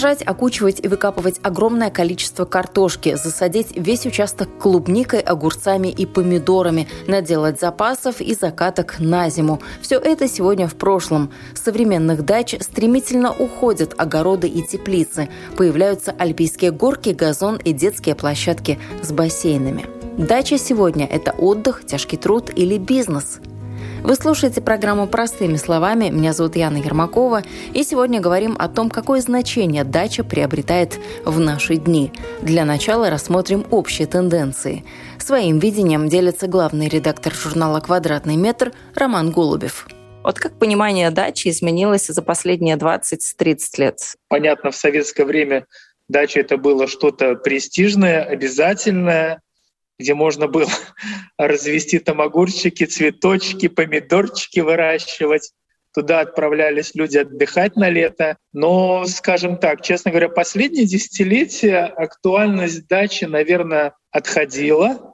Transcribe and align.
Сажать, 0.00 0.22
окучивать 0.26 0.80
и 0.82 0.88
выкапывать 0.88 1.40
огромное 1.42 1.90
количество 1.90 2.46
картошки, 2.46 3.16
засадить 3.22 3.76
весь 3.76 4.06
участок 4.06 4.48
клубникой, 4.58 5.20
огурцами 5.20 5.88
и 5.88 6.06
помидорами, 6.06 6.88
наделать 7.06 7.60
запасов 7.60 8.22
и 8.22 8.34
закаток 8.34 8.98
на 8.98 9.28
зиму. 9.28 9.60
Все 9.82 9.98
это 9.98 10.26
сегодня 10.26 10.68
в 10.68 10.74
прошлом. 10.74 11.30
С 11.52 11.60
современных 11.60 12.24
дач 12.24 12.54
стремительно 12.60 13.30
уходят 13.30 13.94
огороды 13.98 14.48
и 14.48 14.66
теплицы. 14.66 15.28
Появляются 15.58 16.14
альпийские 16.18 16.70
горки, 16.70 17.10
газон 17.10 17.56
и 17.56 17.74
детские 17.74 18.14
площадки 18.14 18.78
с 19.02 19.12
бассейнами. 19.12 19.84
Дача 20.16 20.56
сегодня– 20.56 21.04
это 21.12 21.32
отдых, 21.32 21.84
тяжкий 21.84 22.16
труд 22.16 22.50
или 22.56 22.78
бизнес– 22.78 23.40
вы 24.02 24.14
слушаете 24.14 24.60
программу 24.60 25.06
«Простыми 25.06 25.56
словами». 25.56 26.08
Меня 26.08 26.32
зовут 26.32 26.56
Яна 26.56 26.78
Ермакова. 26.78 27.42
И 27.74 27.82
сегодня 27.82 28.20
говорим 28.20 28.56
о 28.58 28.68
том, 28.68 28.88
какое 28.88 29.20
значение 29.20 29.84
дача 29.84 30.24
приобретает 30.24 30.98
в 31.24 31.38
наши 31.38 31.76
дни. 31.76 32.12
Для 32.40 32.64
начала 32.64 33.10
рассмотрим 33.10 33.66
общие 33.70 34.06
тенденции. 34.06 34.84
Своим 35.18 35.58
видением 35.58 36.08
делится 36.08 36.46
главный 36.46 36.88
редактор 36.88 37.34
журнала 37.34 37.80
«Квадратный 37.80 38.36
метр» 38.36 38.72
Роман 38.94 39.30
Голубев. 39.30 39.86
Вот 40.22 40.38
как 40.38 40.58
понимание 40.58 41.10
дачи 41.10 41.48
изменилось 41.48 42.06
за 42.06 42.22
последние 42.22 42.76
20-30 42.76 43.58
лет? 43.78 44.00
Понятно, 44.28 44.70
в 44.70 44.76
советское 44.76 45.24
время 45.24 45.66
дача 46.08 46.40
это 46.40 46.56
было 46.56 46.86
что-то 46.86 47.34
престижное, 47.36 48.22
обязательное, 48.22 49.40
где 50.00 50.14
можно 50.14 50.48
было 50.48 50.68
развести 51.38 51.98
там 51.98 52.20
огурчики, 52.20 52.84
цветочки, 52.84 53.68
помидорчики 53.68 54.60
выращивать. 54.60 55.52
Туда 55.92 56.20
отправлялись 56.20 56.94
люди 56.94 57.18
отдыхать 57.18 57.76
на 57.76 57.88
лето. 57.88 58.36
Но, 58.52 59.04
скажем 59.06 59.56
так, 59.58 59.82
честно 59.82 60.10
говоря, 60.10 60.28
последние 60.28 60.86
десятилетия 60.86 61.84
актуальность 61.84 62.86
дачи, 62.88 63.24
наверное, 63.24 63.94
отходила. 64.10 65.09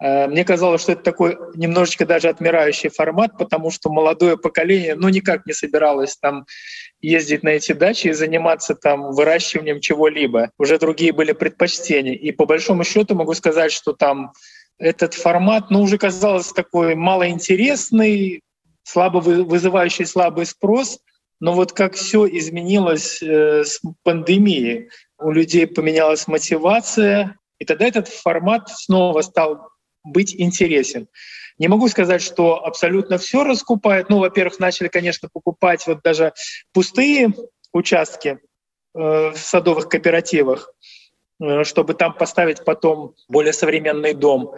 Э, 0.00 0.26
мне 0.26 0.44
казалось, 0.44 0.82
что 0.82 0.92
это 0.92 1.02
такой 1.02 1.38
немножечко 1.54 2.06
даже 2.06 2.28
отмирающий 2.28 2.88
формат, 2.88 3.36
потому 3.38 3.70
что 3.70 3.90
молодое 3.90 4.36
поколение 4.36 4.94
ну 4.94 5.08
никак 5.08 5.46
не 5.46 5.52
собиралось 5.52 6.16
там 6.16 6.46
ездить 7.00 7.42
на 7.42 7.50
эти 7.50 7.72
дачи 7.72 8.08
и 8.08 8.12
заниматься 8.12 8.74
там 8.74 9.12
выращиванием 9.12 9.80
чего-либо. 9.80 10.50
Уже 10.58 10.78
другие 10.78 11.12
были 11.12 11.32
предпочтения. 11.32 12.14
И 12.14 12.32
по 12.32 12.46
большому 12.46 12.84
счету 12.84 13.14
могу 13.14 13.34
сказать, 13.34 13.72
что 13.72 13.92
там 13.92 14.32
этот 14.78 15.14
формат 15.14 15.70
ну, 15.70 15.82
уже 15.82 15.98
казался 15.98 16.54
такой 16.54 16.94
малоинтересный, 16.94 18.42
слабо 18.82 19.18
вызывающий 19.18 20.06
слабый 20.06 20.46
спрос. 20.46 21.00
Но 21.40 21.54
вот 21.54 21.72
как 21.72 21.94
все 21.94 22.26
изменилось 22.26 23.22
э, 23.22 23.64
с 23.64 23.80
пандемией, 24.02 24.90
у 25.18 25.30
людей 25.30 25.66
поменялась 25.66 26.26
мотивация, 26.26 27.38
и 27.58 27.64
тогда 27.64 27.86
этот 27.86 28.08
формат 28.08 28.68
снова 28.68 29.22
стал 29.22 29.69
быть 30.04 30.34
интересен. 30.34 31.08
Не 31.58 31.68
могу 31.68 31.88
сказать, 31.88 32.22
что 32.22 32.64
абсолютно 32.64 33.18
все 33.18 33.44
раскупают. 33.44 34.08
Ну, 34.08 34.18
во-первых, 34.18 34.58
начали, 34.58 34.88
конечно, 34.88 35.28
покупать 35.32 35.86
вот 35.86 36.02
даже 36.02 36.32
пустые 36.72 37.34
участки 37.72 38.38
э, 38.38 38.38
в 38.94 39.36
садовых 39.36 39.88
кооперативах, 39.88 40.72
э, 41.42 41.64
чтобы 41.64 41.94
там 41.94 42.14
поставить 42.14 42.64
потом 42.64 43.14
более 43.28 43.52
современный 43.52 44.14
дом. 44.14 44.54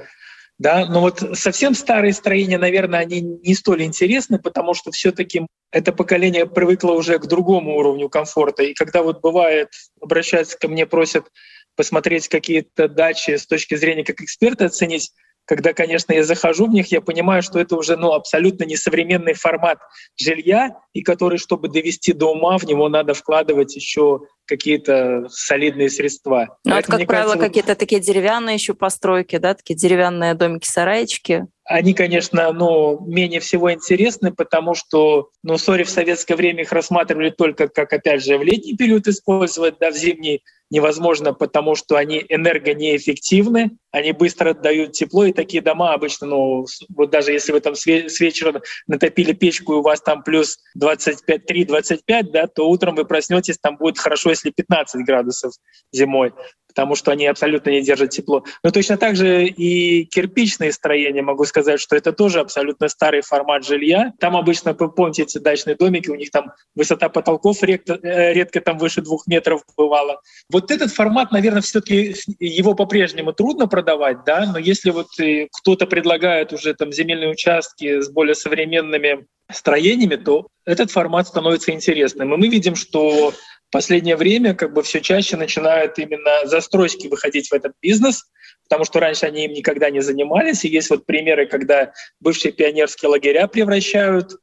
Да, 0.58 0.86
но 0.86 1.00
вот 1.00 1.18
совсем 1.36 1.74
старые 1.74 2.12
строения, 2.12 2.58
наверное, 2.58 3.00
они 3.00 3.20
не 3.20 3.54
столь 3.54 3.82
интересны, 3.82 4.38
потому 4.38 4.74
что 4.74 4.92
все-таки 4.92 5.46
это 5.72 5.92
поколение 5.92 6.46
привыкло 6.46 6.92
уже 6.92 7.18
к 7.18 7.26
другому 7.26 7.76
уровню 7.76 8.08
комфорта. 8.08 8.62
И 8.62 8.74
когда 8.74 9.02
вот 9.02 9.20
бывает, 9.20 9.70
обращаются 10.00 10.56
ко 10.56 10.68
мне, 10.68 10.86
просят 10.86 11.26
посмотреть 11.74 12.28
какие-то 12.28 12.86
дачи 12.86 13.36
с 13.36 13.46
точки 13.46 13.74
зрения 13.74 14.04
как 14.04 14.20
эксперта 14.20 14.66
оценить, 14.66 15.10
когда, 15.44 15.72
конечно, 15.72 16.12
я 16.12 16.24
захожу 16.24 16.66
в 16.66 16.70
них, 16.70 16.92
я 16.92 17.00
понимаю, 17.00 17.42
что 17.42 17.58
это 17.58 17.76
уже 17.76 17.96
ну, 17.96 18.12
абсолютно 18.12 18.64
несовременный 18.64 19.34
формат 19.34 19.78
жилья, 20.16 20.76
и 20.92 21.02
который, 21.02 21.38
чтобы 21.38 21.68
довести 21.68 22.12
до 22.12 22.32
ума, 22.32 22.58
в 22.58 22.64
него 22.64 22.88
надо 22.88 23.14
вкладывать 23.14 23.74
еще 23.74 24.20
какие-то 24.52 25.28
солидные 25.30 25.88
средства. 25.88 26.58
Ну, 26.64 26.74
это, 26.74 26.86
как 26.86 27.06
правило, 27.06 27.32
кажется, 27.32 27.48
какие-то 27.48 27.74
такие 27.74 28.02
деревянные 28.02 28.54
еще 28.54 28.74
постройки, 28.74 29.38
да, 29.38 29.54
такие 29.54 29.74
деревянные 29.74 30.34
домики-сараечки. 30.34 31.46
Они, 31.64 31.94
конечно, 31.94 32.52
ну, 32.52 33.00
менее 33.06 33.40
всего 33.40 33.72
интересны, 33.72 34.30
потому 34.32 34.74
что, 34.74 35.30
ну, 35.42 35.56
сори, 35.56 35.84
в 35.84 35.90
советское 35.90 36.36
время 36.36 36.64
их 36.64 36.72
рассматривали 36.72 37.30
только 37.30 37.68
как, 37.68 37.92
опять 37.92 38.22
же, 38.22 38.36
в 38.36 38.42
летний 38.42 38.76
период 38.76 39.06
использовать, 39.06 39.78
да, 39.78 39.90
в 39.90 39.94
зимний 39.94 40.42
невозможно, 40.72 41.34
потому 41.34 41.74
что 41.74 41.96
они 41.96 42.24
энергонеэффективны, 42.30 43.72
они 43.90 44.12
быстро 44.12 44.50
отдают 44.50 44.92
тепло, 44.92 45.26
и 45.26 45.32
такие 45.34 45.62
дома 45.62 45.92
обычно, 45.92 46.26
ну, 46.28 46.66
вот 46.96 47.10
даже 47.10 47.32
если 47.32 47.52
вы 47.52 47.60
там 47.60 47.74
с 47.74 47.86
вечера 47.86 48.62
натопили 48.86 49.34
печку, 49.34 49.74
и 49.74 49.76
у 49.76 49.82
вас 49.82 50.00
там 50.00 50.22
плюс 50.22 50.58
25-3-25, 50.80 52.22
да, 52.32 52.46
то 52.46 52.68
утром 52.68 52.94
вы 52.94 53.04
проснетесь, 53.04 53.58
там 53.58 53.76
будет 53.76 53.98
хорошо, 53.98 54.32
если 54.44 54.50
15 54.50 55.04
градусов 55.04 55.52
зимой 55.92 56.32
потому 56.72 56.94
что 56.94 57.10
они 57.10 57.26
абсолютно 57.26 57.70
не 57.70 57.82
держат 57.82 58.10
тепло. 58.10 58.44
Но 58.64 58.70
точно 58.70 58.96
так 58.96 59.14
же 59.14 59.44
и 59.44 60.04
кирпичные 60.06 60.72
строения, 60.72 61.22
могу 61.22 61.44
сказать, 61.44 61.80
что 61.80 61.96
это 61.96 62.12
тоже 62.12 62.40
абсолютно 62.40 62.88
старый 62.88 63.20
формат 63.20 63.64
жилья. 63.64 64.12
Там 64.18 64.36
обычно, 64.36 64.72
помните, 64.74 65.22
эти 65.22 65.38
дачные 65.38 65.76
домики, 65.76 66.08
у 66.08 66.14
них 66.14 66.30
там 66.30 66.52
высота 66.74 67.08
потолков 67.08 67.62
редко, 67.62 67.98
э, 68.02 68.32
редко 68.32 68.60
там 68.60 68.78
выше 68.78 69.02
двух 69.02 69.26
метров 69.26 69.62
бывало. 69.76 70.20
Вот 70.50 70.70
этот 70.70 70.92
формат, 70.92 71.30
наверное, 71.30 71.60
все-таки 71.60 72.14
его 72.40 72.74
по-прежнему 72.74 73.32
трудно 73.32 73.66
продавать, 73.66 74.24
да, 74.24 74.50
но 74.50 74.58
если 74.58 74.90
вот 74.90 75.08
кто-то 75.52 75.86
предлагает 75.86 76.52
уже 76.52 76.74
там 76.74 76.92
земельные 76.92 77.28
участки 77.28 78.00
с 78.00 78.10
более 78.10 78.34
современными 78.34 79.26
строениями, 79.50 80.16
то 80.16 80.48
этот 80.64 80.90
формат 80.90 81.28
становится 81.28 81.72
интересным. 81.72 82.32
И 82.32 82.36
мы 82.36 82.48
видим, 82.48 82.74
что 82.74 83.32
последнее 83.72 84.16
время 84.16 84.54
как 84.54 84.72
бы 84.72 84.82
все 84.82 85.00
чаще 85.00 85.36
начинают 85.36 85.98
именно 85.98 86.46
застройщики 86.46 87.08
выходить 87.08 87.48
в 87.48 87.52
этот 87.54 87.72
бизнес, 87.82 88.30
потому 88.68 88.84
что 88.84 89.00
раньше 89.00 89.26
они 89.26 89.46
им 89.46 89.52
никогда 89.52 89.90
не 89.90 90.00
занимались. 90.00 90.64
И 90.64 90.68
есть 90.68 90.90
вот 90.90 91.06
примеры, 91.06 91.46
когда 91.46 91.92
бывшие 92.20 92.52
пионерские 92.52 93.08
лагеря 93.08 93.48
превращают 93.48 94.36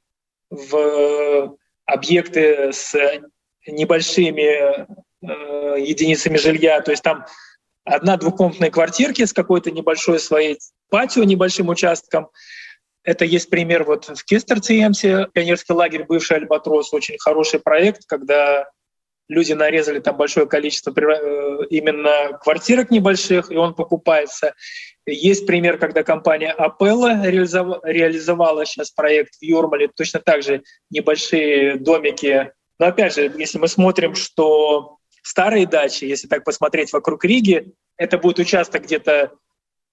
в 0.50 1.58
объекты 1.86 2.72
с 2.74 2.96
небольшими 3.68 4.88
э, 5.22 5.80
единицами 5.80 6.38
жилья. 6.38 6.82
То 6.82 6.92
есть 6.92 7.04
там 7.04 7.26
одна 7.86 8.18
двухкомнатная 8.18 8.72
квартирки 8.72 9.26
с 9.26 9.34
какой-то 9.34 9.72
небольшой 9.72 10.20
своей 10.20 10.60
патио, 10.90 11.24
небольшим 11.24 11.70
участком. 11.70 12.30
Это 13.04 13.26
есть 13.26 13.50
пример 13.50 13.84
вот 13.84 14.06
в 14.06 14.26
Кестерциемсе, 14.26 15.28
пионерский 15.34 15.74
лагерь, 15.74 16.06
бывший 16.06 16.38
Альбатрос, 16.38 16.94
очень 16.94 17.18
хороший 17.20 17.60
проект, 17.60 18.06
когда 18.06 18.70
люди 19.30 19.54
нарезали 19.54 20.00
там 20.00 20.18
большое 20.18 20.48
количество 20.48 20.92
э, 20.92 21.68
именно 21.70 22.38
квартирок 22.42 22.92
небольших, 22.92 23.52
и 23.52 23.56
он 23.56 23.76
покупается. 23.76 24.54
Есть 25.06 25.46
пример, 25.46 25.78
когда 25.78 26.04
компания 26.04 26.54
реализовала, 26.58 27.80
реализовала 27.84 28.66
сейчас 28.66 28.92
проект 28.92 29.36
в 29.36 29.44
Юрмале, 29.44 29.88
точно 29.88 30.20
так 30.20 30.44
же 30.44 30.64
небольшие 30.90 31.76
домики. 31.76 32.52
Но 32.80 32.88
опять 32.88 33.14
же, 33.14 33.32
если 33.38 33.60
мы 33.60 33.68
смотрим, 33.68 34.16
что 34.16 34.98
старые 35.22 35.68
дачи, 35.68 36.06
если 36.06 36.28
так 36.28 36.44
посмотреть 36.44 36.92
вокруг 36.92 37.24
Риги, 37.24 37.72
это 37.98 38.18
будет 38.18 38.40
участок 38.40 38.84
где-то 38.84 39.32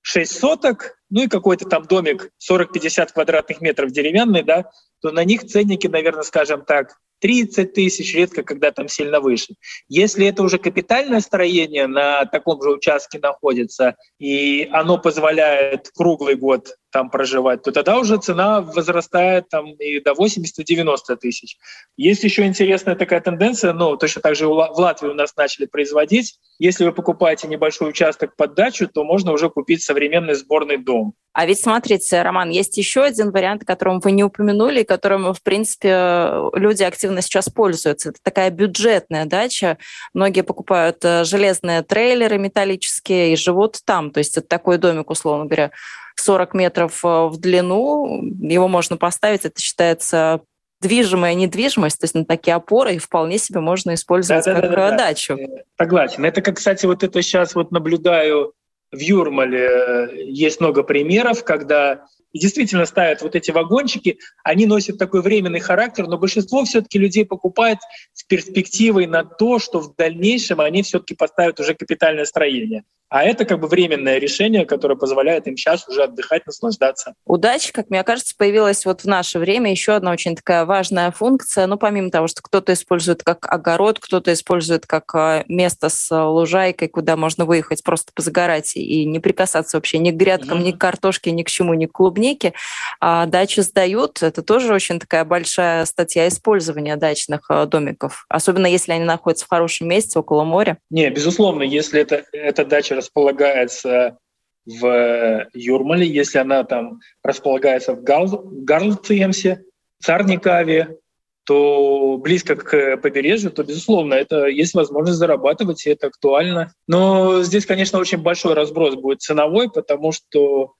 6 0.02 0.38
соток, 0.38 0.96
ну 1.10 1.24
и 1.24 1.28
какой-то 1.28 1.68
там 1.68 1.84
домик 1.84 2.30
40-50 2.50 3.12
квадратных 3.12 3.60
метров 3.60 3.90
деревянный, 3.90 4.42
да, 4.42 4.70
то 5.02 5.10
на 5.10 5.24
них 5.24 5.44
ценники, 5.44 5.88
наверное, 5.88 6.22
скажем 6.22 6.64
так, 6.64 6.96
30 7.26 7.72
тысяч, 7.72 8.14
редко 8.14 8.44
когда 8.44 8.70
там 8.70 8.86
сильно 8.86 9.18
выше. 9.18 9.56
Если 9.88 10.28
это 10.28 10.44
уже 10.44 10.58
капитальное 10.58 11.18
строение 11.18 11.88
на 11.88 12.24
таком 12.24 12.62
же 12.62 12.70
участке 12.70 13.18
находится, 13.18 13.96
и 14.20 14.68
оно 14.70 14.96
позволяет 14.96 15.90
круглый 15.92 16.36
год 16.36 16.76
там 16.92 17.10
проживать, 17.10 17.64
то 17.64 17.72
тогда 17.72 17.98
уже 17.98 18.18
цена 18.18 18.60
возрастает 18.60 19.48
там 19.48 19.74
и 19.74 19.98
до 19.98 20.12
80-90 20.12 21.16
тысяч. 21.20 21.56
Есть 21.96 22.22
еще 22.22 22.46
интересная 22.46 22.94
такая 22.94 23.20
тенденция, 23.20 23.72
ну, 23.72 23.96
точно 23.96 24.22
так 24.22 24.36
же 24.36 24.46
в 24.46 24.52
Латвии 24.52 25.08
у 25.08 25.14
нас 25.14 25.34
начали 25.36 25.66
производить. 25.66 26.38
Если 26.60 26.84
вы 26.84 26.92
покупаете 26.92 27.48
небольшой 27.48 27.88
участок 27.88 28.36
под 28.36 28.54
дачу, 28.54 28.86
то 28.86 29.02
можно 29.02 29.32
уже 29.32 29.50
купить 29.50 29.82
современный 29.82 30.34
сборный 30.34 30.76
дом. 30.76 31.14
А 31.36 31.44
ведь 31.44 31.60
смотрите, 31.60 32.22
Роман, 32.22 32.48
есть 32.48 32.78
еще 32.78 33.02
один 33.02 33.30
вариант, 33.30 33.62
о 33.62 33.66
котором 33.66 34.00
вы 34.00 34.12
не 34.12 34.24
упомянули, 34.24 34.84
которым, 34.84 35.34
в 35.34 35.42
принципе, 35.42 36.30
люди 36.54 36.82
активно 36.82 37.20
сейчас 37.20 37.50
пользуются. 37.50 38.08
Это 38.08 38.18
такая 38.22 38.48
бюджетная 38.48 39.26
дача. 39.26 39.76
Многие 40.14 40.40
покупают 40.40 41.04
э, 41.04 41.24
железные 41.24 41.82
трейлеры 41.82 42.38
металлические 42.38 43.34
и 43.34 43.36
живут 43.36 43.80
там. 43.84 44.12
То 44.12 44.18
есть 44.18 44.38
это 44.38 44.48
такой 44.48 44.78
домик, 44.78 45.10
условно 45.10 45.44
говоря, 45.44 45.72
40 46.14 46.54
метров 46.54 47.04
э, 47.04 47.26
в 47.26 47.36
длину. 47.36 48.22
Его 48.40 48.66
можно 48.66 48.96
поставить, 48.96 49.44
это 49.44 49.60
считается 49.60 50.40
движимая 50.80 51.34
недвижимость, 51.34 52.00
то 52.00 52.04
есть 52.04 52.14
на 52.14 52.24
такие 52.24 52.54
опоры, 52.54 52.94
и 52.94 52.98
вполне 52.98 53.36
себе 53.36 53.60
можно 53.60 53.92
использовать 53.92 54.46
да, 54.46 54.54
как 54.54 54.70
да, 54.70 54.90
да, 54.90 54.96
дачу. 54.96 55.36
Да. 55.36 55.84
Согласен. 55.84 56.24
Это, 56.24 56.40
как, 56.40 56.56
кстати, 56.56 56.86
вот 56.86 57.02
это 57.02 57.20
сейчас 57.20 57.54
вот 57.54 57.72
наблюдаю 57.72 58.54
в 58.92 58.98
Юрмале. 58.98 60.26
Есть 60.26 60.60
много 60.60 60.82
примеров, 60.82 61.44
когда 61.44 62.06
действительно 62.32 62.86
ставят 62.86 63.22
вот 63.22 63.34
эти 63.34 63.50
вагончики, 63.50 64.18
они 64.44 64.66
носят 64.66 64.98
такой 64.98 65.22
временный 65.22 65.60
характер, 65.60 66.06
но 66.06 66.18
большинство 66.18 66.64
все-таки 66.64 66.98
людей 66.98 67.24
покупает 67.24 67.78
с 68.12 68.24
перспективой 68.24 69.06
на 69.06 69.24
то, 69.24 69.58
что 69.58 69.80
в 69.80 69.94
дальнейшем 69.96 70.60
они 70.60 70.82
все-таки 70.82 71.14
поставят 71.14 71.60
уже 71.60 71.74
капитальное 71.74 72.24
строение. 72.24 72.84
А 73.08 73.22
это 73.22 73.44
как 73.44 73.60
бы 73.60 73.68
временное 73.68 74.18
решение, 74.18 74.66
которое 74.66 74.96
позволяет 74.96 75.46
им 75.46 75.56
сейчас 75.56 75.86
уже 75.88 76.04
отдыхать, 76.04 76.44
наслаждаться. 76.46 77.14
Удача, 77.24 77.72
как 77.72 77.88
мне 77.90 78.02
кажется, 78.02 78.34
появилась 78.36 78.84
вот 78.84 79.02
в 79.02 79.04
наше 79.06 79.38
время. 79.38 79.70
Еще 79.70 79.92
одна 79.92 80.10
очень 80.10 80.34
такая 80.34 80.64
важная 80.64 81.12
функция. 81.12 81.66
Ну, 81.66 81.76
помимо 81.76 82.10
того, 82.10 82.26
что 82.26 82.42
кто-то 82.42 82.72
использует 82.72 83.22
как 83.22 83.46
огород, 83.52 84.00
кто-то 84.00 84.32
использует 84.32 84.86
как 84.86 85.14
а, 85.14 85.44
место 85.46 85.88
с 85.88 86.10
лужайкой, 86.10 86.88
куда 86.88 87.16
можно 87.16 87.44
выехать 87.44 87.84
просто 87.84 88.10
позагорать 88.14 88.74
и 88.74 89.04
не 89.04 89.20
прикасаться 89.20 89.76
вообще 89.76 89.98
ни 89.98 90.10
к 90.10 90.14
грядкам, 90.14 90.58
mm-hmm. 90.58 90.64
ни 90.64 90.72
к 90.72 90.78
картошке, 90.78 91.30
ни 91.30 91.44
к 91.44 91.48
чему, 91.48 91.74
ни 91.74 91.86
к 91.86 91.92
клубнике. 91.92 92.54
А 93.00 93.26
дачи 93.26 93.60
сдают. 93.60 94.22
Это 94.22 94.42
тоже 94.42 94.74
очень 94.74 94.98
такая 94.98 95.24
большая 95.24 95.84
статья 95.84 96.26
использования 96.26 96.96
дачных 96.96 97.42
а, 97.50 97.66
домиков. 97.66 98.26
Особенно 98.28 98.66
если 98.66 98.92
они 98.92 99.04
находятся 99.04 99.44
в 99.44 99.48
хорошем 99.48 99.88
месте, 99.88 100.18
около 100.18 100.42
моря. 100.42 100.78
Не, 100.90 101.08
безусловно, 101.10 101.62
если 101.62 102.00
это, 102.00 102.24
эта 102.32 102.64
дача 102.64 102.95
располагается 102.96 104.18
в 104.66 105.46
Юрмале, 105.54 106.06
если 106.06 106.38
она 106.38 106.64
там 106.64 106.98
располагается 107.22 107.94
в 107.94 108.02
Гарлтемсе, 108.02 109.62
Царникаве, 110.02 110.98
то 111.44 112.18
близко 112.18 112.56
к 112.56 112.96
побережью, 112.96 113.52
то, 113.52 113.62
безусловно, 113.62 114.14
это 114.14 114.46
есть 114.46 114.74
возможность 114.74 115.18
зарабатывать, 115.18 115.86
и 115.86 115.90
это 115.90 116.08
актуально. 116.08 116.72
Но 116.88 117.42
здесь, 117.44 117.64
конечно, 117.64 118.00
очень 118.00 118.18
большой 118.18 118.54
разброс 118.54 118.96
будет 118.96 119.22
ценовой, 119.22 119.70
потому 119.70 120.10
что, 120.10 120.72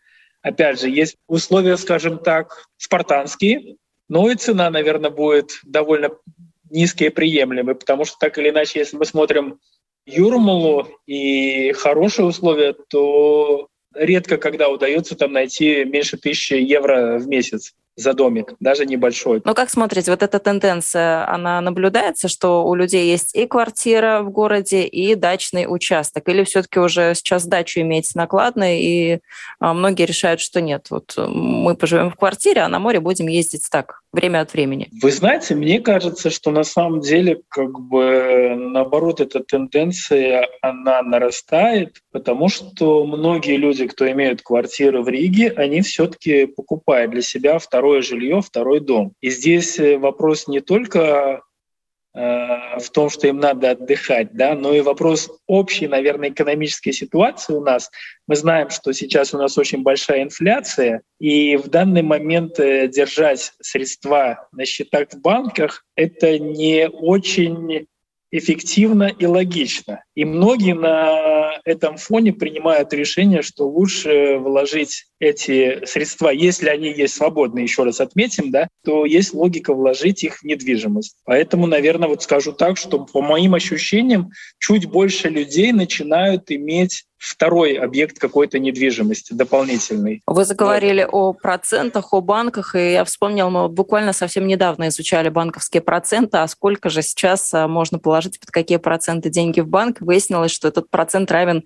опять 0.43 0.81
же, 0.81 0.91
есть 0.91 1.17
условия, 1.29 1.77
скажем 1.77 2.19
так, 2.19 2.67
спартанские, 2.77 3.77
но 4.09 4.29
и 4.29 4.35
цена, 4.35 4.69
наверное, 4.71 5.11
будет 5.11 5.61
довольно 5.65 6.11
низкие 6.69 7.11
и 7.11 7.13
приемлемые, 7.13 7.77
потому 7.77 8.05
что 8.05 8.17
так 8.19 8.37
или 8.39 8.51
иначе, 8.51 8.81
если 8.81 8.97
мы 8.97 9.05
смотрим 9.05 9.61
Юрмалу 10.07 10.89
и 11.07 11.73
хорошие 11.73 12.27
условия, 12.27 12.75
то 12.89 13.69
редко 13.95 14.37
когда 14.37 14.69
удается 14.69 15.17
там 15.17 15.33
найти 15.33 15.85
меньше 15.85 16.17
тысячи 16.17 16.55
евро 16.55 17.19
в 17.19 17.27
месяц 17.27 17.75
за 17.97 18.13
домик, 18.13 18.55
даже 18.61 18.87
небольшой. 18.87 19.43
Но 19.45 19.55
как 19.55 19.71
смотрите, 19.71 20.11
вот 20.11 20.23
эта 20.23 20.39
тенденция, 20.39 21.29
она 21.29 21.61
наблюдается, 21.61 22.29
что 22.29 22.65
у 22.67 22.75
людей 22.75 23.11
есть 23.11 23.35
и 23.35 23.47
квартира 23.47 24.23
в 24.23 24.31
городе, 24.31 24.85
и 24.85 25.15
дачный 25.15 25.67
участок? 25.69 26.29
Или 26.29 26.45
все-таки 26.45 26.79
уже 26.79 27.15
сейчас 27.15 27.47
дачу 27.47 27.81
иметь 27.81 28.15
накладно, 28.15 28.79
и 28.79 29.21
а, 29.61 29.75
многие 29.75 30.05
решают, 30.05 30.41
что 30.41 30.61
нет, 30.61 30.87
вот 30.91 31.15
мы 31.17 31.75
поживем 31.75 32.11
в 32.11 32.17
квартире, 32.17 32.63
а 32.63 32.69
на 32.69 32.79
море 32.79 33.01
будем 33.01 33.29
ездить 33.29 33.67
так, 33.71 34.03
время 34.13 34.41
от 34.41 34.53
времени? 34.53 34.89
Вы 35.03 35.11
знаете, 35.13 35.55
мне 35.55 35.81
кажется, 35.81 36.31
что 36.31 36.51
на 36.51 36.65
самом 36.65 37.01
деле 37.01 37.41
как 37.49 37.79
бы 37.81 38.55
наоборот 38.57 39.21
эта 39.21 39.41
тенденция, 39.41 40.49
она 40.61 41.03
нарастает, 41.03 42.03
потому 42.13 42.49
что 42.49 43.05
многие 43.05 43.57
люди, 43.57 43.87
кто 43.87 44.11
имеют 44.11 44.43
квартиру 44.43 45.03
в 45.03 45.09
Риге, 45.09 45.53
они 45.57 45.83
все-таки 45.83 46.47
покупают 46.47 47.13
для 47.13 47.23
себя 47.23 47.59
второй 47.59 47.86
второе 47.87 48.03
жилье, 48.03 48.43
второй 48.43 48.81
дом. 48.81 49.13
И 49.21 49.31
здесь 49.31 49.79
э, 49.79 49.97
вопрос 49.97 50.49
не 50.49 50.61
только 50.61 51.43
э, 52.15 52.19
в 52.19 52.91
том, 52.93 53.11
что 53.11 53.29
им 53.29 53.39
надо 53.39 53.71
отдыхать, 53.71 54.35
да, 54.35 54.57
но 54.57 54.75
и 54.75 54.81
вопрос 54.81 55.31
общей, 55.47 55.87
наверное, 55.87 56.31
экономической 56.31 56.91
ситуации 56.91 57.55
у 57.55 57.61
нас. 57.61 57.91
Мы 58.27 58.35
знаем, 58.35 58.71
что 58.71 58.93
сейчас 58.93 59.35
у 59.35 59.39
нас 59.39 59.57
очень 59.57 59.85
большая 59.85 60.25
инфляция, 60.25 61.03
и 61.21 61.57
в 61.57 61.69
данный 61.69 62.03
момент 62.03 62.59
э, 62.59 62.89
держать 62.89 63.53
средства 63.61 64.49
на 64.51 64.67
счетах 64.67 65.11
в 65.13 65.21
банках— 65.21 65.85
это 65.95 66.41
не 66.41 66.89
очень 66.89 67.87
эффективно 68.31 69.05
и 69.05 69.27
логично. 69.27 70.03
И 70.15 70.25
многие 70.25 70.75
на 70.75 71.61
этом 71.65 71.97
фоне 71.97 72.33
принимают 72.33 72.93
решение, 72.93 73.43
что 73.43 73.69
лучше 73.69 74.39
вложить 74.39 75.07
эти 75.19 75.85
средства, 75.87 76.31
если 76.31 76.69
они 76.69 76.89
есть 76.89 77.15
свободные, 77.15 77.65
еще 77.65 77.85
раз 77.85 78.01
отметим, 78.01 78.51
да, 78.51 78.69
то 78.85 79.05
есть 79.05 79.33
логика 79.33 79.75
вложить 79.75 80.25
их 80.25 80.39
в 80.39 80.45
недвижимость. 80.45 81.17
Поэтому, 81.25 81.67
наверное, 81.67 82.09
вот 82.09 82.23
скажу 82.23 82.53
так, 82.53 82.77
что 82.77 83.05
по 83.05 83.23
моим 83.23 83.55
ощущениям 83.55 84.31
чуть 84.59 84.87
больше 84.87 85.29
людей 85.29 85.73
начинают 85.73 86.51
иметь 86.51 87.05
второй 87.27 87.75
объект 87.75 88.19
какой-то 88.19 88.59
недвижимости 88.59 89.33
дополнительный. 89.33 90.23
Вы 90.27 90.45
заговорили 90.45 91.03
вот. 91.05 91.13
о 91.13 91.33
процентах, 91.33 92.13
о 92.13 92.21
банках, 92.21 92.75
и 92.75 92.93
я 92.93 93.05
вспомнил, 93.05 93.51
мы 93.51 93.69
буквально 93.69 94.13
совсем 94.13 94.47
недавно 94.47 94.89
изучали 94.89 95.29
банковские 95.29 95.81
проценты, 95.81 96.39
а 96.39 96.49
сколько 96.49 96.89
же 96.89 97.03
сейчас 97.03 97.53
а, 97.53 97.69
можно 97.69 97.99
положить 97.99 98.41
под 98.41 98.51
какие 98.51 98.79
проценты 98.79 99.31
деньги 99.31 99.61
в 99.61 99.69
банк. 99.69 100.01
Выяснилось, 100.01 100.53
что 100.53 100.69
этот 100.69 100.91
процент 100.91 101.31
равен 101.31 101.65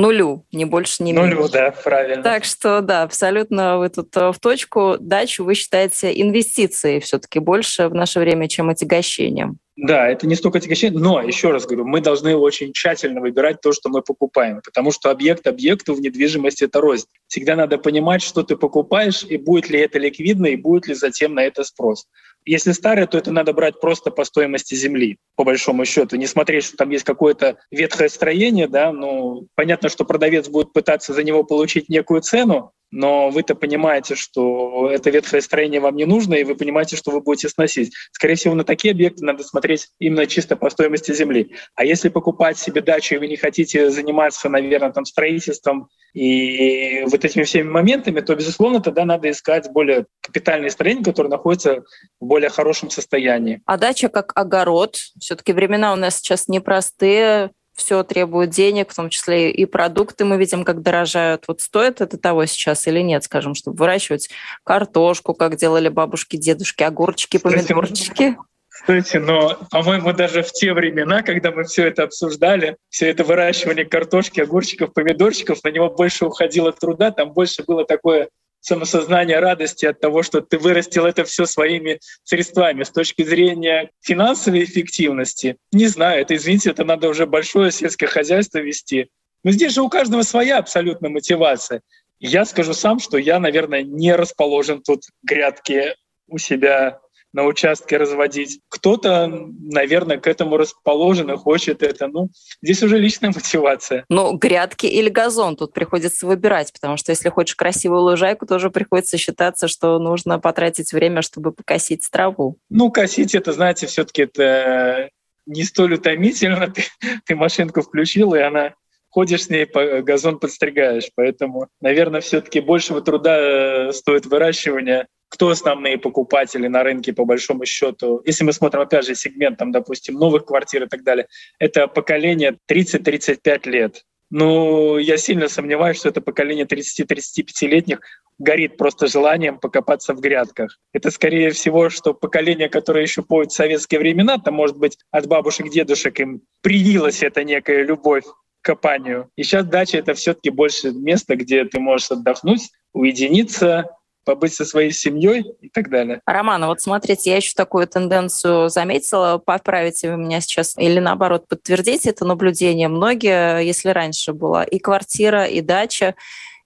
нулю, 0.00 0.44
не 0.52 0.64
больше, 0.64 1.02
не 1.02 1.12
меньше. 1.12 1.34
Нулю, 1.34 1.48
да, 1.48 1.70
правильно. 1.70 2.22
Так 2.22 2.44
что, 2.44 2.80
да, 2.80 3.02
абсолютно 3.02 3.78
вы 3.78 3.88
тут 3.88 4.16
э, 4.16 4.32
в 4.32 4.38
точку. 4.38 4.96
Дачу 4.98 5.44
вы 5.44 5.54
считаете 5.54 6.12
инвестицией 6.20 7.00
все-таки 7.00 7.38
больше 7.38 7.88
в 7.88 7.94
наше 7.94 8.20
время, 8.20 8.48
чем 8.48 8.68
отягощением. 8.68 9.58
Да, 9.76 10.08
это 10.08 10.26
не 10.26 10.34
столько 10.36 10.56
отягощение, 10.56 10.98
но, 10.98 11.20
еще 11.20 11.50
раз 11.50 11.66
говорю, 11.66 11.84
мы 11.84 12.00
должны 12.00 12.34
очень 12.34 12.72
тщательно 12.72 13.20
выбирать 13.20 13.60
то, 13.60 13.72
что 13.72 13.90
мы 13.90 14.00
покупаем, 14.00 14.62
потому 14.64 14.90
что 14.90 15.10
объект 15.10 15.46
объекту 15.46 15.92
в 15.94 16.00
недвижимости— 16.00 16.64
это 16.64 16.80
рознь. 16.80 17.06
Всегда 17.26 17.56
надо 17.56 17.76
понимать, 17.76 18.22
что 18.22 18.42
ты 18.42 18.56
покупаешь, 18.56 19.22
и 19.22 19.36
будет 19.36 19.68
ли 19.68 19.78
это 19.78 19.98
ликвидно, 19.98 20.46
и 20.46 20.56
будет 20.56 20.86
ли 20.86 20.94
затем 20.94 21.34
на 21.34 21.44
это 21.44 21.62
спрос. 21.62 22.06
Если 22.46 22.72
старое, 22.72 23.06
то 23.06 23.18
это 23.18 23.32
надо 23.32 23.52
брать 23.52 23.78
просто 23.78 24.10
по 24.10 24.24
стоимости 24.24 24.74
земли, 24.74 25.18
по 25.36 25.44
большому 25.44 25.84
счету. 25.84 26.16
Не 26.16 26.26
смотреть, 26.26 26.64
что 26.64 26.76
там 26.76 26.90
есть 26.90 27.04
какое-то 27.04 27.58
ветхое 27.70 28.08
строение, 28.08 28.68
да, 28.68 28.90
ну, 28.90 29.46
понятно, 29.54 29.88
что 29.88 30.04
продавец 30.04 30.48
будет 30.48 30.72
пытаться 30.72 31.12
за 31.12 31.22
него 31.22 31.44
получить 31.44 31.88
некую 31.88 32.22
цену, 32.22 32.72
но 32.90 33.30
вы-то 33.30 33.54
понимаете, 33.54 34.14
что 34.14 34.90
это 34.90 35.10
ветхое 35.10 35.40
строение 35.40 35.80
вам 35.80 35.96
не 35.96 36.04
нужно, 36.04 36.34
и 36.34 36.44
вы 36.44 36.54
понимаете, 36.54 36.96
что 36.96 37.10
вы 37.10 37.20
будете 37.20 37.48
сносить. 37.48 37.92
Скорее 38.12 38.36
всего, 38.36 38.54
на 38.54 38.64
такие 38.64 38.92
объекты 38.92 39.24
надо 39.24 39.42
смотреть 39.42 39.88
именно 39.98 40.26
чисто 40.26 40.56
по 40.56 40.70
стоимости 40.70 41.12
земли. 41.12 41.52
А 41.74 41.84
если 41.84 42.08
покупать 42.08 42.58
себе 42.58 42.80
дачу, 42.80 43.16
и 43.16 43.18
вы 43.18 43.26
не 43.26 43.36
хотите 43.36 43.90
заниматься, 43.90 44.48
наверное, 44.48 44.92
там, 44.92 45.04
строительством 45.04 45.88
и 46.14 47.02
вот 47.06 47.24
этими 47.24 47.42
всеми 47.42 47.68
моментами, 47.68 48.20
то, 48.20 48.34
безусловно, 48.34 48.80
тогда 48.80 49.04
надо 49.04 49.30
искать 49.30 49.70
более 49.70 50.06
капитальные 50.22 50.70
строения, 50.70 51.04
которые 51.04 51.30
находятся 51.30 51.84
в 52.20 52.24
более 52.24 52.50
хорошем 52.50 52.88
состоянии. 52.90 53.60
А 53.66 53.76
дача 53.76 54.08
как 54.08 54.32
огород. 54.34 54.96
Все-таки 55.26 55.52
времена 55.52 55.92
у 55.92 55.96
нас 55.96 56.18
сейчас 56.18 56.46
непростые 56.46 57.50
все 57.74 58.04
требует 58.04 58.50
денег, 58.50 58.92
в 58.92 58.94
том 58.94 59.10
числе 59.10 59.50
и 59.50 59.64
продукты 59.66 60.24
мы 60.24 60.38
видим, 60.38 60.62
как 60.62 60.82
дорожают. 60.82 61.46
Вот 61.48 61.60
стоит 61.60 62.00
это 62.00 62.16
того 62.16 62.46
сейчас 62.46 62.86
или 62.86 63.00
нет, 63.00 63.24
скажем, 63.24 63.56
чтобы 63.56 63.76
выращивать 63.76 64.30
картошку, 64.62 65.34
как 65.34 65.56
делали 65.56 65.88
бабушки, 65.88 66.36
дедушки, 66.36 66.84
огурчики, 66.84 67.38
помидорчики? 67.38 68.36
Слушайте, 68.68 69.18
но, 69.18 69.58
по-моему, 69.72 70.12
даже 70.12 70.44
в 70.44 70.52
те 70.52 70.72
времена, 70.72 71.22
когда 71.22 71.50
мы 71.50 71.64
все 71.64 71.88
это 71.88 72.04
обсуждали, 72.04 72.76
все 72.88 73.10
это 73.10 73.24
выращивание 73.24 73.84
картошки, 73.84 74.38
огурчиков, 74.38 74.92
помидорчиков, 74.92 75.58
на 75.64 75.70
него 75.70 75.90
больше 75.90 76.24
уходило 76.24 76.70
труда, 76.70 77.10
там 77.10 77.32
больше 77.32 77.64
было 77.64 77.84
такое 77.84 78.28
самосознание 78.66 79.38
радости 79.38 79.86
от 79.86 80.00
того, 80.00 80.22
что 80.22 80.40
ты 80.40 80.58
вырастил 80.58 81.06
это 81.06 81.24
все 81.24 81.46
своими 81.46 82.00
средствами. 82.24 82.82
С 82.82 82.90
точки 82.90 83.22
зрения 83.22 83.90
финансовой 84.00 84.64
эффективности, 84.64 85.56
не 85.72 85.86
знаю, 85.86 86.22
это, 86.22 86.34
извините, 86.34 86.70
это 86.70 86.84
надо 86.84 87.08
уже 87.08 87.26
большое 87.26 87.70
сельское 87.70 88.08
хозяйство 88.08 88.58
вести. 88.58 89.08
Но 89.44 89.52
здесь 89.52 89.72
же 89.72 89.82
у 89.82 89.88
каждого 89.88 90.22
своя 90.22 90.58
абсолютно 90.58 91.08
мотивация. 91.08 91.82
Я 92.18 92.44
скажу 92.44 92.74
сам, 92.74 92.98
что 92.98 93.18
я, 93.18 93.38
наверное, 93.38 93.82
не 93.82 94.14
расположен 94.14 94.82
тут 94.82 95.04
грядки 95.22 95.94
у 96.26 96.38
себя 96.38 96.98
на 97.36 97.44
участке 97.44 97.98
разводить. 97.98 98.60
Кто-то, 98.70 99.26
наверное, 99.28 100.16
к 100.16 100.26
этому 100.26 100.56
расположен 100.56 101.30
и 101.30 101.36
хочет 101.36 101.82
это. 101.82 102.08
Ну, 102.08 102.30
здесь 102.62 102.82
уже 102.82 102.98
личная 102.98 103.28
мотивация. 103.28 104.06
Ну, 104.08 104.32
грядки 104.38 104.86
или 104.86 105.10
газон 105.10 105.54
тут 105.54 105.74
приходится 105.74 106.26
выбирать, 106.26 106.72
потому 106.72 106.96
что 106.96 107.12
если 107.12 107.28
хочешь 107.28 107.54
красивую 107.54 108.00
лужайку, 108.00 108.46
тоже 108.46 108.70
приходится 108.70 109.18
считаться, 109.18 109.68
что 109.68 109.98
нужно 109.98 110.38
потратить 110.38 110.94
время, 110.94 111.20
чтобы 111.20 111.52
покосить 111.52 112.08
траву. 112.10 112.56
Ну, 112.70 112.90
косить 112.90 113.34
это, 113.34 113.52
знаете, 113.52 113.86
все-таки 113.86 114.22
это 114.22 115.10
не 115.44 115.64
столь 115.64 115.94
утомительно. 115.94 116.68
Ты, 116.74 116.84
ты 117.26 117.36
машинку 117.36 117.82
включил, 117.82 118.34
и 118.34 118.40
она 118.40 118.72
ходишь 119.10 119.44
с 119.44 119.50
ней, 119.50 119.66
газон 120.02 120.38
подстригаешь. 120.38 121.10
Поэтому, 121.14 121.68
наверное, 121.82 122.22
все-таки 122.22 122.60
большего 122.60 123.02
труда 123.02 123.38
э, 123.38 123.92
стоит 123.92 124.24
выращивание. 124.24 125.06
Кто 125.28 125.48
основные 125.48 125.98
покупатели 125.98 126.68
на 126.68 126.82
рынке, 126.82 127.12
по 127.12 127.24
большому 127.24 127.66
счету? 127.66 128.22
Если 128.24 128.44
мы 128.44 128.52
смотрим, 128.52 128.82
опять 128.82 129.06
же, 129.06 129.14
сегмент, 129.14 129.58
там, 129.58 129.72
допустим, 129.72 130.14
новых 130.14 130.46
квартир 130.46 130.84
и 130.84 130.88
так 130.88 131.02
далее, 131.02 131.26
это 131.58 131.88
поколение 131.88 132.56
30-35 132.70 133.68
лет. 133.68 134.04
Ну, 134.30 134.98
я 134.98 135.16
сильно 135.16 135.48
сомневаюсь, 135.48 135.98
что 135.98 136.08
это 136.08 136.20
поколение 136.20 136.66
30-35-летних 136.66 138.00
горит 138.38 138.76
просто 138.76 139.06
желанием 139.06 139.58
покопаться 139.58 140.14
в 140.14 140.20
грядках. 140.20 140.78
Это, 140.92 141.10
скорее 141.10 141.50
всего, 141.50 141.90
что 141.90 142.12
поколение, 142.12 142.68
которое 142.68 143.02
еще 143.02 143.22
помнит 143.22 143.52
советские 143.52 144.00
времена, 144.00 144.38
там, 144.38 144.54
может 144.54 144.76
быть, 144.76 144.98
от 145.10 145.26
бабушек, 145.26 145.70
дедушек 145.70 146.18
им 146.20 146.42
привилась 146.60 147.22
эта 147.22 147.44
некая 147.44 147.84
любовь 147.84 148.24
копанию. 148.60 149.30
И 149.36 149.44
сейчас 149.44 149.64
дача— 149.64 149.98
это 149.98 150.14
все 150.14 150.34
таки 150.34 150.50
больше 150.50 150.90
место, 150.90 151.36
где 151.36 151.64
ты 151.64 151.78
можешь 151.78 152.10
отдохнуть, 152.10 152.70
уединиться, 152.92 153.95
побыть 154.26 154.52
со 154.52 154.64
своей 154.64 154.90
семьей 154.90 155.54
и 155.60 155.68
так 155.70 155.88
далее. 155.88 156.20
Роман, 156.26 156.64
а 156.64 156.66
вот 156.66 156.80
смотрите, 156.80 157.30
я 157.30 157.36
еще 157.36 157.52
такую 157.54 157.86
тенденцию 157.86 158.68
заметила, 158.68 159.40
поправите 159.42 160.10
вы 160.10 160.18
меня 160.18 160.40
сейчас, 160.40 160.76
или 160.76 160.98
наоборот, 160.98 161.46
подтвердите 161.48 162.10
это 162.10 162.26
наблюдение. 162.26 162.88
Многие, 162.88 163.60
если 163.60 163.90
раньше 163.90 164.32
была 164.32 164.64
и 164.64 164.78
квартира, 164.80 165.44
и 165.44 165.60
дача, 165.60 166.16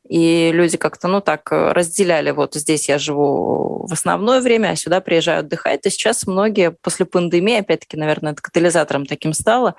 и 0.09 0.51
люди 0.53 0.77
как-то, 0.77 1.07
ну, 1.07 1.21
так 1.21 1.53
разделяли, 1.53 2.31
вот 2.31 2.55
здесь 2.55 2.89
я 2.89 2.99
живу 2.99 3.87
в 3.87 3.93
основное 3.93 4.41
время, 4.41 4.71
а 4.71 4.77
сюда 4.77 5.01
приезжаю 5.01 5.41
отдыхать. 5.41 5.85
И 5.85 5.91
сейчас 5.91 6.27
многие 6.27 6.73
после 6.73 7.05
пандемии, 7.05 7.59
опять-таки, 7.59 7.97
наверное, 7.97 8.33
это 8.33 8.43
катализатором 8.43 9.05
таким 9.05 9.35
стало, 9.35 9.77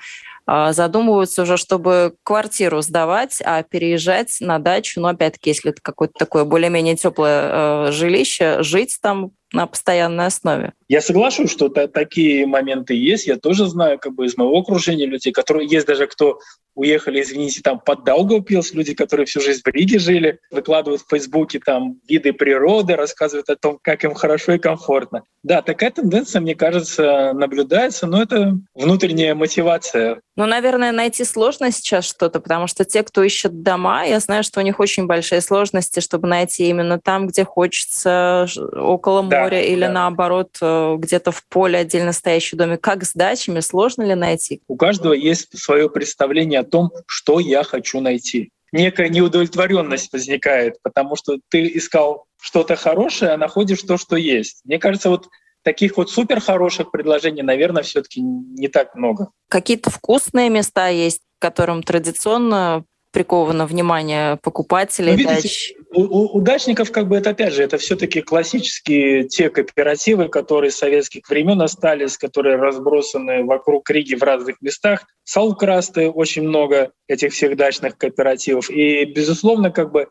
задумываются 0.71 1.43
уже, 1.43 1.57
чтобы 1.57 2.15
квартиру 2.23 2.81
сдавать, 2.81 3.41
а 3.43 3.63
переезжать 3.63 4.37
на 4.39 4.59
дачу, 4.59 4.99
ну, 5.01 5.07
опять-таки, 5.07 5.51
если 5.51 5.71
это 5.71 5.81
какое-то 5.81 6.13
такое 6.17 6.43
более-менее 6.45 6.95
теплое 6.95 7.87
э, 7.87 7.91
жилище, 7.91 8.61
жить 8.63 8.97
там 9.01 9.31
на 9.53 9.67
постоянной 9.67 10.27
основе. 10.27 10.73
Я 10.87 11.01
соглашусь, 11.01 11.51
что 11.51 11.69
такие 11.69 12.45
моменты 12.45 12.93
есть. 12.93 13.27
Я 13.27 13.37
тоже 13.37 13.67
знаю 13.67 13.99
как 13.99 14.13
бы 14.13 14.25
из 14.25 14.37
моего 14.37 14.57
окружения 14.57 15.05
людей, 15.05 15.31
которые 15.31 15.67
есть 15.67 15.87
даже 15.87 16.07
кто 16.07 16.39
уехали, 16.73 17.21
извините, 17.21 17.61
там 17.61 17.79
под 17.79 18.05
Даугавпилс, 18.05 18.73
люди, 18.73 18.93
которые 18.93 19.25
всю 19.25 19.41
жизнь 19.41 19.61
в 19.63 19.67
Риге 19.67 19.99
жили, 19.99 20.39
выкладывают 20.51 21.01
в 21.01 21.09
Фейсбуке 21.09 21.59
там 21.59 21.99
виды 22.07 22.31
природы, 22.31 22.95
рассказывают 22.95 23.49
о 23.49 23.57
том, 23.57 23.77
как 23.81 24.03
им 24.05 24.13
хорошо 24.13 24.53
и 24.53 24.57
комфортно. 24.57 25.23
Да, 25.43 25.61
такая 25.61 25.91
тенденция, 25.91 26.39
мне 26.39 26.55
кажется, 26.55 27.33
наблюдается, 27.33 28.07
но 28.07 28.21
это 28.21 28.57
внутренняя 28.73 29.35
мотивация. 29.35 30.21
Ну, 30.41 30.47
наверное, 30.47 30.91
найти 30.91 31.23
сложно 31.23 31.71
сейчас 31.71 32.03
что-то, 32.03 32.39
потому 32.39 32.65
что 32.65 32.83
те, 32.83 33.03
кто 33.03 33.21
ищет 33.21 33.61
дома, 33.61 34.05
я 34.05 34.19
знаю, 34.19 34.43
что 34.43 34.59
у 34.59 34.63
них 34.63 34.79
очень 34.79 35.05
большие 35.05 35.39
сложности, 35.39 35.99
чтобы 35.99 36.27
найти 36.27 36.67
именно 36.67 36.99
там, 36.99 37.27
где 37.27 37.45
хочется, 37.45 38.47
около 38.73 39.21
моря 39.21 39.49
да, 39.51 39.61
или 39.61 39.81
да. 39.81 39.91
наоборот 39.91 40.57
э, 40.59 40.95
где-то 40.97 41.31
в 41.31 41.45
поле 41.45 41.77
отдельно 41.77 42.11
стоящий 42.11 42.55
домик. 42.55 42.81
Как 42.81 43.03
с 43.03 43.13
дачами? 43.13 43.59
Сложно 43.59 44.01
ли 44.01 44.15
найти? 44.15 44.63
У 44.67 44.77
каждого 44.77 45.13
есть 45.13 45.55
свое 45.59 45.91
представление 45.91 46.61
о 46.61 46.63
том, 46.63 46.89
что 47.05 47.39
я 47.39 47.61
хочу 47.61 48.01
найти. 48.01 48.49
Некая 48.71 49.09
неудовлетворенность 49.09 50.11
возникает, 50.11 50.81
потому 50.81 51.15
что 51.17 51.37
ты 51.49 51.67
искал 51.67 52.25
что-то 52.41 52.75
хорошее, 52.75 53.33
а 53.33 53.37
находишь 53.37 53.83
то, 53.83 53.99
что 53.99 54.15
есть. 54.15 54.61
Мне 54.65 54.79
кажется, 54.79 55.11
вот 55.11 55.27
таких 55.63 55.97
вот 55.97 56.09
супер 56.09 56.39
хороших 56.39 56.91
предложений, 56.91 57.43
наверное, 57.43 57.83
все-таки 57.83 58.21
не 58.21 58.67
так 58.67 58.95
много. 58.95 59.29
Какие-то 59.49 59.89
вкусные 59.89 60.49
места 60.49 60.87
есть, 60.87 61.21
которым 61.39 61.83
традиционно 61.83 62.85
приковано 63.11 63.65
внимание 63.65 64.37
покупателей 64.37 65.11
ну, 65.11 65.17
видите, 65.17 65.35
дач? 65.35 65.73
У, 65.93 66.01
у, 66.01 66.37
у 66.37 66.41
дачников 66.41 66.91
как 66.91 67.09
бы 67.09 67.17
это 67.17 67.31
опять 67.31 67.53
же 67.53 67.63
это 67.63 67.77
все-таки 67.77 68.21
классические 68.21 69.27
те 69.27 69.49
кооперативы, 69.49 70.29
которые 70.29 70.71
с 70.71 70.77
советских 70.77 71.29
времен 71.29 71.61
остались, 71.61 72.17
которые 72.17 72.55
разбросаны 72.55 73.43
вокруг 73.43 73.89
Риги 73.89 74.15
в 74.15 74.23
разных 74.23 74.61
местах. 74.61 75.05
Салкрасты 75.25 76.09
очень 76.09 76.43
много 76.43 76.91
этих 77.07 77.33
всех 77.33 77.57
дачных 77.57 77.97
кооперативов. 77.97 78.69
И, 78.69 79.03
безусловно, 79.05 79.71
как 79.71 79.91
бы 79.91 80.07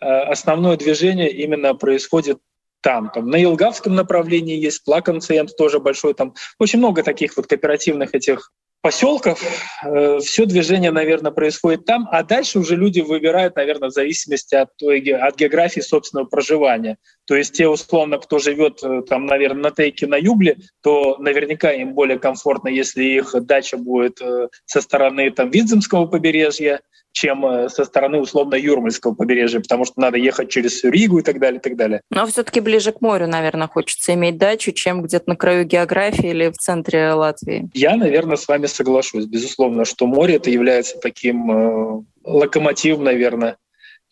э, 0.00 0.04
основное 0.04 0.76
движение 0.76 1.30
именно 1.30 1.74
происходит 1.74 2.38
там. 2.82 3.10
там 3.10 3.28
на 3.28 3.36
Елгавском 3.36 3.94
направлении 3.94 4.56
есть 4.56 4.84
Плаконцент, 4.84 5.56
тоже 5.56 5.78
большой 5.78 6.14
там. 6.14 6.34
Очень 6.58 6.80
много 6.80 7.02
таких 7.02 7.36
вот 7.36 7.46
кооперативных 7.46 8.14
этих 8.14 8.50
поселков. 8.82 9.40
Э, 9.84 10.18
все 10.18 10.44
движение, 10.44 10.90
наверное, 10.90 11.30
происходит 11.30 11.86
там, 11.86 12.08
а 12.10 12.22
дальше 12.24 12.58
уже 12.58 12.76
люди 12.76 13.00
выбирают, 13.00 13.56
наверное, 13.56 13.88
в 13.88 13.92
зависимости 13.92 14.56
от, 14.56 14.76
той, 14.76 15.00
от 15.00 15.36
географии 15.36 15.80
собственного 15.80 16.26
проживания. 16.26 16.98
То 17.26 17.36
есть 17.36 17.56
те, 17.56 17.68
условно, 17.68 18.18
кто 18.18 18.38
живет 18.38 18.82
э, 18.82 19.02
там, 19.08 19.26
наверное, 19.26 19.62
на 19.62 19.70
Тейке, 19.70 20.06
на 20.08 20.16
Югле, 20.16 20.56
то 20.82 21.16
наверняка 21.18 21.72
им 21.72 21.94
более 21.94 22.18
комфортно, 22.18 22.68
если 22.68 23.04
их 23.04 23.34
дача 23.46 23.76
будет 23.76 24.20
э, 24.20 24.48
со 24.66 24.80
стороны 24.80 25.30
там, 25.30 25.50
Видземского 25.50 26.06
побережья, 26.06 26.80
чем 27.12 27.44
э, 27.46 27.68
со 27.68 27.84
стороны 27.84 28.18
условно 28.18 28.54
Юрмальского 28.54 29.14
побережья, 29.14 29.60
потому 29.60 29.84
что 29.84 30.00
надо 30.00 30.18
ехать 30.18 30.50
через 30.50 30.72
всю 30.72 30.90
Ригу 30.90 31.18
и 31.18 31.22
так 31.22 31.38
далее, 31.38 31.60
и 31.60 31.62
так 31.62 31.76
далее. 31.76 32.00
Но 32.10 32.26
все-таки 32.26 32.60
ближе 32.60 32.92
к 32.92 33.00
морю, 33.00 33.28
наверное, 33.28 33.68
хочется 33.68 34.14
иметь 34.14 34.38
дачу, 34.38 34.72
чем 34.72 35.02
где-то 35.02 35.28
на 35.28 35.36
краю 35.36 35.64
географии 35.64 36.30
или 36.30 36.48
в 36.48 36.56
центре 36.56 37.12
Латвии. 37.12 37.70
Я, 37.74 37.96
наверное, 37.96 38.36
с 38.36 38.48
вами 38.48 38.66
соглашусь. 38.66 39.26
Безусловно, 39.26 39.84
что 39.84 40.06
море 40.06 40.36
это 40.36 40.50
является 40.50 40.98
таким 40.98 41.50
э, 41.50 42.02
локомотивом, 42.24 43.04
наверное, 43.04 43.56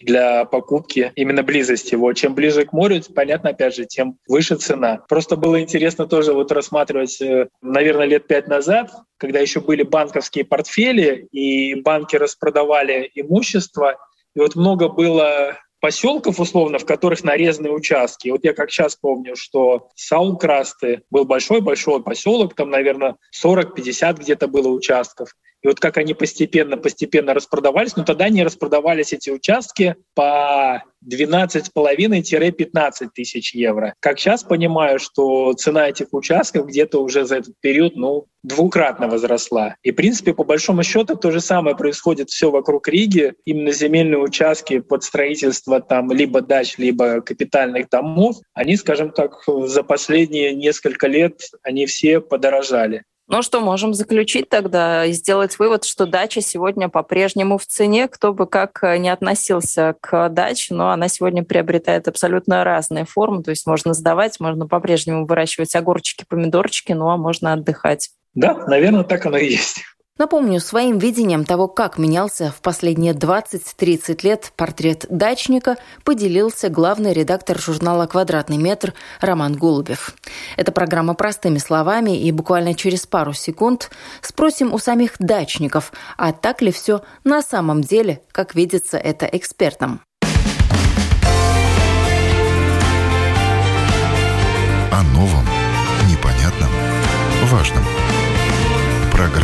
для 0.00 0.44
покупки 0.44 1.12
именно 1.14 1.42
близости 1.42 1.94
его. 1.94 2.12
Чем 2.12 2.34
ближе 2.34 2.64
к 2.64 2.72
морю, 2.72 3.00
понятно, 3.14 3.50
опять 3.50 3.74
же, 3.74 3.84
тем 3.84 4.18
выше 4.26 4.56
цена. 4.56 5.02
Просто 5.08 5.36
было 5.36 5.60
интересно 5.60 6.06
тоже 6.06 6.32
вот 6.32 6.50
рассматривать, 6.52 7.20
э, 7.20 7.48
наверное, 7.60 8.06
лет 8.06 8.26
пять 8.26 8.48
назад, 8.48 8.90
когда 9.18 9.40
еще 9.40 9.60
были 9.60 9.82
банковские 9.82 10.44
портфели, 10.44 11.28
и 11.30 11.74
банки 11.82 12.16
распродавали 12.16 13.10
имущество, 13.14 13.96
и 14.34 14.40
вот 14.40 14.56
много 14.56 14.88
было 14.88 15.56
поселков, 15.80 16.38
условно, 16.38 16.78
в 16.78 16.84
которых 16.84 17.24
нарезаны 17.24 17.70
участки. 17.70 18.28
вот 18.28 18.44
я 18.44 18.52
как 18.52 18.70
сейчас 18.70 18.96
помню, 18.96 19.34
что 19.34 19.88
Саулкрасты 19.96 21.02
был 21.10 21.24
большой-большой 21.24 22.02
поселок, 22.02 22.54
там, 22.54 22.70
наверное, 22.70 23.16
40-50 23.42 24.20
где-то 24.20 24.46
было 24.46 24.68
участков. 24.68 25.30
И 25.62 25.68
вот 25.68 25.80
как 25.80 25.98
они 25.98 26.14
постепенно-постепенно 26.14 27.34
распродавались, 27.34 27.96
но 27.96 28.04
тогда 28.04 28.28
не 28.28 28.42
распродавались 28.42 29.12
эти 29.12 29.30
участки 29.30 29.94
по 30.14 30.82
12,5-15 31.08 33.08
тысяч 33.14 33.54
евро. 33.54 33.94
Как 34.00 34.18
сейчас 34.18 34.42
понимаю, 34.42 34.98
что 34.98 35.52
цена 35.54 35.88
этих 35.88 36.08
участков 36.12 36.66
где-то 36.66 37.02
уже 37.02 37.24
за 37.24 37.36
этот 37.36 37.54
период 37.60 37.96
ну, 37.96 38.26
двукратно 38.42 39.08
возросла. 39.08 39.76
И, 39.82 39.92
в 39.92 39.96
принципе, 39.96 40.34
по 40.34 40.44
большому 40.44 40.82
счету, 40.82 41.16
то 41.16 41.30
же 41.30 41.40
самое 41.40 41.76
происходит 41.76 42.30
все 42.30 42.50
вокруг 42.50 42.88
Риги. 42.88 43.34
Именно 43.44 43.72
земельные 43.72 44.18
участки 44.18 44.80
под 44.80 45.04
строительство 45.04 45.80
там 45.80 46.10
либо 46.12 46.40
дач, 46.40 46.78
либо 46.78 47.20
капитальных 47.20 47.88
домов, 47.88 48.36
они, 48.54 48.76
скажем 48.76 49.10
так, 49.10 49.42
за 49.46 49.82
последние 49.82 50.54
несколько 50.54 51.06
лет 51.06 51.40
они 51.62 51.86
все 51.86 52.20
подорожали. 52.20 53.04
Ну 53.32 53.42
что, 53.42 53.60
можем 53.60 53.94
заключить 53.94 54.48
тогда 54.48 55.04
и 55.04 55.12
сделать 55.12 55.56
вывод, 55.60 55.84
что 55.84 56.04
дача 56.04 56.40
сегодня 56.40 56.88
по-прежнему 56.88 57.58
в 57.58 57.64
цене, 57.64 58.08
кто 58.08 58.34
бы 58.34 58.48
как 58.48 58.82
э, 58.82 58.98
не 58.98 59.08
относился 59.08 59.94
к 60.00 60.28
даче, 60.30 60.74
но 60.74 60.90
она 60.90 61.06
сегодня 61.06 61.44
приобретает 61.44 62.08
абсолютно 62.08 62.64
разные 62.64 63.04
формы, 63.04 63.44
то 63.44 63.50
есть 63.50 63.68
можно 63.68 63.94
сдавать, 63.94 64.40
можно 64.40 64.66
по-прежнему 64.66 65.26
выращивать 65.26 65.76
огурчики, 65.76 66.24
помидорчики, 66.28 66.90
ну 66.90 67.08
а 67.08 67.16
можно 67.16 67.52
отдыхать. 67.52 68.10
Да, 68.34 68.64
наверное, 68.66 69.04
так 69.04 69.24
оно 69.24 69.36
и 69.36 69.52
есть. 69.52 69.84
Напомню, 70.18 70.60
своим 70.60 70.98
видением 70.98 71.44
того, 71.46 71.66
как 71.66 71.96
менялся 71.96 72.50
в 72.50 72.60
последние 72.60 73.14
20-30 73.14 74.20
лет 74.22 74.52
портрет 74.54 75.06
дачника, 75.08 75.78
поделился 76.04 76.68
главный 76.68 77.14
редактор 77.14 77.58
журнала 77.58 78.06
«Квадратный 78.06 78.58
метр» 78.58 78.92
Роман 79.20 79.54
Голубев. 79.54 80.14
Это 80.58 80.72
программа 80.72 81.14
простыми 81.14 81.56
словами, 81.56 82.20
и 82.20 82.30
буквально 82.32 82.74
через 82.74 83.06
пару 83.06 83.32
секунд 83.32 83.90
спросим 84.20 84.74
у 84.74 84.78
самих 84.78 85.12
дачников, 85.18 85.92
а 86.18 86.32
так 86.32 86.60
ли 86.60 86.70
все 86.70 87.00
на 87.24 87.40
самом 87.40 87.80
деле, 87.80 88.20
как 88.32 88.54
видится 88.54 88.98
это 88.98 89.24
экспертам. 89.24 90.02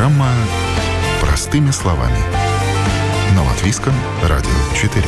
Программа 0.07 0.31
«Простыми 1.21 1.73
словами». 1.73 2.17
На 3.35 3.43
Латвийском 3.43 3.93
радио 4.23 4.51
4. 4.81 5.05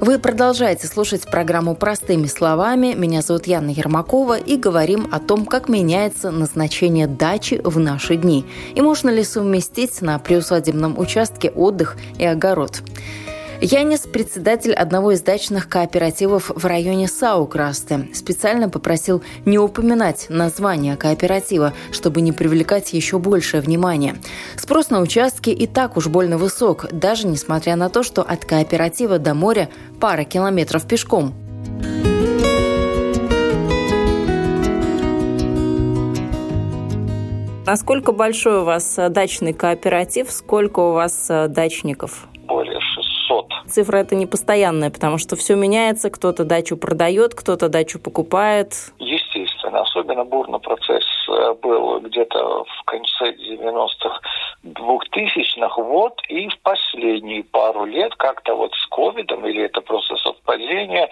Вы 0.00 0.18
продолжаете 0.18 0.88
слушать 0.88 1.30
программу 1.30 1.76
«Простыми 1.76 2.26
словами». 2.26 2.94
Меня 2.94 3.22
зовут 3.22 3.46
Яна 3.46 3.70
Ермакова 3.70 4.36
и 4.36 4.56
говорим 4.56 5.06
о 5.12 5.20
том, 5.20 5.46
как 5.46 5.68
меняется 5.68 6.32
назначение 6.32 7.06
дачи 7.06 7.60
в 7.62 7.78
наши 7.78 8.16
дни 8.16 8.44
и 8.74 8.80
можно 8.80 9.10
ли 9.10 9.22
совместить 9.22 10.02
на 10.02 10.18
приусадебном 10.18 10.98
участке 10.98 11.50
отдых 11.50 11.96
и 12.18 12.24
огород. 12.24 12.82
Янис– 13.64 14.00
председатель 14.12 14.72
одного 14.72 15.12
из 15.12 15.22
дачных 15.22 15.68
кооперативов 15.68 16.50
в 16.52 16.66
районе 16.66 17.06
Саукрасты. 17.06 18.08
Специально 18.12 18.68
попросил 18.68 19.22
не 19.44 19.56
упоминать 19.56 20.26
название 20.28 20.96
кооператива, 20.96 21.72
чтобы 21.92 22.22
не 22.22 22.32
привлекать 22.32 22.92
еще 22.92 23.20
большее 23.20 23.60
внимание. 23.60 24.16
Спрос 24.56 24.90
на 24.90 25.00
участки 25.00 25.50
и 25.50 25.68
так 25.68 25.96
уж 25.96 26.08
больно 26.08 26.38
высок, 26.38 26.88
даже 26.90 27.28
несмотря 27.28 27.76
на 27.76 27.88
то, 27.88 28.02
что 28.02 28.22
от 28.22 28.44
кооператива 28.44 29.20
до 29.20 29.32
моря 29.32 29.68
пара 30.00 30.24
километров 30.24 30.84
пешком. 30.88 31.32
Насколько 37.64 38.10
большой 38.10 38.62
у 38.62 38.64
вас 38.64 38.98
дачный 39.10 39.52
кооператив? 39.52 40.32
Сколько 40.32 40.80
у 40.80 40.92
вас 40.94 41.30
дачников? 41.48 42.26
Цифра 43.72 43.96
это 43.96 44.14
не 44.14 44.26
постоянная, 44.26 44.90
потому 44.90 45.16
что 45.16 45.34
все 45.34 45.56
меняется, 45.56 46.10
кто-то 46.10 46.44
дачу 46.44 46.76
продает, 46.76 47.34
кто-то 47.34 47.70
дачу 47.70 47.98
покупает. 47.98 48.92
Естественно, 48.98 49.80
особенно 49.80 50.24
бурный 50.24 50.60
процесс 50.60 51.04
э, 51.28 51.54
был 51.62 52.00
где-то 52.00 52.64
в 52.64 52.82
конце 52.84 53.32
90-х, 53.32 54.20
2000-х, 54.64 55.82
вот, 55.82 56.20
и 56.28 56.48
в 56.48 56.58
последние 56.60 57.44
пару 57.44 57.86
лет 57.86 58.14
как-то 58.16 58.54
вот 58.54 58.72
с 58.74 58.86
ковидом, 58.88 59.46
или 59.46 59.64
это 59.64 59.80
просто 59.80 60.16
совпадение, 60.16 61.08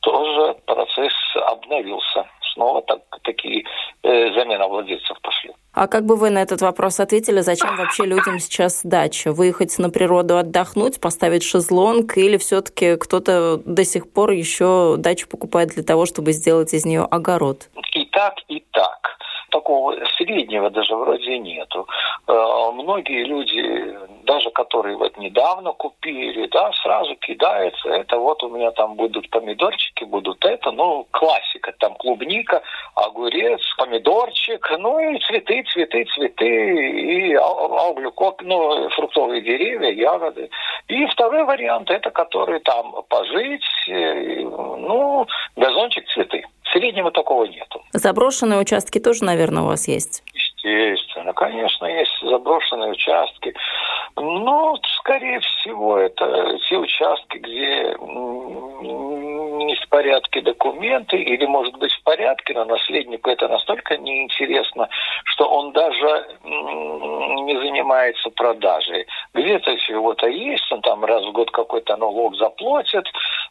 тоже 0.00 0.54
процесс 0.66 1.14
обновился. 1.34 2.26
Снова 2.54 2.82
так, 2.82 3.00
такие 3.22 3.64
э, 4.04 4.32
замена 4.34 4.68
владельцев 4.68 5.20
пошли. 5.20 5.50
А 5.80 5.86
как 5.86 6.06
бы 6.06 6.16
вы 6.16 6.30
на 6.30 6.42
этот 6.42 6.60
вопрос 6.60 6.98
ответили, 6.98 7.40
зачем 7.40 7.76
вообще 7.76 8.04
людям 8.04 8.40
сейчас 8.40 8.80
дача? 8.82 9.32
Выехать 9.32 9.78
на 9.78 9.90
природу 9.90 10.36
отдохнуть, 10.36 11.00
поставить 11.00 11.44
шезлонг, 11.44 12.18
или 12.18 12.36
все-таки 12.36 12.96
кто-то 12.96 13.58
до 13.64 13.84
сих 13.84 14.10
пор 14.10 14.32
еще 14.32 14.96
дачу 14.98 15.28
покупает 15.28 15.68
для 15.68 15.84
того, 15.84 16.04
чтобы 16.04 16.32
сделать 16.32 16.74
из 16.74 16.84
нее 16.84 17.02
огород? 17.02 17.68
И 17.94 18.06
так, 18.06 18.34
и 18.48 18.64
так 18.72 19.18
такого 19.50 19.94
среднего 20.28 20.70
даже 20.70 20.94
вроде 20.94 21.38
нету. 21.38 21.88
Э, 22.26 22.70
многие 22.72 23.24
люди, 23.24 23.98
даже 24.24 24.50
которые 24.50 24.96
вот 24.96 25.16
недавно 25.16 25.72
купили, 25.72 26.46
да, 26.48 26.70
сразу 26.82 27.14
кидаются, 27.16 27.88
это 27.88 28.18
вот 28.18 28.42
у 28.42 28.50
меня 28.50 28.70
там 28.72 28.94
будут 28.94 29.28
помидорчики, 29.30 30.04
будут 30.04 30.44
это, 30.44 30.70
ну, 30.70 31.06
классика, 31.10 31.72
там 31.78 31.94
клубника, 31.94 32.62
огурец, 32.94 33.60
помидорчик, 33.78 34.70
ну 34.78 34.98
и 34.98 35.18
цветы, 35.20 35.64
цветы, 35.72 36.04
цветы, 36.14 36.90
и 37.00 37.34
ауглюкок, 37.34 38.42
ну, 38.42 38.88
фруктовые 38.90 39.42
деревья, 39.42 39.90
ягоды. 39.90 40.50
И 40.88 41.06
второй 41.06 41.44
вариант, 41.44 41.90
это 41.90 42.10
который 42.10 42.60
там 42.60 42.94
пожить, 43.08 43.64
э, 43.88 44.42
ну, 44.42 45.26
газончик, 45.56 46.06
цветы. 46.08 46.44
Среднего 46.78 47.10
такого 47.10 47.44
нету. 47.44 47.82
Заброшенные 47.92 48.60
участки 48.60 49.00
тоже, 49.00 49.24
наверное, 49.24 49.64
у 49.64 49.66
вас 49.66 49.88
есть? 49.88 50.22
Естественно, 50.32 51.32
конечно, 51.32 51.86
есть 51.86 52.12
заброшенные 52.22 52.92
участки. 52.92 53.52
Но, 54.20 54.76
скорее 54.98 55.40
всего, 55.40 55.98
это 55.98 56.58
те 56.68 56.76
участки, 56.76 57.38
где 57.38 57.96
не 59.58 59.74
в 59.74 59.88
порядке 59.88 60.40
документы, 60.40 61.16
или, 61.16 61.44
может 61.46 61.76
быть, 61.78 61.92
в 61.92 62.02
порядке, 62.04 62.54
но 62.54 62.64
наследнику 62.64 63.30
это 63.30 63.48
настолько 63.48 63.96
неинтересно, 63.96 64.88
что 65.24 65.48
он 65.48 65.72
даже 65.72 66.26
не 66.44 67.56
занимается 67.58 68.30
продажей. 68.30 69.06
Где-то 69.34 69.76
чего-то 69.78 70.26
есть, 70.26 70.70
он 70.72 70.80
там 70.82 71.04
раз 71.04 71.24
в 71.24 71.32
год 71.32 71.50
какой-то 71.50 71.96
налог 71.96 72.36
заплатит, 72.36 73.06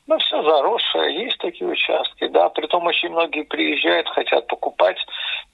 но 0.07 0.17
все 0.19 0.41
заросшее, 0.41 1.23
есть 1.25 1.37
такие 1.37 1.69
участки, 1.69 2.27
да, 2.27 2.49
притом 2.49 2.85
очень 2.87 3.09
многие 3.09 3.43
приезжают, 3.43 4.07
хотят 4.09 4.47
покупать, 4.47 4.97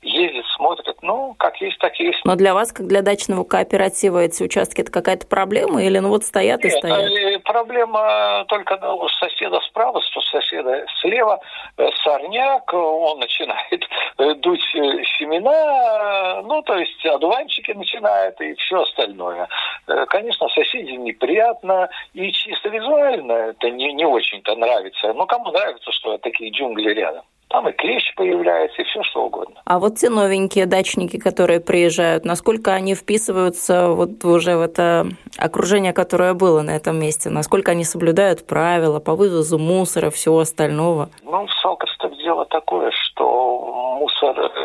ездят, 0.01 0.45
смотрят, 0.55 0.97
ну, 1.01 1.35
как 1.37 1.52
есть, 1.65 1.77
так 1.79 1.95
есть. 1.99 2.19
Но 2.25 2.35
для 2.35 2.53
вас, 2.53 2.71
как 2.71 2.87
для 2.87 3.01
дачного 3.01 3.43
кооператива, 3.43 4.19
эти 4.19 4.43
участки 4.43 4.81
это 4.81 4.91
какая-то 4.91 5.27
проблема 5.27 5.83
или 5.83 5.99
ну 5.99 6.09
вот 6.09 6.23
стоят 6.23 6.63
Нет, 6.63 6.73
и 6.73 6.77
стоят? 6.77 7.11
Э, 7.11 7.39
проблема 7.39 8.45
только 8.47 8.77
ну, 8.81 8.97
у 8.97 9.09
соседа 9.09 9.59
справа, 9.61 9.99
у 9.99 10.21
соседа 10.21 10.85
слева 11.01 11.39
э, 11.77 11.89
сорняк, 12.03 12.73
он 12.73 13.19
начинает 13.19 13.87
э, 14.17 14.33
дуть 14.35 14.61
семена, 15.17 16.41
ну, 16.43 16.61
то 16.63 16.75
есть 16.77 17.05
одуванчики 17.05 17.71
начинают 17.71 18.39
и 18.41 18.53
все 18.55 18.81
остальное. 18.81 19.47
Конечно, 20.09 20.47
соседям 20.49 21.03
неприятно, 21.03 21.89
и 22.13 22.31
чисто 22.31 22.69
визуально 22.69 23.33
это 23.33 23.69
не, 23.69 23.93
не 23.93 24.05
очень-то 24.05 24.55
нравится. 24.55 25.13
Но 25.13 25.25
кому 25.25 25.51
нравится, 25.51 25.91
что 25.91 26.17
такие 26.17 26.51
джунгли 26.51 26.93
рядом? 26.93 27.23
Там 27.53 27.69
и 27.69 27.71
клещ 27.71 28.15
появляется, 28.15 28.81
и 28.81 28.85
все 28.85 29.03
что 29.03 29.25
угодно. 29.25 29.61
А 29.63 29.77
вот 29.77 29.97
те 29.97 30.09
новенькие 30.09 30.65
дачники, 30.65 31.19
которые 31.19 31.59
приезжают, 31.59 32.25
насколько 32.25 32.73
они 32.73 32.95
вписываются 32.95 33.89
вот 33.89 34.25
уже 34.25 34.57
в 34.57 34.61
это 34.61 35.05
окружение, 35.37 35.93
которое 35.93 36.33
было 36.33 36.63
на 36.63 36.71
этом 36.71 36.99
месте? 36.99 37.29
Насколько 37.29 37.73
они 37.73 37.83
соблюдают 37.83 38.47
правила 38.47 38.99
по 38.99 39.13
вывозу 39.13 39.59
мусора, 39.59 40.09
всего 40.09 40.39
остального? 40.39 41.11
Ну, 41.21 41.45
в 41.45 41.51
Салкостов 41.61 42.17
дело 42.17 42.45
такое, 42.45 42.89
что 42.89 43.97
мусор, 43.99 44.35
э, 44.39 44.62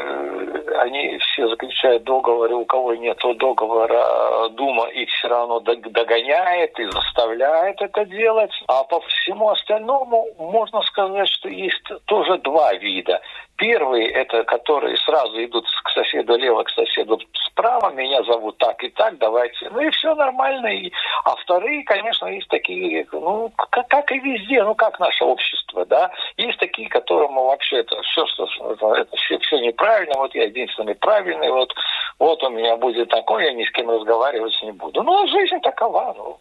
они 0.89 1.19
все 1.19 1.49
заключают 1.49 2.05
договоры, 2.05 2.55
у 2.55 2.65
кого 2.65 2.95
нет 2.95 3.19
договора, 3.37 4.49
Дума 4.51 4.87
их 4.89 5.09
все 5.11 5.29
равно 5.29 5.61
догоняет 5.61 6.79
и 6.79 6.85
заставляет 6.91 7.81
это 7.81 8.05
делать. 8.07 8.51
А 8.67 8.85
по 8.85 9.01
всему 9.01 9.51
остальному 9.51 10.27
можно 10.39 10.83
сказать, 10.83 11.29
что 11.29 11.49
есть 11.49 11.83
тоже 12.07 12.39
два 12.39 12.75
вида. 12.75 13.21
Первый– 13.59 14.05
это 14.07 14.45
которые 14.45 14.97
сразу 14.99 15.45
идут 15.45 15.67
к 15.83 15.91
соседу 15.91 16.37
лево, 16.37 16.63
к 16.63 16.71
соседу 16.71 17.19
справа, 17.47 17.91
меня 17.91 18.23
зовут 18.23 18.57
так 18.59 18.83
и 18.85 18.89
так, 18.91 19.19
давайте. 19.19 19.69
Ну 19.71 19.81
и 19.81 19.91
все 19.91 20.15
нормально. 20.15 20.69
И, 20.69 20.93
а 21.25 21.35
вторые, 21.35 21.83
конечно, 21.83 22.27
есть 22.27 22.47
такие, 22.49 23.05
ну, 23.11 23.51
как, 23.71 23.89
как 23.89 24.13
и 24.13 24.19
везде, 24.21 24.63
ну, 24.63 24.77
как 24.77 25.01
наше 25.01 25.25
общество, 25.25 25.85
да. 25.87 26.11
Есть 26.37 26.59
такие, 26.59 26.89
которым 26.89 27.35
вообще 27.35 27.79
это 27.79 28.01
все, 28.03 28.25
что 28.27 28.47
это 28.95 29.17
все, 29.17 29.39
все 29.41 29.59
неправильно, 29.59 30.15
вот 30.19 30.33
я 30.37 30.45
единственный 30.45 30.95
правильный, 30.95 31.51
вот, 31.51 31.75
вот 32.21 32.41
у 32.45 32.51
меня 32.51 32.77
будет 32.77 33.09
такое, 33.09 33.47
я 33.47 33.53
ни 33.55 33.65
с 33.65 33.73
кем 33.73 33.91
разговаривать 33.91 34.57
не 34.63 34.71
буду. 34.71 35.03
Ну, 35.03 35.27
жизнь 35.27 35.61
такова, 35.63 36.15
ну, 36.17 36.39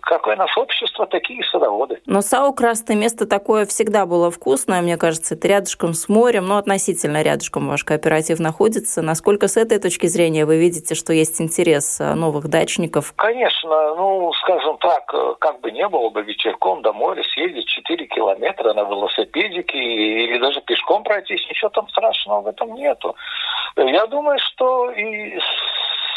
какое 0.00 0.36
наше 0.36 0.60
общество, 0.60 1.06
такие 1.06 1.44
садоводы. 1.44 2.00
Но 2.06 2.22
Саукрасты 2.22 2.94
место 2.94 3.26
такое 3.26 3.66
всегда 3.66 4.06
было 4.06 4.30
вкусное, 4.30 4.82
мне 4.82 4.96
кажется, 4.96 5.34
это 5.34 5.48
рядышком 5.48 5.94
с 5.94 6.08
морем, 6.08 6.46
но 6.46 6.56
относительно 6.56 7.22
рядышком 7.22 7.68
ваш 7.68 7.84
кооператив 7.84 8.40
находится. 8.40 9.02
Насколько 9.02 9.48
с 9.48 9.56
этой 9.56 9.78
точки 9.78 10.06
зрения 10.06 10.44
вы 10.46 10.58
видите, 10.58 10.94
что 10.94 11.12
есть 11.12 11.40
интерес 11.40 12.00
э, 12.00 12.14
новых 12.14 12.48
дачников? 12.48 13.12
Конечно, 13.16 13.94
ну, 13.94 14.32
скажем 14.34 14.78
так, 14.78 15.12
э, 15.14 15.34
как 15.38 15.60
бы 15.60 15.70
не 15.70 15.86
было 15.88 16.08
бы 16.10 16.22
вечерком 16.22 16.82
до 16.82 16.92
моря 16.92 17.22
съездить 17.34 17.66
4 17.66 18.06
километра 18.06 18.72
на 18.74 18.82
велосипедике 18.82 19.78
или 19.78 20.38
даже 20.38 20.60
пешком 20.62 21.02
пройтись, 21.02 21.46
ничего 21.48 21.70
там 21.70 21.88
страшного 21.88 22.42
в 22.42 22.46
этом 22.48 22.74
нету. 22.74 23.14
Я 23.76 24.06
думаю, 24.06 24.38
что 24.38 24.90
и 24.90 25.38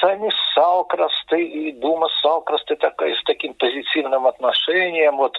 сами 0.06 0.32
Салкрасты 0.54 1.44
и 1.44 1.72
Дума 1.74 2.08
Салкрасты 2.22 2.76
такая, 2.76 3.16
с 3.16 3.24
таким 3.24 3.54
позитивным 3.56 4.28
отношением, 4.28 5.18
вот, 5.18 5.38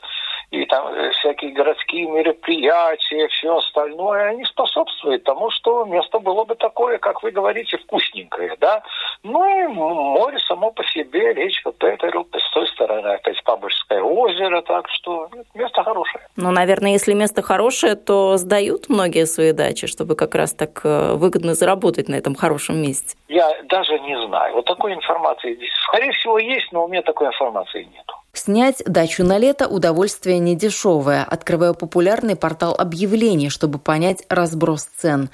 и 0.50 0.64
там 0.66 0.88
э, 0.88 1.11
всякие 1.12 1.52
городские 1.52 2.07
мероприятия, 2.07 3.29
все 3.29 3.57
остальное, 3.57 4.31
они 4.31 4.44
способствуют 4.44 5.24
тому, 5.24 5.50
что 5.50 5.85
место 5.85 6.18
было 6.18 6.44
бы 6.44 6.55
такое, 6.57 6.98
как 6.98 7.22
вы 7.22 7.31
говорите, 7.31 7.79
вкусненькое, 7.79 8.57
да. 8.61 8.83
Ну 9.22 9.44
и 9.44 9.66
море 9.68 10.38
само 10.40 10.70
по 10.70 10.85
себе, 10.85 11.33
речка 11.33 11.72
Петерл, 11.72 12.26
с 12.33 12.52
той 12.52 12.66
стороны 12.68 13.07
опять 13.07 13.42
Пабышское 13.44 14.02
озеро, 14.02 14.62
так 14.62 14.88
что 14.90 15.29
место 15.55 15.83
хорошее. 15.85 16.24
Ну, 16.37 16.50
наверное, 16.50 16.92
если 16.92 17.12
место 17.14 17.42
хорошее, 17.42 17.94
то 17.94 18.37
сдают 18.37 18.88
многие 18.88 19.26
свои 19.26 19.52
дачи, 19.52 19.87
чтобы 19.87 20.16
как 20.16 20.35
раз 20.35 20.52
так 20.52 20.81
э, 20.85 21.14
выгодно 21.14 21.55
заработать 21.55 22.09
на 22.09 22.16
этом 22.16 22.35
хорошем 22.35 22.81
месте. 22.83 23.16
Я 23.29 23.50
даже 23.64 23.98
не 24.00 24.16
знаю. 24.26 24.56
Вот 24.57 24.64
такой 24.64 24.95
информации, 24.95 25.59
скорее 25.87 26.12
всего, 26.12 26.38
есть, 26.38 26.73
но 26.73 26.87
у 26.87 26.88
меня 26.88 27.03
такой 27.03 27.27
информации 27.27 27.83
нет. 27.83 28.07
Снять 28.33 28.83
дачу 28.87 29.23
на 29.23 29.37
лето– 29.37 29.69
удовольствие 29.69 30.38
недешевое. 30.38 31.25
Открываю 31.25 31.75
популярный 31.75 32.37
портал 32.37 32.75
объявлений, 32.75 33.51
чтобы 33.51 33.79
понять 33.79 34.25
разброс 34.31 34.85
цен. 34.97 35.29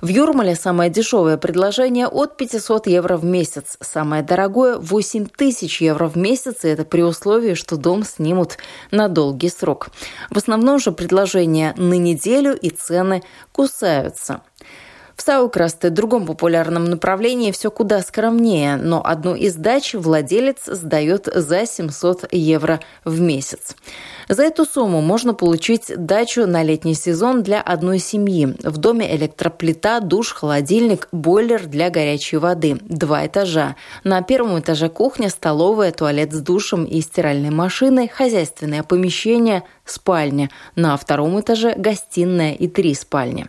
В 0.00 0.06
Юрмале 0.06 0.54
самое 0.54 0.90
дешевое 0.90 1.38
предложение 1.38 2.06
от 2.06 2.36
500 2.36 2.86
евро 2.86 3.16
в 3.16 3.24
месяц. 3.24 3.78
Самое 3.80 4.22
дорогое– 4.22 4.78
8 4.78 5.26
тысяч 5.26 5.80
евро 5.80 6.06
в 6.06 6.16
месяц, 6.16 6.64
и 6.64 6.68
это 6.68 6.84
при 6.84 7.02
условии, 7.02 7.54
что 7.54 7.76
дом 7.76 8.04
снимут 8.04 8.58
на 8.92 9.08
долгий 9.08 9.48
срок. 9.48 9.88
В 10.30 10.38
основном 10.38 10.78
же 10.78 10.92
предложения 10.92 11.74
на 11.76 11.94
неделю 11.94 12.56
и 12.56 12.70
цены 12.70 13.24
кусаются. 13.50 14.42
В 15.18 15.22
Саукрасте, 15.22 15.90
другом 15.90 16.26
популярном 16.26 16.84
направлении, 16.84 17.50
все 17.50 17.72
куда 17.72 18.02
скромнее, 18.02 18.76
но 18.76 19.04
одну 19.04 19.34
из 19.34 19.56
дач 19.56 19.94
владелец 19.94 20.58
сдает 20.64 21.28
за 21.34 21.66
700 21.66 22.28
евро 22.30 22.78
в 23.04 23.20
месяц. 23.20 23.74
За 24.28 24.44
эту 24.44 24.64
сумму 24.64 25.00
можно 25.00 25.34
получить 25.34 25.90
дачу 25.96 26.46
на 26.46 26.62
летний 26.62 26.94
сезон 26.94 27.42
для 27.42 27.60
одной 27.60 27.98
семьи. 27.98 28.54
В 28.62 28.76
доме 28.76 29.12
электроплита, 29.16 29.98
душ, 30.00 30.32
холодильник, 30.32 31.08
бойлер 31.10 31.66
для 31.66 31.90
горячей 31.90 32.36
воды. 32.36 32.78
Два 32.82 33.26
этажа. 33.26 33.74
На 34.04 34.22
первом 34.22 34.60
этаже 34.60 34.88
кухня, 34.88 35.30
столовая, 35.30 35.90
туалет 35.90 36.32
с 36.32 36.40
душем 36.40 36.84
и 36.84 37.00
стиральной 37.00 37.50
машиной, 37.50 38.06
хозяйственное 38.06 38.84
помещение, 38.84 39.64
спальня. 39.84 40.48
На 40.76 40.96
втором 40.96 41.40
этаже 41.40 41.74
гостиная 41.76 42.52
и 42.52 42.68
три 42.68 42.94
спальни. 42.94 43.46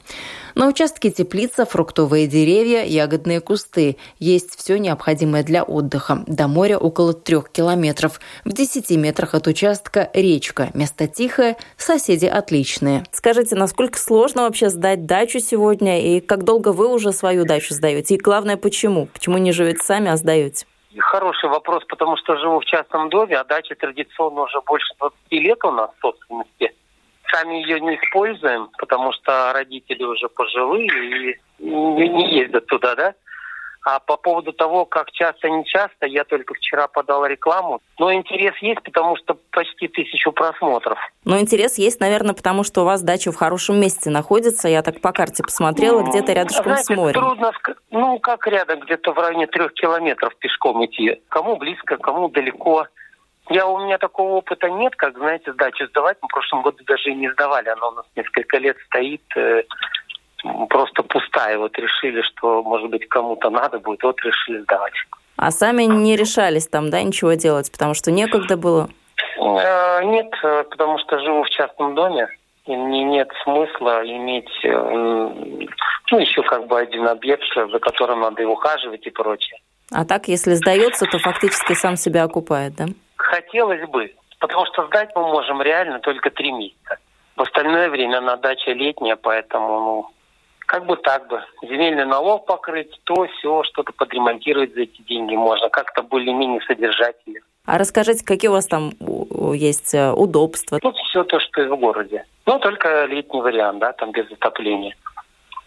На 0.60 0.68
участке 0.68 1.10
теплица, 1.10 1.66
фруктовые 1.66 2.28
деревья, 2.28 2.84
ягодные 2.84 3.40
кусты. 3.40 3.96
Есть 4.20 4.60
все 4.60 4.78
необходимое 4.78 5.42
для 5.42 5.64
отдыха. 5.64 6.26
До 6.28 6.50
моря 6.50 6.78
около 6.78 7.14
трех 7.14 7.50
километров. 7.50 8.20
В 8.44 8.52
десяти 8.52 8.98
метрах 8.98 9.36
от 9.36 9.48
участка 9.48 10.10
речка. 10.14 10.70
Место 10.74 11.08
тихое, 11.08 11.56
соседи 11.78 12.26
отличные. 12.26 13.06
Скажите, 13.14 13.56
насколько 13.56 13.98
сложно 13.98 14.42
вообще 14.42 14.68
сдать 14.68 15.06
дачу 15.06 15.40
сегодня? 15.40 16.02
И 16.02 16.20
как 16.20 16.44
долго 16.44 16.74
вы 16.74 16.94
уже 16.94 17.14
свою 17.14 17.46
дачу 17.46 17.74
сдаете? 17.74 18.16
И 18.16 18.18
главное, 18.18 18.58
почему? 18.58 19.06
Почему 19.06 19.38
не 19.38 19.54
живете 19.54 19.82
сами, 19.82 20.12
а 20.12 20.18
сдаете? 20.18 20.66
Хороший 20.98 21.50
вопрос, 21.50 21.86
потому 21.88 22.18
что 22.18 22.36
живу 22.36 22.60
в 22.60 22.66
частном 22.66 23.08
доме, 23.08 23.38
а 23.38 23.46
дача 23.46 23.76
традиционно 23.76 24.42
уже 24.42 24.60
больше 24.68 24.94
20 25.00 25.18
лет 25.32 25.64
у 25.64 25.72
нас 25.72 25.90
в 25.98 26.02
собственности. 26.02 26.74
Сами 27.32 27.56
ее 27.56 27.80
не 27.80 27.96
используем, 27.96 28.70
потому 28.78 29.12
что 29.14 29.54
родители 29.54 30.04
уже 30.04 30.30
пожилые 30.30 31.38
и 31.60 31.70
не 31.70 32.34
ездят 32.40 32.66
туда, 32.66 32.96
да. 32.96 33.14
А 33.86 34.00
по 34.00 34.18
поводу 34.18 34.52
того, 34.52 34.86
как 34.86 35.10
часто, 35.12 35.50
не 35.50 35.64
часто, 35.66 36.06
я 36.06 36.26
только 36.26 36.54
вчера 36.54 36.88
подал 36.88 37.26
рекламу. 37.26 37.80
Но 37.98 38.14
интерес 38.14 38.54
есть, 38.62 38.84
потому 38.84 39.16
что 39.16 39.38
почти 39.52 39.88
тысячу 39.88 40.32
просмотров. 40.32 41.00
Но 41.24 41.40
интерес 41.40 41.78
есть, 41.78 42.00
наверное, 42.00 42.34
потому 42.34 42.64
что 42.64 42.82
у 42.82 42.86
вас 42.86 43.02
дача 43.02 43.32
в 43.32 43.36
хорошем 43.36 43.80
месте 43.80 44.10
находится. 44.10 44.68
Я 44.68 44.82
так 44.82 45.00
по 45.02 45.14
карте 45.14 45.44
посмотрела, 45.44 46.02
ну, 46.02 46.10
где-то 46.10 46.34
рядышком 46.34 46.66
знаете, 46.66 46.94
с 46.94 46.98
морем. 46.98 47.22
трудно, 47.22 47.52
ну 47.92 48.20
как 48.20 48.46
рядом, 48.48 48.82
где-то 48.82 49.14
в 49.14 49.18
районе 49.18 49.48
трех 49.48 49.74
километров 49.74 50.36
пешком 50.38 50.86
идти. 50.86 51.22
Кому 51.30 51.56
близко, 51.56 51.98
кому 51.98 52.30
далеко. 52.30 52.86
Я, 53.50 53.66
у 53.68 53.80
меня 53.80 53.98
такого 53.98 54.34
опыта 54.34 54.70
нет, 54.70 54.96
как, 54.96 55.18
знаете, 55.18 55.52
сдачу 55.54 55.88
сдавать. 55.88 56.18
Мы 56.22 56.28
в 56.28 56.32
прошлом 56.32 56.62
году 56.62 56.84
даже 56.86 57.10
и 57.10 57.16
не 57.16 57.32
сдавали. 57.32 57.70
Она 57.70 57.88
у 57.88 57.92
нас 57.92 58.06
несколько 58.16 58.58
лет 58.58 58.78
стоит 58.88 59.24
э, 59.36 59.64
просто 60.70 61.02
пустая. 61.04 61.58
Вот 61.58 61.78
решили, 61.78 62.22
что, 62.22 62.62
может 62.64 62.90
быть, 62.90 63.08
кому-то 63.10 63.50
надо 63.50 63.80
будет, 63.80 64.04
вот 64.04 64.22
решили 64.22 64.60
сдавать. 64.62 64.94
А 65.38 65.52
сами 65.52 65.84
не 65.84 66.16
решались 66.16 66.68
там, 66.68 66.90
да, 66.92 67.02
ничего 67.02 67.34
делать, 67.34 67.72
потому 67.72 67.94
что 67.96 68.12
некогда 68.12 68.56
было? 68.56 68.90
Э, 69.40 70.04
нет, 70.04 70.32
э, 70.44 70.64
потому 70.70 71.00
что 71.00 71.20
живу 71.20 71.44
в 71.44 71.50
частном 71.50 71.96
доме. 71.96 72.28
И 72.66 72.76
мне 72.76 73.04
нет 73.04 73.30
смысла 73.44 74.04
иметь, 74.06 74.52
э, 74.64 74.70
ну, 76.12 76.20
еще 76.20 76.44
как 76.44 76.68
бы 76.68 76.80
один 76.80 77.08
объект, 77.08 77.44
за 77.56 77.80
которым 77.80 78.22
надо 78.22 78.44
и 78.44 78.46
ухаживать 78.46 79.08
и 79.08 79.10
прочее. 79.10 79.60
А 79.92 80.06
так, 80.06 80.28
если 80.28 80.54
сдается, 80.54 81.06
то 81.08 81.18
фактически 81.18 81.74
сам 81.74 81.96
себя 81.96 82.24
окупает, 82.24 82.76
да? 82.76 82.86
Хотелось 83.20 83.88
бы, 83.90 84.16
потому 84.40 84.66
что 84.66 84.88
сдать 84.88 85.12
мы 85.14 85.24
можем 85.24 85.62
реально 85.62 86.00
только 86.00 86.30
три 86.30 86.52
месяца. 86.52 86.98
В 87.36 87.42
остальное 87.42 87.90
время 87.90 88.22
на 88.22 88.38
даче 88.38 88.74
летняя, 88.74 89.18
поэтому 89.18 89.80
ну, 89.80 90.10
как 90.66 90.86
бы 90.86 90.96
так 90.96 91.28
бы. 91.28 91.44
Земельный 91.62 92.06
налог 92.06 92.46
покрыть, 92.46 92.92
то 93.04 93.28
все, 93.28 93.64
что-то 93.64 93.92
подремонтировать 93.92 94.74
за 94.74 94.82
эти 94.82 95.02
деньги 95.02 95.36
можно. 95.36 95.70
Как-то 95.70 96.02
более-менее 96.02 96.62
содержательно. 96.62 97.42
А 97.66 97.78
расскажите, 97.78 98.26
какие 98.26 98.50
у 98.50 98.54
вас 98.54 98.68
там 98.68 98.94
есть 99.54 99.94
э, 99.94 100.12
удобства? 100.12 100.80
Ну, 100.82 100.92
все 100.94 101.24
то, 101.24 101.40
что 101.40 101.62
и 101.62 101.68
в 101.68 101.76
городе. 101.76 102.26
Ну, 102.46 102.58
только 102.60 103.06
летний 103.06 103.42
вариант, 103.42 103.80
да, 103.80 103.92
там 103.94 104.12
без 104.12 104.32
отопления. 104.32 104.96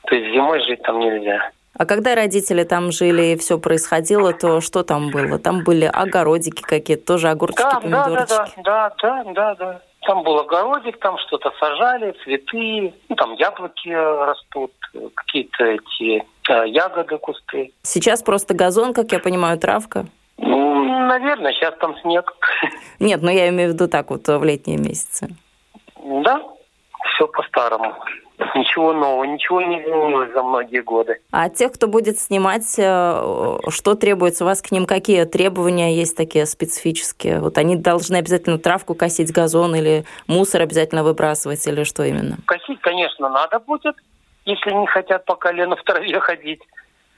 То 0.06 0.14
есть 0.14 0.32
зимой 0.34 0.60
жить 0.60 0.82
там 0.82 0.98
нельзя. 0.98 1.50
А 1.76 1.86
когда 1.86 2.14
родители 2.14 2.64
там 2.64 2.92
жили 2.92 3.32
и 3.32 3.36
все 3.36 3.58
происходило, 3.58 4.32
то 4.32 4.60
что 4.60 4.82
там 4.82 5.10
было? 5.10 5.38
Там 5.38 5.64
были 5.64 5.86
огородики 5.86 6.60
какие-то, 6.60 7.06
тоже 7.06 7.28
огурчики, 7.28 7.62
да, 7.62 7.80
помидорчики? 7.80 8.62
Да, 8.62 8.90
да, 8.90 8.94
да, 9.02 9.24
да, 9.24 9.32
да, 9.32 9.54
да. 9.54 9.80
Там 10.02 10.24
был 10.24 10.38
огородик, 10.40 10.98
там 10.98 11.16
что-то 11.18 11.52
сажали, 11.60 12.14
цветы, 12.24 12.92
ну, 13.08 13.16
там 13.16 13.34
яблоки 13.34 13.88
растут, 13.88 14.72
какие-то 15.14 15.64
эти 15.64 16.24
э, 16.50 16.68
ягоды, 16.68 17.18
кусты. 17.18 17.72
Сейчас 17.82 18.22
просто 18.22 18.52
газон, 18.52 18.92
как 18.94 19.12
я 19.12 19.20
понимаю, 19.20 19.58
травка? 19.58 20.06
Ну, 20.38 21.06
наверное, 21.06 21.52
сейчас 21.52 21.74
там 21.78 21.96
снег. 22.00 22.32
Нет, 22.98 23.22
но 23.22 23.30
я 23.30 23.48
имею 23.50 23.70
в 23.70 23.74
виду 23.74 23.88
так 23.88 24.10
вот 24.10 24.26
в 24.26 24.42
летние 24.42 24.76
месяцы. 24.76 25.28
Все 27.14 27.26
по-старому. 27.26 27.94
Ничего 28.54 28.92
нового, 28.92 29.24
ничего 29.24 29.60
не 29.60 29.80
изменилось 29.80 30.32
за 30.32 30.42
многие 30.42 30.82
годы. 30.82 31.20
А 31.30 31.48
тех, 31.48 31.72
кто 31.72 31.86
будет 31.86 32.18
снимать, 32.18 32.74
э, 32.78 33.58
что 33.68 33.94
требуется 33.94 34.44
у 34.44 34.46
вас 34.46 34.60
к 34.62 34.72
ним? 34.72 34.86
Какие 34.86 35.24
требования 35.24 35.94
есть 35.94 36.16
такие 36.16 36.46
специфические? 36.46 37.40
Вот 37.40 37.58
они 37.58 37.76
должны 37.76 38.16
обязательно 38.16 38.58
травку 38.58 38.94
косить, 38.94 39.32
газон 39.32 39.74
или 39.76 40.04
мусор 40.26 40.62
обязательно 40.62 41.04
выбрасывать 41.04 41.64
или 41.66 41.84
что 41.84 42.02
именно? 42.02 42.38
Косить, 42.46 42.80
конечно, 42.80 43.28
надо 43.28 43.60
будет, 43.60 43.94
если 44.44 44.70
не 44.70 44.86
хотят 44.86 45.24
по 45.24 45.36
колено 45.36 45.76
в 45.76 45.82
траве 45.84 46.18
ходить 46.18 46.62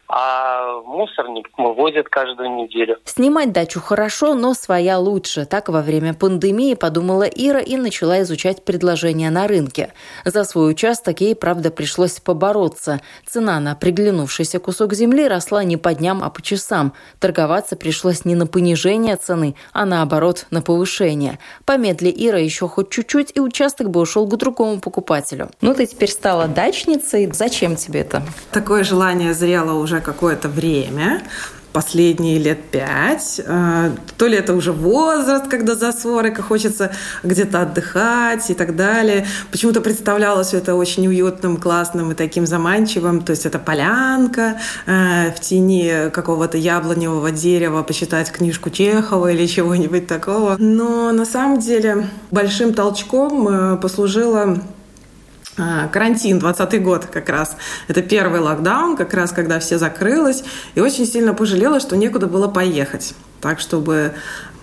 а 0.08 0.80
мусорник 0.82 1.48
возят 1.56 2.08
каждую 2.08 2.50
неделю. 2.50 2.98
Снимать 3.04 3.52
дачу 3.52 3.80
хорошо, 3.80 4.34
но 4.34 4.54
своя 4.54 4.98
лучше. 4.98 5.46
Так 5.46 5.68
во 5.68 5.82
время 5.82 6.14
пандемии 6.14 6.74
подумала 6.74 7.24
Ира 7.24 7.60
и 7.60 7.76
начала 7.76 8.22
изучать 8.22 8.64
предложения 8.64 9.30
на 9.30 9.48
рынке. 9.48 9.92
За 10.24 10.44
свой 10.44 10.70
участок 10.70 11.20
ей, 11.20 11.34
правда, 11.34 11.70
пришлось 11.70 12.20
побороться. 12.20 13.00
Цена 13.26 13.58
на 13.60 13.74
приглянувшийся 13.74 14.58
кусок 14.58 14.94
земли 14.94 15.26
росла 15.26 15.64
не 15.64 15.76
по 15.76 15.94
дням, 15.94 16.22
а 16.22 16.30
по 16.30 16.42
часам. 16.42 16.92
Торговаться 17.18 17.76
пришлось 17.76 18.24
не 18.24 18.34
на 18.34 18.46
понижение 18.46 19.16
цены, 19.16 19.54
а 19.72 19.86
наоборот 19.86 20.46
на 20.50 20.62
повышение. 20.62 21.38
Помедли 21.64 22.12
Ира 22.14 22.38
еще 22.38 22.68
хоть 22.68 22.90
чуть-чуть, 22.90 23.32
и 23.34 23.40
участок 23.40 23.90
бы 23.90 24.00
ушел 24.00 24.26
к 24.26 24.36
другому 24.36 24.80
покупателю. 24.80 25.50
Ну, 25.60 25.74
ты 25.74 25.86
теперь 25.86 26.10
стала 26.10 26.46
дачницей. 26.46 27.30
Зачем 27.32 27.76
тебе 27.76 28.00
это? 28.00 28.22
Такое 28.52 28.84
желание 28.84 29.34
зрело 29.34 29.72
уже 29.72 29.93
уже 29.94 30.00
какое-то 30.00 30.48
время, 30.48 31.22
последние 31.72 32.38
лет 32.38 32.70
пять. 32.70 33.40
Э, 33.44 33.90
то 34.16 34.26
ли 34.28 34.36
это 34.36 34.54
уже 34.54 34.70
возраст, 34.70 35.48
когда 35.48 35.74
за 35.74 35.92
40, 35.92 36.40
хочется 36.40 36.92
где-то 37.24 37.62
отдыхать 37.62 38.48
и 38.50 38.54
так 38.54 38.76
далее. 38.76 39.26
Почему-то 39.50 39.80
представлялось 39.80 40.48
все 40.48 40.58
это 40.58 40.76
очень 40.76 41.08
уютным, 41.08 41.56
классным 41.56 42.12
и 42.12 42.14
таким 42.14 42.46
заманчивым. 42.46 43.22
То 43.22 43.32
есть 43.32 43.44
это 43.44 43.58
полянка 43.58 44.56
э, 44.86 45.32
в 45.32 45.40
тени 45.40 46.10
какого-то 46.10 46.58
яблоневого 46.58 47.32
дерева, 47.32 47.82
почитать 47.82 48.30
книжку 48.30 48.70
Чехова 48.70 49.32
или 49.32 49.46
чего-нибудь 49.46 50.06
такого. 50.06 50.56
Но 50.58 51.10
на 51.10 51.24
самом 51.24 51.58
деле 51.58 52.08
большим 52.30 52.72
толчком 52.72 53.48
э, 53.48 53.76
послужило 53.78 54.42
а, 54.42 54.58
карантин, 55.56 56.38
20 56.38 56.82
год 56.82 57.06
как 57.06 57.28
раз. 57.28 57.56
Это 57.88 58.02
первый 58.02 58.40
локдаун, 58.40 58.96
как 58.96 59.14
раз 59.14 59.32
когда 59.32 59.58
все 59.58 59.78
закрылось. 59.78 60.44
И 60.74 60.80
очень 60.80 61.06
сильно 61.06 61.34
пожалела, 61.34 61.80
что 61.80 61.96
некуда 61.96 62.26
было 62.26 62.48
поехать. 62.48 63.14
Так, 63.40 63.60
чтобы 63.60 64.14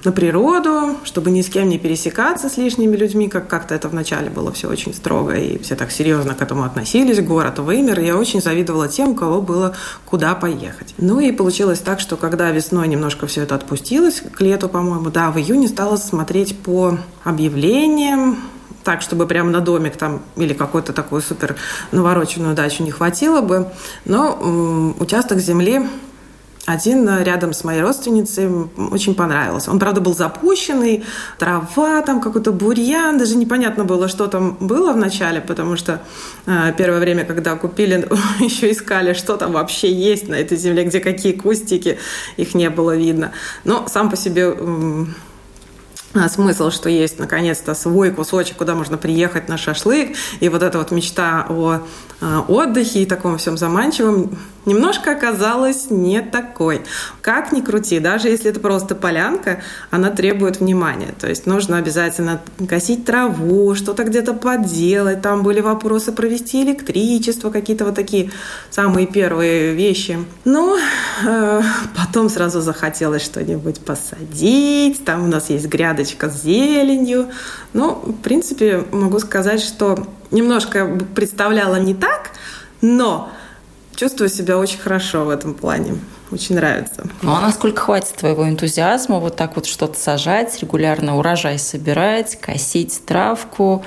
на 0.04 0.12
природу, 0.12 0.98
чтобы 1.04 1.32
ни 1.32 1.42
с 1.42 1.50
кем 1.50 1.70
не 1.70 1.78
пересекаться 1.78 2.50
с 2.50 2.58
лишними 2.58 2.96
людьми, 2.96 3.28
как 3.28 3.48
как-то 3.48 3.76
это 3.76 3.88
вначале 3.88 4.30
было 4.30 4.52
все 4.52 4.68
очень 4.68 4.94
строго, 4.94 5.34
и 5.34 5.62
все 5.62 5.76
так 5.76 5.92
серьезно 5.92 6.34
к 6.34 6.42
этому 6.42 6.64
относились, 6.64 7.22
город 7.22 7.60
вымер. 7.60 8.00
Я 8.00 8.18
очень 8.18 8.42
завидовала 8.42 8.88
тем, 8.88 9.10
у 9.10 9.16
кого 9.16 9.42
было 9.42 9.76
куда 10.06 10.34
поехать. 10.36 10.96
Ну 10.98 11.20
и 11.20 11.32
получилось 11.32 11.80
так, 11.80 12.00
что 12.00 12.18
когда 12.18 12.50
весной 12.52 12.88
немножко 12.88 13.28
все 13.28 13.44
это 13.44 13.56
отпустилось, 13.56 14.24
к 14.36 14.42
лету, 14.42 14.70
по-моему, 14.70 15.10
да, 15.10 15.32
в 15.32 15.38
июне 15.38 15.68
стала 15.68 15.98
смотреть 15.98 16.58
по 16.58 16.98
объявлениям, 17.24 18.38
так, 18.84 19.02
чтобы 19.02 19.28
прямо 19.28 19.52
на 19.52 19.62
домик 19.62 19.96
там 19.98 20.22
или 20.36 20.54
какую-то 20.54 20.94
такую 20.94 21.22
супер 21.22 21.56
навороченную 21.92 22.56
дачу 22.56 22.84
не 22.84 22.92
хватило 22.92 23.42
бы. 23.42 23.68
Но 24.06 24.96
участок 25.00 25.40
земли 25.40 25.82
один 26.66 27.10
рядом 27.24 27.54
с 27.54 27.64
моей 27.64 27.82
родственницей 27.82 28.48
очень 28.92 29.16
понравился. 29.16 29.72
Он, 29.72 29.80
правда, 29.80 30.00
был 30.00 30.16
запущенный, 30.16 31.04
трава, 31.40 32.02
там 32.02 32.22
какой-то 32.22 32.52
бурьян, 32.52 33.18
даже 33.18 33.36
непонятно 33.36 33.84
было, 33.84 34.08
что 34.08 34.28
там 34.28 34.58
было 34.60 34.94
в 34.94 34.98
начале, 34.98 35.42
потому 35.42 35.76
что 35.76 36.02
э, 36.46 36.74
первое 36.78 37.00
время, 37.00 37.26
когда 37.26 37.56
купили, 37.56 38.08
еще 38.40 38.72
искали, 38.72 39.14
что 39.14 39.38
там 39.38 39.54
вообще 39.54 39.92
есть 39.92 40.28
на 40.28 40.36
этой 40.36 40.58
земле, 40.58 40.84
где 40.84 41.00
какие 41.00 41.34
кустики, 41.34 41.98
их 42.38 42.54
не 42.54 42.70
было 42.70 42.96
видно. 42.96 43.32
Но 43.64 43.88
сам 43.88 44.12
по 44.12 44.16
себе 44.16 44.56
э, 44.56 45.06
смысл, 46.30 46.72
что 46.72 46.90
есть 46.90 47.20
наконец-то 47.20 47.74
свой 47.74 48.12
кусочек, 48.12 48.58
куда 48.58 48.76
можно 48.76 48.98
приехать 48.98 49.48
на 49.50 49.58
шашлык, 49.58 50.16
и 50.40 50.50
вот 50.50 50.64
эта 50.64 50.78
вот 50.78 50.92
мечта 50.92 51.46
о 51.50 51.80
э, 52.22 52.38
отдыхе 52.48 53.04
и 53.04 53.06
таком 53.06 53.38
всем 53.38 53.58
заманчивом 53.58 54.38
немножко 54.66 55.12
оказалась 55.12 55.90
не 55.90 56.22
такой. 56.22 56.82
Как 57.22 57.52
ни 57.52 57.62
крути, 57.62 58.00
даже 58.00 58.28
если 58.30 58.50
это 58.52 58.60
просто 58.60 58.96
полянка, 58.96 59.62
она 59.90 60.10
требует 60.10 60.60
внимания. 60.60 61.14
То 61.20 61.28
есть 61.28 61.46
нужно 61.46 61.78
обязательно 61.78 62.42
косить 62.68 63.06
траву, 63.06 63.76
что-то 63.76 64.04
где-то 64.04 64.34
поделать. 64.34 65.22
Там 65.22 65.44
были 65.44 65.62
вопросы 65.62 66.12
провести 66.12 66.64
электричество, 66.64 67.50
какие-то 67.50 67.86
вот 67.86 67.96
такие 67.96 68.32
самые 68.70 69.08
первые 69.08 69.74
вещи. 69.74 70.20
Ну, 70.46 70.78
э, 71.26 71.62
потом 71.96 72.30
сразу 72.30 72.62
захотелось 72.62 73.24
что-нибудь 73.24 73.80
посадить. 73.80 75.04
Там 75.06 75.24
у 75.24 75.28
нас 75.28 75.50
есть 75.50 75.68
грядочка 75.68 76.30
с 76.30 76.44
зеленью. 76.44 77.30
Ну, 77.74 77.94
в 77.94 78.22
принципе, 78.22 78.84
могу 78.92 79.20
сказать, 79.20 79.62
что 79.62 80.08
немножко 80.32 81.00
представляла 81.14 81.76
не 81.76 81.94
так, 81.94 82.32
но 82.82 83.32
чувствую 84.02 84.30
себя 84.30 84.58
очень 84.58 84.80
хорошо 84.80 85.26
в 85.26 85.30
этом 85.30 85.54
плане. 85.54 85.94
Очень 86.32 86.56
нравится. 86.56 87.04
Ну 87.22 87.34
а 87.34 87.40
насколько 87.40 87.82
хватит 87.82 88.16
твоего 88.16 88.50
энтузиазма 88.50 89.20
вот 89.20 89.36
так 89.36 89.56
вот 89.56 89.68
что-то 89.68 90.00
сажать, 90.00 90.60
регулярно 90.60 91.20
урожай 91.20 91.60
собирать, 91.60 92.36
косить 92.42 93.00
травку? 93.06 93.86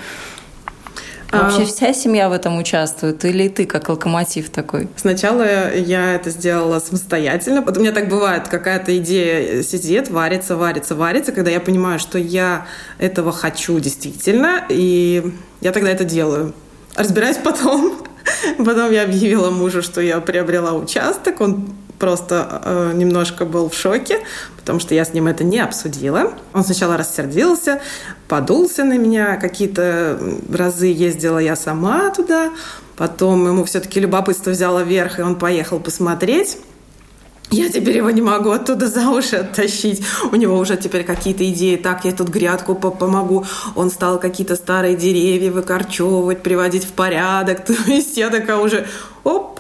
Вообще 1.32 1.62
а... 1.62 1.66
вся 1.66 1.92
семья 1.92 2.28
в 2.28 2.32
этом 2.32 2.58
участвует? 2.58 3.24
Или 3.24 3.48
ты 3.48 3.66
как 3.66 3.88
локомотив 3.88 4.50
такой? 4.50 4.88
Сначала 4.94 5.74
я 5.74 6.14
это 6.14 6.30
сделала 6.30 6.78
самостоятельно. 6.78 7.62
Потом 7.62 7.82
у 7.82 7.84
меня 7.84 7.92
так 7.92 8.08
бывает, 8.08 8.46
какая-то 8.46 8.96
идея 8.98 9.64
сидит, 9.64 10.10
варится, 10.10 10.54
варится, 10.54 10.94
варится, 10.94 11.32
когда 11.32 11.50
я 11.50 11.58
понимаю, 11.58 11.98
что 11.98 12.18
я 12.18 12.68
этого 12.98 13.32
хочу 13.32 13.80
действительно, 13.80 14.64
и 14.68 15.34
я 15.60 15.72
тогда 15.72 15.90
это 15.90 16.04
делаю. 16.04 16.54
Разбираюсь 16.94 17.38
потом. 17.38 18.06
Потом 18.58 18.90
я 18.92 19.02
объявила 19.02 19.50
мужу, 19.50 19.82
что 19.82 20.00
я 20.00 20.20
приобрела 20.20 20.72
участок. 20.72 21.40
Он 21.40 21.74
просто 21.98 22.60
э, 22.64 22.92
немножко 22.94 23.44
был 23.44 23.70
в 23.70 23.74
шоке, 23.74 24.20
потому 24.56 24.80
что 24.80 24.94
я 24.94 25.04
с 25.04 25.12
ним 25.12 25.26
это 25.26 25.44
не 25.44 25.58
обсудила. 25.58 26.34
Он 26.52 26.64
сначала 26.64 26.96
рассердился, 26.96 27.80
подулся 28.28 28.84
на 28.84 28.98
меня. 28.98 29.36
Какие-то 29.36 30.18
разы 30.52 30.86
ездила 30.86 31.38
я 31.38 31.56
сама 31.56 32.10
туда. 32.10 32.50
Потом 32.96 33.46
ему 33.46 33.64
все-таки 33.64 34.00
любопытство 34.00 34.50
взяло 34.50 34.80
верх, 34.80 35.18
и 35.18 35.22
он 35.22 35.36
поехал 35.36 35.80
посмотреть. 35.80 36.58
Я 37.50 37.68
теперь 37.68 37.98
его 37.98 38.10
не 38.10 38.22
могу 38.22 38.50
оттуда 38.50 38.88
за 38.88 39.08
уши 39.10 39.36
оттащить. 39.36 40.02
У 40.32 40.36
него 40.36 40.58
уже 40.58 40.76
теперь 40.76 41.04
какие-то 41.04 41.48
идеи. 41.50 41.76
Так, 41.76 42.04
я 42.04 42.12
тут 42.12 42.28
грядку 42.28 42.74
помогу. 42.74 43.46
Он 43.76 43.90
стал 43.90 44.18
какие-то 44.18 44.56
старые 44.56 44.96
деревья 44.96 45.52
выкорчевывать, 45.52 46.42
приводить 46.42 46.84
в 46.84 46.92
порядок. 46.92 47.64
То 47.66 47.74
есть 47.86 48.16
я 48.16 48.30
такая 48.30 48.56
уже, 48.56 48.86
оп, 49.22 49.53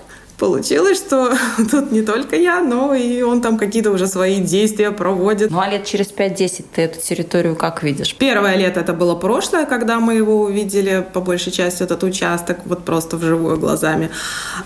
получилось, 0.44 0.98
что 0.98 1.32
тут 1.70 1.92
не 1.92 2.02
только 2.02 2.36
я, 2.36 2.60
но 2.60 2.94
и 2.94 3.22
он 3.22 3.40
там 3.40 3.56
какие-то 3.56 3.90
уже 3.90 4.06
свои 4.06 4.40
действия 4.40 4.90
проводит. 4.90 5.50
Ну 5.50 5.60
а 5.60 5.68
лет 5.68 5.86
через 5.86 6.12
5-10 6.12 6.64
ты 6.74 6.82
эту 6.82 7.00
территорию 7.00 7.56
как 7.56 7.82
видишь? 7.82 8.14
Первое 8.14 8.56
лето 8.56 8.80
это 8.80 8.92
было 8.92 9.14
прошлое, 9.14 9.64
когда 9.64 10.00
мы 10.00 10.14
его 10.14 10.42
увидели, 10.42 11.06
по 11.12 11.20
большей 11.20 11.52
части, 11.52 11.82
этот 11.82 12.02
участок, 12.02 12.58
вот 12.66 12.84
просто 12.84 13.16
вживую 13.16 13.58
глазами. 13.58 14.10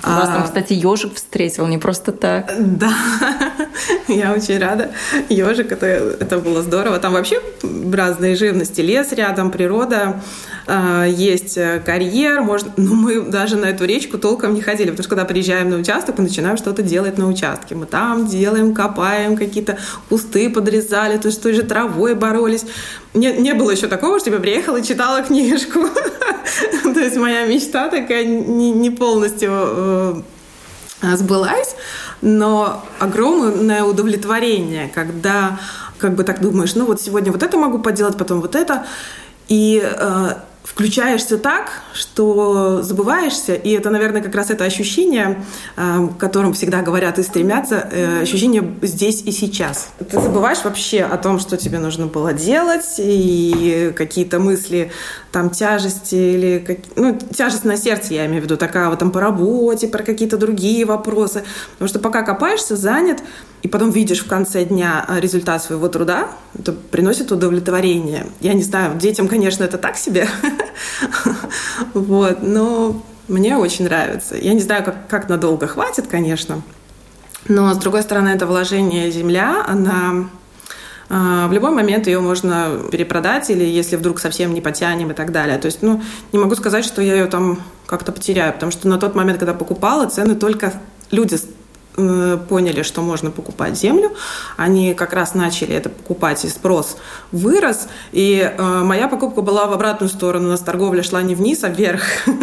У 0.02 0.08
вас 0.08 0.28
там, 0.28 0.42
а, 0.42 0.44
кстати, 0.44 0.72
ежик 0.72 1.14
встретил, 1.14 1.66
не 1.66 1.78
просто 1.78 2.12
так. 2.12 2.52
Да, 2.58 2.92
я 4.14 4.32
очень 4.32 4.58
рада. 4.58 4.90
Ежик, 5.28 5.72
это, 5.72 5.86
это 5.86 6.38
было 6.38 6.62
здорово. 6.62 6.98
Там 6.98 7.12
вообще 7.12 7.40
разные 7.92 8.36
живности, 8.36 8.80
лес 8.80 9.12
рядом, 9.12 9.50
природа. 9.50 10.20
А, 10.66 11.04
есть 11.04 11.56
э, 11.56 11.82
карьер, 11.84 12.40
можно, 12.40 12.72
но 12.76 12.94
мы 12.94 13.22
даже 13.22 13.56
на 13.56 13.66
эту 13.66 13.84
речку 13.84 14.18
толком 14.18 14.54
не 14.54 14.62
ходили, 14.62 14.90
потому 14.90 15.02
что 15.02 15.10
когда 15.10 15.24
приезжаем 15.24 15.70
на 15.70 15.76
участок, 15.76 16.18
мы 16.18 16.24
начинаем 16.24 16.56
что-то 16.56 16.82
делать 16.82 17.18
на 17.18 17.26
участке. 17.26 17.74
Мы 17.74 17.86
там 17.86 18.26
делаем, 18.26 18.74
копаем, 18.74 19.36
какие-то 19.36 19.78
кусты 20.08 20.50
подрезали, 20.50 21.18
то 21.18 21.28
есть 21.28 21.42
той 21.42 21.52
же 21.52 21.62
травой 21.62 22.14
боролись. 22.14 22.64
Не, 23.14 23.32
не 23.32 23.52
было 23.54 23.70
еще 23.70 23.88
такого, 23.88 24.20
что 24.20 24.30
я 24.30 24.38
приехала 24.38 24.78
и 24.78 24.84
читала 24.84 25.22
книжку. 25.22 25.80
То 26.82 27.00
есть 27.00 27.16
моя 27.16 27.46
мечта 27.46 27.88
такая 27.88 28.24
не 28.24 28.90
полностью 28.90 29.50
э, 29.52 31.16
сбылась, 31.16 31.76
но 32.20 32.84
огромное 32.98 33.84
удовлетворение, 33.84 34.90
когда 34.94 35.58
как 35.98 36.14
бы 36.14 36.24
так 36.24 36.40
думаешь, 36.40 36.74
ну 36.74 36.86
вот 36.86 37.00
сегодня 37.00 37.32
вот 37.32 37.42
это 37.42 37.56
могу 37.56 37.78
поделать, 37.78 38.16
потом 38.16 38.40
вот 38.40 38.54
это. 38.54 38.86
И 39.48 39.82
э, 39.82 40.28
включаешься 40.68 41.38
так, 41.38 41.82
что 41.94 42.82
забываешься, 42.82 43.54
и 43.54 43.70
это, 43.70 43.90
наверное, 43.90 44.22
как 44.22 44.34
раз 44.34 44.50
это 44.50 44.64
ощущение, 44.64 45.42
э, 45.76 46.08
к 46.16 46.20
которым 46.20 46.52
всегда 46.52 46.82
говорят 46.82 47.18
и 47.18 47.22
стремятся, 47.22 47.88
э, 47.90 48.22
ощущение 48.22 48.74
здесь 48.82 49.22
и 49.22 49.32
сейчас. 49.32 49.88
Ты 49.98 50.20
забываешь 50.20 50.62
вообще 50.62 51.02
о 51.02 51.16
том, 51.16 51.40
что 51.40 51.56
тебе 51.56 51.78
нужно 51.78 52.06
было 52.06 52.32
делать, 52.32 52.94
и 52.98 53.92
какие-то 53.96 54.38
мысли, 54.38 54.92
там, 55.32 55.50
тяжести 55.50 56.14
или... 56.14 56.80
Ну, 56.96 57.18
тяжесть 57.36 57.64
на 57.64 57.76
сердце, 57.76 58.14
я 58.14 58.26
имею 58.26 58.42
в 58.42 58.44
виду, 58.44 58.56
такая 58.56 58.88
вот 58.88 58.98
там 58.98 59.10
по 59.10 59.20
работе, 59.20 59.88
про 59.88 60.02
какие-то 60.02 60.36
другие 60.36 60.84
вопросы. 60.84 61.44
Потому 61.72 61.88
что 61.88 61.98
пока 61.98 62.22
копаешься, 62.22 62.76
занят, 62.76 63.18
и 63.62 63.68
потом 63.68 63.90
видишь 63.90 64.20
в 64.20 64.28
конце 64.28 64.64
дня 64.64 65.04
э, 65.08 65.20
результат 65.20 65.62
своего 65.62 65.88
труда, 65.88 66.28
это 66.58 66.72
приносит 66.72 67.32
удовлетворение. 67.32 68.26
Я 68.40 68.54
не 68.54 68.62
знаю, 68.62 68.96
детям, 68.98 69.28
конечно, 69.28 69.64
это 69.64 69.78
так 69.78 69.96
себе, 69.96 70.28
вот, 71.94 72.42
но 72.42 73.02
мне 73.26 73.56
очень 73.56 73.84
нравится. 73.84 74.36
Я 74.36 74.54
не 74.54 74.60
знаю, 74.60 74.84
как, 74.84 75.08
как 75.08 75.28
надолго 75.28 75.66
хватит, 75.66 76.06
конечно, 76.06 76.62
но, 77.48 77.72
с 77.72 77.78
другой 77.78 78.02
стороны, 78.02 78.28
это 78.28 78.46
вложение 78.46 79.10
земля, 79.10 79.64
она 79.66 80.28
э, 81.08 81.46
в 81.48 81.52
любой 81.52 81.70
момент 81.70 82.06
ее 82.06 82.20
можно 82.20 82.78
перепродать 82.92 83.48
или 83.50 83.64
если 83.64 83.96
вдруг 83.96 84.20
совсем 84.20 84.52
не 84.52 84.60
потянем 84.60 85.10
и 85.10 85.14
так 85.14 85.32
далее. 85.32 85.58
То 85.58 85.66
есть, 85.66 85.82
ну, 85.82 86.02
не 86.32 86.38
могу 86.38 86.54
сказать, 86.56 86.84
что 86.84 87.00
я 87.00 87.14
ее 87.14 87.26
там 87.26 87.60
как-то 87.86 88.12
потеряю, 88.12 88.52
потому 88.52 88.70
что 88.70 88.86
на 88.86 88.98
тот 88.98 89.14
момент, 89.14 89.38
когда 89.38 89.54
покупала, 89.54 90.06
цены 90.06 90.34
только 90.34 90.74
люди 91.10 91.38
поняли, 92.48 92.82
что 92.82 93.02
можно 93.02 93.30
покупать 93.30 93.76
землю. 93.78 94.12
Они 94.56 94.94
как 94.94 95.12
раз 95.12 95.34
начали 95.34 95.74
это 95.74 95.88
покупать, 95.88 96.44
и 96.44 96.48
спрос 96.48 96.96
вырос. 97.32 97.88
И 98.12 98.40
э, 98.40 98.82
моя 98.84 99.08
покупка 99.08 99.42
была 99.42 99.66
в 99.66 99.72
обратную 99.72 100.08
сторону. 100.08 100.48
У 100.48 100.50
нас 100.50 100.60
торговля 100.60 101.02
шла 101.02 101.22
не 101.22 101.34
вниз, 101.34 101.64
а 101.64 101.68
вверх. 101.68 102.02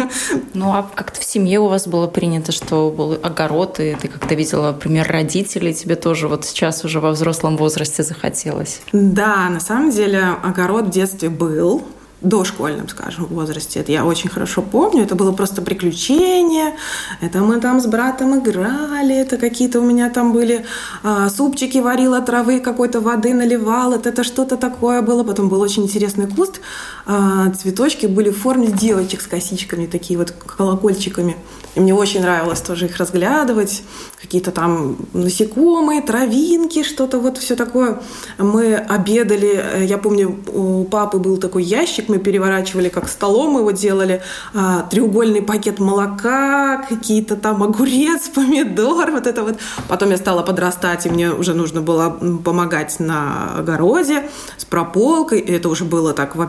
Ну, 0.54 0.70
а 0.72 0.88
как-то 0.94 1.20
в 1.20 1.24
семье 1.24 1.60
у 1.60 1.68
вас 1.68 1.86
было 1.86 2.06
принято, 2.06 2.50
что 2.50 2.90
был 2.90 3.18
огород, 3.22 3.78
и 3.80 3.94
ты 4.00 4.08
как-то 4.08 4.34
видела 4.34 4.72
пример 4.72 5.06
родителей, 5.10 5.74
тебе 5.74 5.96
тоже 5.96 6.28
вот 6.28 6.44
сейчас 6.44 6.84
уже 6.84 7.00
во 7.00 7.10
взрослом 7.10 7.56
возрасте 7.56 8.02
захотелось? 8.02 8.80
Да, 8.92 9.48
на 9.48 9.60
самом 9.60 9.90
деле 9.90 10.36
огород 10.42 10.86
в 10.86 10.90
детстве 10.90 11.28
был 11.28 11.82
дошкольном, 12.28 12.88
скажем, 12.88 13.26
возрасте. 13.26 13.80
Это 13.80 13.92
я 13.92 14.04
очень 14.04 14.28
хорошо 14.28 14.62
помню. 14.62 15.02
Это 15.02 15.14
было 15.14 15.32
просто 15.32 15.62
приключение. 15.62 16.74
Это 17.20 17.40
мы 17.40 17.60
там 17.60 17.80
с 17.80 17.86
братом 17.86 18.38
играли. 18.38 19.14
Это 19.14 19.36
какие-то 19.36 19.80
у 19.80 19.84
меня 19.84 20.10
там 20.10 20.32
были 20.32 20.64
а, 21.02 21.28
супчики 21.28 21.78
варила, 21.78 22.20
травы 22.20 22.60
какой-то 22.60 23.00
воды 23.00 23.34
наливала. 23.34 23.94
Это, 23.94 24.08
это 24.08 24.24
что-то 24.24 24.56
такое 24.56 25.02
было. 25.02 25.24
Потом 25.24 25.48
был 25.48 25.60
очень 25.60 25.84
интересный 25.84 26.26
куст 26.26 26.60
цветочки 27.06 28.06
были 28.06 28.30
в 28.30 28.38
форме 28.38 28.68
девочек 28.68 29.20
с 29.20 29.26
косичками, 29.26 29.86
такие 29.86 30.18
вот 30.18 30.32
колокольчиками. 30.32 31.36
И 31.76 31.80
мне 31.80 31.94
очень 31.94 32.22
нравилось 32.22 32.60
тоже 32.62 32.86
их 32.86 32.96
разглядывать. 32.96 33.82
Какие-то 34.18 34.50
там 34.50 34.96
насекомые, 35.12 36.00
травинки, 36.00 36.82
что-то 36.82 37.18
вот 37.18 37.36
все 37.36 37.54
такое. 37.54 38.00
Мы 38.38 38.74
обедали, 38.74 39.62
э, 39.62 39.84
я 39.84 39.98
помню, 39.98 40.42
у 40.52 40.84
папы 40.84 41.18
был 41.18 41.36
такой 41.36 41.64
ящик, 41.64 42.08
мы 42.08 42.18
переворачивали, 42.18 42.88
как 42.88 43.10
столом 43.10 43.58
его 43.58 43.72
делали, 43.72 44.22
а, 44.54 44.82
треугольный 44.90 45.42
пакет 45.42 45.78
молока, 45.78 46.86
какие-то 46.88 47.36
там 47.36 47.62
огурец, 47.62 48.28
помидор, 48.34 49.10
вот 49.10 49.26
это 49.26 49.42
вот. 49.42 49.58
Потом 49.86 50.10
я 50.10 50.16
стала 50.16 50.42
подрастать, 50.42 51.04
и 51.04 51.10
мне 51.10 51.30
уже 51.30 51.52
нужно 51.52 51.82
было 51.82 52.08
помогать 52.42 52.98
на 53.00 53.58
огороде 53.58 54.30
с 54.56 54.64
прополкой. 54.64 55.40
И 55.40 55.52
это 55.52 55.68
уже 55.68 55.84
было 55.84 56.14
так 56.14 56.36
в 56.36 56.40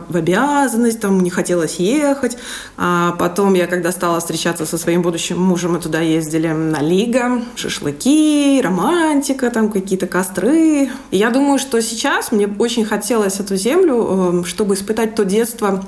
обязанность, 0.47 0.99
там 0.99 1.19
не 1.19 1.29
хотелось 1.29 1.75
ехать. 1.75 2.37
А 2.77 3.13
потом 3.13 3.53
я, 3.53 3.67
когда 3.67 3.91
стала 3.91 4.19
встречаться 4.19 4.65
со 4.65 4.77
своим 4.77 5.01
будущим 5.01 5.39
мужем 5.39 5.73
мы 5.73 5.79
туда 5.79 6.01
ездили 6.01 6.47
на 6.47 6.81
Лига, 6.81 7.41
шашлыки, 7.55 8.61
романтика, 8.63 9.49
там 9.49 9.71
какие-то 9.71 10.07
костры. 10.07 10.89
И 11.11 11.17
я 11.17 11.29
думаю, 11.29 11.59
что 11.59 11.81
сейчас 11.81 12.31
мне 12.31 12.47
очень 12.59 12.85
хотелось 12.85 13.39
эту 13.39 13.55
землю, 13.55 14.41
э, 14.41 14.43
чтобы 14.45 14.75
испытать 14.75 15.15
то 15.15 15.25
детство, 15.25 15.85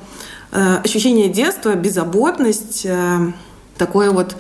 э, 0.52 0.76
ощущение 0.84 1.30
детства, 1.30 1.76
беззаботность, 1.76 2.86
э, 2.86 3.32
такое 3.78 4.12
вот 4.12 4.36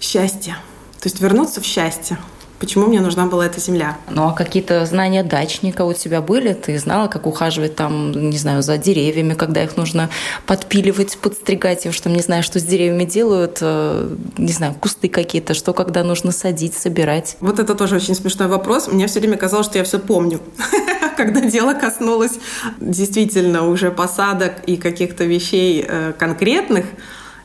счастье. 0.00 0.56
То 1.00 1.08
есть 1.08 1.20
вернуться 1.20 1.60
в 1.60 1.64
счастье 1.64 2.18
почему 2.58 2.86
мне 2.86 3.00
нужна 3.00 3.26
была 3.26 3.46
эта 3.46 3.60
земля. 3.60 3.98
Ну 4.10 4.28
а 4.28 4.32
какие-то 4.32 4.84
знания 4.86 5.22
дачника 5.22 5.84
у 5.84 5.92
тебя 5.92 6.20
были? 6.20 6.52
Ты 6.52 6.78
знала, 6.78 7.08
как 7.08 7.26
ухаживать 7.26 7.76
там, 7.76 8.12
не 8.12 8.38
знаю, 8.38 8.62
за 8.62 8.78
деревьями, 8.78 9.34
когда 9.34 9.62
их 9.62 9.76
нужно 9.76 10.10
подпиливать, 10.46 11.18
подстригать? 11.18 11.84
Я 11.84 11.90
уж 11.90 12.00
там 12.00 12.12
не 12.12 12.22
знаю, 12.22 12.42
что 12.42 12.58
с 12.58 12.62
деревьями 12.62 13.04
делают, 13.04 13.58
э, 13.60 14.16
не 14.38 14.52
знаю, 14.52 14.74
кусты 14.74 15.08
какие-то, 15.08 15.54
что 15.54 15.72
когда 15.72 16.04
нужно 16.04 16.32
садить, 16.32 16.74
собирать. 16.74 17.36
Вот 17.40 17.58
это 17.58 17.74
тоже 17.74 17.96
очень 17.96 18.14
смешной 18.14 18.48
вопрос. 18.48 18.88
Мне 18.88 19.06
все 19.06 19.20
время 19.20 19.36
казалось, 19.36 19.66
что 19.66 19.78
я 19.78 19.84
все 19.84 19.98
помню. 19.98 20.40
Когда 21.16 21.40
дело 21.40 21.74
коснулось 21.74 22.38
действительно 22.80 23.66
уже 23.68 23.90
посадок 23.90 24.52
и 24.66 24.76
каких-то 24.76 25.24
вещей 25.24 25.84
э, 25.86 26.12
конкретных, 26.18 26.86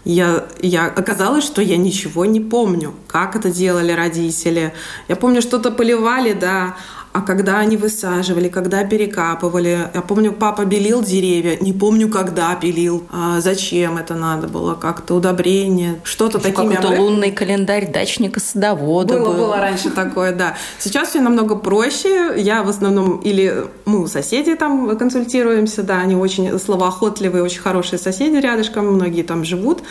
я, 0.03 0.45
я 0.61 0.87
оказалось, 0.87 1.43
что 1.43 1.61
я 1.61 1.77
ничего 1.77 2.25
не 2.25 2.39
помню, 2.39 2.93
как 3.07 3.35
это 3.35 3.51
делали 3.51 3.91
родители. 3.91 4.73
Я 5.07 5.15
помню, 5.15 5.41
что-то 5.41 5.71
поливали, 5.71 6.33
да, 6.33 6.75
а 7.13 7.21
когда 7.21 7.59
они 7.59 7.77
высаживали, 7.77 8.47
когда 8.47 8.83
перекапывали. 8.83 9.89
Я 9.93 10.01
помню, 10.01 10.31
папа 10.31 10.65
белил 10.65 11.03
деревья, 11.03 11.57
не 11.59 11.73
помню, 11.73 12.09
когда 12.09 12.55
пилил, 12.55 13.03
а 13.11 13.41
зачем 13.41 13.97
это 13.97 14.15
надо 14.15 14.47
было, 14.47 14.75
как-то 14.75 15.15
удобрение, 15.15 15.99
что-то 16.03 16.39
такими... 16.39 16.75
Какой-то 16.75 17.01
лунный 17.01 17.31
календарь 17.31 17.91
дачника-садовода 17.91 19.15
было, 19.15 19.25
был. 19.25 19.33
Было 19.33 19.57
раньше 19.57 19.89
такое, 19.89 20.33
да. 20.33 20.55
Сейчас 20.79 21.09
все 21.09 21.21
намного 21.21 21.55
проще. 21.55 22.33
Я 22.37 22.63
в 22.63 22.69
основном 22.69 23.17
или 23.17 23.65
мы 23.85 24.03
у 24.03 24.07
соседей 24.07 24.55
там 24.55 24.97
консультируемся, 24.97 25.83
да, 25.83 25.99
они 25.99 26.15
очень 26.15 26.57
словоохотливые, 26.57 27.43
очень 27.43 27.61
хорошие 27.61 27.99
соседи 27.99 28.37
рядышком, 28.37 28.85
многие 28.87 29.23
там 29.23 29.43
живут. 29.43 29.83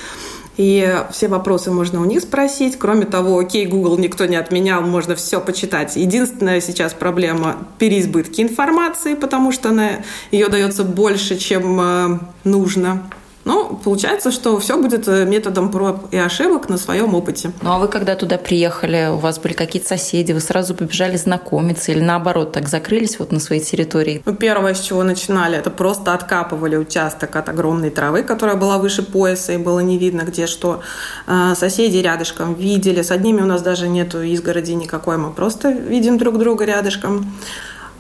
И 0.57 1.05
все 1.11 1.29
вопросы 1.29 1.71
можно 1.71 2.01
у 2.01 2.05
них 2.05 2.21
спросить. 2.23 2.79
Кроме 2.79 3.07
того, 3.07 3.39
окей, 3.39 3.67
Google 3.67 3.97
никто 3.99 4.27
не 4.27 4.37
отменял, 4.37 4.83
можно 4.83 5.15
все 5.15 5.41
почитать. 5.41 5.97
Единственная 5.97 6.61
сейчас 6.61 6.93
проблема– 6.93 7.57
переизбытки 7.79 8.43
информации, 8.43 9.15
потому 9.15 9.53
что 9.53 9.71
она, 9.71 10.03
ее 10.31 10.49
дается 10.49 10.85
больше, 10.85 11.39
чем 11.39 11.81
э, 11.81 12.19
нужно. 12.45 13.03
Ну, 13.45 13.81
получается, 13.83 14.31
что 14.31 14.59
все 14.59 14.77
будет 14.77 15.09
э, 15.09 15.25
методом 15.25 15.71
проб 15.71 16.13
и 16.13 16.19
ошибок 16.19 16.69
на 16.69 16.77
своем 16.77 17.15
опыте. 17.15 17.53
Ну, 17.63 17.73
а 17.73 17.79
вы 17.79 17.89
когда 17.89 18.15
туда 18.15 18.37
приехали, 18.37 19.09
у 19.11 19.17
вас 19.17 19.39
были 19.39 19.55
какие-то 19.55 19.89
соседи, 19.89 20.33
вы 20.33 20.41
сразу 20.41 20.75
побежали 20.75 21.17
знакомиться 21.17 21.93
или 21.93 22.01
наоборот 22.01 22.53
так 22.53 22.69
закрылись 22.69 23.19
вот 23.19 23.33
на 23.33 23.41
своей 23.41 23.63
территории? 23.63 24.23
Ну, 24.27 24.35
первое, 24.35 24.75
с 24.75 24.81
чего 24.81 25.03
начинали, 25.05 25.57
это 25.57 25.71
просто 25.71 26.13
откапывали 26.13 26.77
участок 26.77 27.35
от 27.35 27.49
огромной 27.49 27.91
травы, 27.91 28.23
которая 28.23 28.57
была 28.57 28.77
выше 28.77 29.03
пояса 29.03 29.53
и 29.53 29.57
было 29.57 29.81
не 29.81 29.97
видно, 29.97 30.23
где 30.23 30.47
что. 30.47 30.83
А, 31.27 31.55
соседи 31.55 31.97
рядышком 31.97 32.55
видели, 32.55 33.01
с 33.01 33.11
одними 33.11 33.41
у 33.41 33.47
нас 33.47 33.63
даже 33.63 33.89
нету 33.89 34.23
изгороди 34.23 34.73
никакой, 34.73 35.17
мы 35.17 35.31
просто 35.31 35.71
видим 35.71 36.19
друг 36.19 36.39
друга 36.39 36.67
рядышком. 36.67 37.33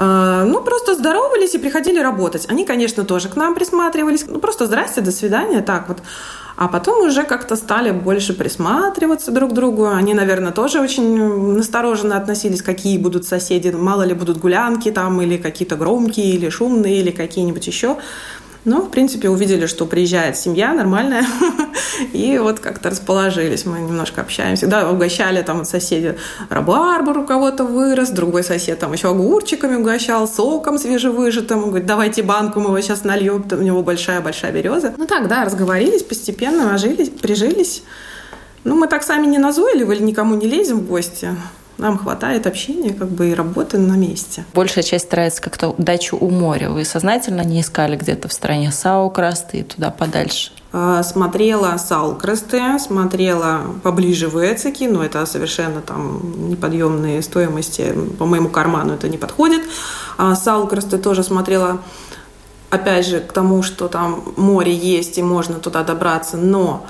А, 0.02 0.44
ну, 0.46 0.62
просто 0.62 0.94
здоровались 0.94 1.54
и 1.54 1.58
приходили 1.58 2.00
работать. 2.00 2.46
Они, 2.48 2.64
конечно, 2.64 3.04
тоже 3.04 3.28
к 3.28 3.36
нам 3.36 3.54
присматривались. 3.54 4.24
Ну, 4.26 4.38
просто 4.38 4.64
здрасте, 4.64 5.02
до 5.02 5.12
свидания, 5.12 5.60
так 5.60 5.88
вот. 5.88 5.98
А 6.56 6.68
потом 6.68 7.06
уже 7.06 7.24
как-то 7.24 7.54
стали 7.54 7.90
больше 7.90 8.32
присматриваться 8.32 9.30
друг 9.30 9.50
к 9.50 9.52
другу. 9.52 9.88
Они, 9.88 10.14
наверное, 10.14 10.52
тоже 10.52 10.80
очень 10.80 11.54
настороженно 11.54 12.16
относились, 12.16 12.62
какие 12.62 12.96
будут 12.96 13.26
соседи. 13.26 13.68
Мало 13.68 14.04
ли 14.04 14.14
будут 14.14 14.38
гулянки 14.38 14.90
там, 14.90 15.20
или 15.20 15.36
какие-то 15.36 15.76
громкие, 15.76 16.34
или 16.34 16.48
шумные, 16.48 17.00
или 17.00 17.10
какие-нибудь 17.10 17.66
еще. 17.66 17.98
Ну, 18.66 18.83
в 18.83 18.90
принципе, 18.90 19.31
увидели, 19.31 19.64
что 19.64 19.87
приезжает 19.87 20.37
семья 20.37 20.75
нормальная, 20.75 21.25
и 22.12 22.38
вот 22.38 22.61
как-то 22.61 22.90
расположились, 22.90 23.64
мы 23.64 23.79
немножко 23.79 24.20
общаемся. 24.20 24.66
Да, 24.66 24.90
угощали 24.90 25.40
там 25.40 25.64
соседи, 25.64 26.16
рабарбар 26.51 27.18
у 27.18 27.27
кого-то 27.27 27.64
вырос, 27.64 28.11
другой 28.11 28.44
сосед 28.44 28.79
там 28.79 28.92
еще 28.92 29.09
огурчиками 29.09 29.77
угощал, 29.77 30.29
соком 30.29 30.79
свежевыжатым, 30.79 31.68
говорит, 31.68 31.87
давайте 31.87 32.23
банку, 32.23 32.61
мы 32.61 32.66
его 32.66 32.81
сейчас 32.83 33.03
нальем, 33.05 33.46
у 33.51 33.62
него 33.62 33.83
большая-большая 33.83 34.53
береза. 34.53 34.92
Ну 34.99 35.07
так, 35.07 35.27
да, 35.29 35.44
разговорились 35.44 36.03
постепенно, 36.03 36.75
ожились, 36.75 37.09
прижились. 37.09 37.83
Ну, 38.64 38.77
мы 38.77 38.88
так 38.88 39.03
сами 39.03 39.27
не 39.27 39.38
назойливали, 39.38 40.03
никому 40.03 40.35
не 40.35 40.46
лезем 40.46 40.81
в 40.81 40.87
гости 40.87 41.31
нам 41.80 41.98
хватает 41.98 42.46
общения 42.46 42.92
как 42.92 43.08
бы 43.08 43.30
и 43.30 43.34
работы 43.34 43.78
на 43.78 43.94
месте. 43.94 44.44
Большая 44.54 44.84
часть 44.84 45.06
старается 45.06 45.42
как-то 45.42 45.74
дачу 45.78 46.16
у 46.20 46.30
моря. 46.30 46.70
Вы 46.70 46.84
сознательно 46.84 47.40
не 47.42 47.60
искали 47.60 47.96
где-то 47.96 48.28
в 48.28 48.32
стране 48.32 48.70
Саукрасты 48.70 49.58
и 49.58 49.62
туда 49.62 49.90
подальше? 49.90 50.52
А, 50.72 51.02
смотрела 51.02 51.76
Саукрасты, 51.78 52.78
смотрела 52.78 53.62
поближе 53.82 54.28
в 54.28 54.36
Эцики, 54.38 54.84
но 54.84 55.02
это 55.04 55.24
совершенно 55.26 55.80
там 55.80 56.48
неподъемные 56.48 57.22
стоимости, 57.22 57.92
по 58.18 58.26
моему 58.26 58.50
карману 58.50 58.94
это 58.94 59.08
не 59.08 59.18
подходит. 59.18 59.62
А 60.18 60.34
Саукрасты 60.34 60.98
тоже 60.98 61.24
смотрела 61.24 61.80
опять 62.70 63.06
же, 63.06 63.20
к 63.20 63.32
тому, 63.32 63.62
что 63.62 63.88
там 63.88 64.22
море 64.36 64.74
есть 64.74 65.18
и 65.18 65.22
можно 65.22 65.56
туда 65.56 65.82
добраться, 65.82 66.36
но 66.36 66.86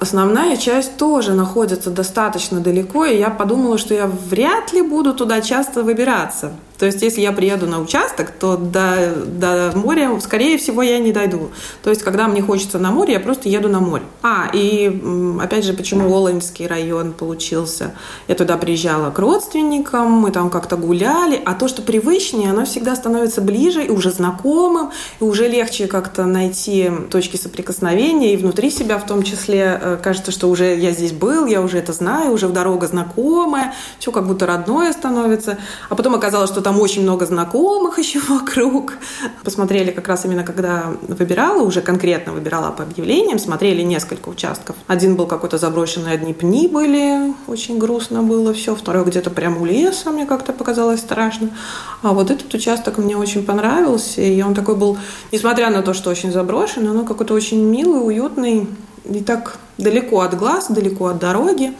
Основная 0.00 0.56
часть 0.56 0.96
тоже 0.96 1.34
находится 1.34 1.90
достаточно 1.90 2.60
далеко, 2.60 3.04
и 3.04 3.18
я 3.18 3.30
подумала, 3.30 3.78
что 3.78 3.94
я 3.94 4.06
вряд 4.06 4.72
ли 4.72 4.80
буду 4.80 5.12
туда 5.12 5.40
часто 5.40 5.82
выбираться. 5.82 6.52
То 6.78 6.86
есть, 6.86 7.02
если 7.02 7.20
я 7.20 7.32
приеду 7.32 7.66
на 7.66 7.80
участок, 7.80 8.30
то 8.30 8.56
до, 8.56 9.14
до 9.26 9.72
моря, 9.74 10.18
скорее 10.20 10.58
всего, 10.58 10.82
я 10.82 10.98
не 10.98 11.12
дойду. 11.12 11.50
То 11.82 11.90
есть, 11.90 12.02
когда 12.02 12.28
мне 12.28 12.40
хочется 12.40 12.78
на 12.78 12.92
море, 12.92 13.14
я 13.14 13.20
просто 13.20 13.48
еду 13.48 13.68
на 13.68 13.80
море. 13.80 14.04
А, 14.22 14.48
и 14.52 14.86
опять 15.40 15.64
же, 15.64 15.72
почему 15.72 16.08
Волынский 16.08 16.66
район 16.66 17.12
получился? 17.12 17.94
Я 18.28 18.36
туда 18.36 18.56
приезжала 18.56 19.10
к 19.10 19.18
родственникам, 19.18 20.12
мы 20.12 20.30
там 20.30 20.50
как-то 20.50 20.76
гуляли, 20.76 21.40
а 21.44 21.54
то, 21.54 21.66
что 21.66 21.82
привычнее, 21.82 22.50
оно 22.50 22.64
всегда 22.64 22.94
становится 22.94 23.40
ближе 23.40 23.84
и 23.84 23.90
уже 23.90 24.10
знакомым, 24.12 24.92
и 25.20 25.24
уже 25.24 25.48
легче 25.48 25.88
как-то 25.88 26.26
найти 26.26 26.90
точки 27.10 27.36
соприкосновения, 27.36 28.34
и 28.34 28.36
внутри 28.36 28.70
себя 28.70 28.98
в 28.98 29.06
том 29.06 29.24
числе 29.24 29.80
э, 29.80 29.98
кажется, 30.00 30.30
что 30.30 30.48
уже 30.48 30.76
я 30.76 30.92
здесь 30.92 31.12
был, 31.12 31.46
я 31.46 31.60
уже 31.60 31.78
это 31.78 31.92
знаю, 31.92 32.32
уже 32.32 32.48
дорога 32.48 32.86
знакомая, 32.86 33.74
все 33.98 34.12
как 34.12 34.28
будто 34.28 34.46
родное 34.46 34.92
становится. 34.92 35.58
А 35.88 35.96
потом 35.96 36.14
оказалось, 36.14 36.50
что 36.50 36.67
там 36.68 36.82
очень 36.82 37.00
много 37.02 37.24
знакомых 37.24 37.98
еще 38.04 38.20
вокруг. 38.28 38.98
Посмотрели 39.42 39.90
как 39.90 40.06
раз 40.06 40.26
именно, 40.26 40.44
когда 40.44 40.92
выбирала, 41.00 41.62
уже 41.62 41.80
конкретно 41.80 42.34
выбирала 42.34 42.72
по 42.72 42.82
объявлениям, 42.82 43.38
смотрели 43.38 43.80
несколько 43.80 44.28
участков. 44.28 44.76
Один 44.86 45.16
был 45.16 45.26
какой-то 45.26 45.56
заброшенный, 45.56 46.12
одни 46.12 46.34
пни 46.34 46.68
были, 46.68 47.32
очень 47.46 47.78
грустно 47.78 48.22
было 48.22 48.52
все. 48.52 48.74
Второй 48.74 49.06
где-то 49.06 49.30
прямо 49.30 49.62
у 49.62 49.64
леса, 49.64 50.10
мне 50.10 50.26
как-то 50.26 50.52
показалось 50.52 51.00
страшно. 51.00 51.48
А 52.02 52.12
вот 52.12 52.30
этот 52.30 52.52
участок 52.52 52.98
мне 52.98 53.16
очень 53.16 53.46
понравился, 53.46 54.20
и 54.20 54.42
он 54.42 54.54
такой 54.54 54.76
был, 54.76 54.98
несмотря 55.32 55.70
на 55.70 55.80
то, 55.80 55.94
что 55.94 56.10
очень 56.10 56.32
заброшенный, 56.32 56.90
он 56.90 57.06
какой-то 57.06 57.32
очень 57.32 57.64
милый, 57.64 58.06
уютный, 58.06 58.68
и 59.06 59.22
так 59.22 59.56
далеко 59.78 60.20
от 60.20 60.36
глаз, 60.36 60.66
далеко 60.68 61.06
от 61.06 61.18
дороги 61.18 61.72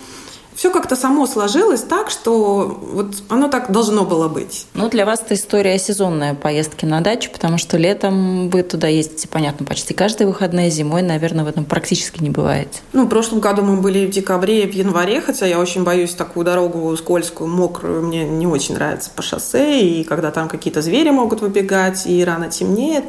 все 0.58 0.72
как-то 0.72 0.96
само 0.96 1.28
сложилось 1.28 1.82
так, 1.82 2.10
что 2.10 2.80
вот 2.92 3.14
оно 3.28 3.46
так 3.46 3.70
должно 3.70 4.04
было 4.04 4.26
быть. 4.26 4.66
Ну, 4.74 4.90
для 4.90 5.06
вас 5.06 5.20
это 5.20 5.34
история 5.34 5.78
сезонная 5.78 6.34
поездки 6.34 6.84
на 6.84 7.00
дачу, 7.00 7.30
потому 7.30 7.58
что 7.58 7.76
летом 7.76 8.50
вы 8.50 8.64
туда 8.64 8.88
ездите, 8.88 9.28
понятно, 9.28 9.64
почти 9.64 9.94
каждые 9.94 10.26
выходные, 10.26 10.68
зимой, 10.70 11.02
наверное, 11.02 11.44
в 11.44 11.48
этом 11.48 11.64
практически 11.64 12.20
не 12.24 12.30
бывает. 12.30 12.82
Ну, 12.92 13.04
в 13.04 13.08
прошлом 13.08 13.38
году 13.38 13.62
мы 13.62 13.80
были 13.80 14.04
в 14.04 14.10
декабре 14.10 14.64
и 14.64 14.66
в 14.66 14.74
январе, 14.74 15.20
хотя 15.20 15.46
я 15.46 15.60
очень 15.60 15.84
боюсь 15.84 16.14
такую 16.14 16.44
дорогу 16.44 16.96
скользкую, 16.96 17.48
мокрую, 17.48 18.02
мне 18.02 18.24
не 18.24 18.48
очень 18.48 18.74
нравится 18.74 19.10
по 19.14 19.22
шоссе, 19.22 19.80
и 19.80 20.02
когда 20.02 20.32
там 20.32 20.48
какие-то 20.48 20.82
звери 20.82 21.10
могут 21.10 21.40
выбегать, 21.40 22.04
и 22.04 22.24
рано 22.24 22.50
темнеет. 22.50 23.04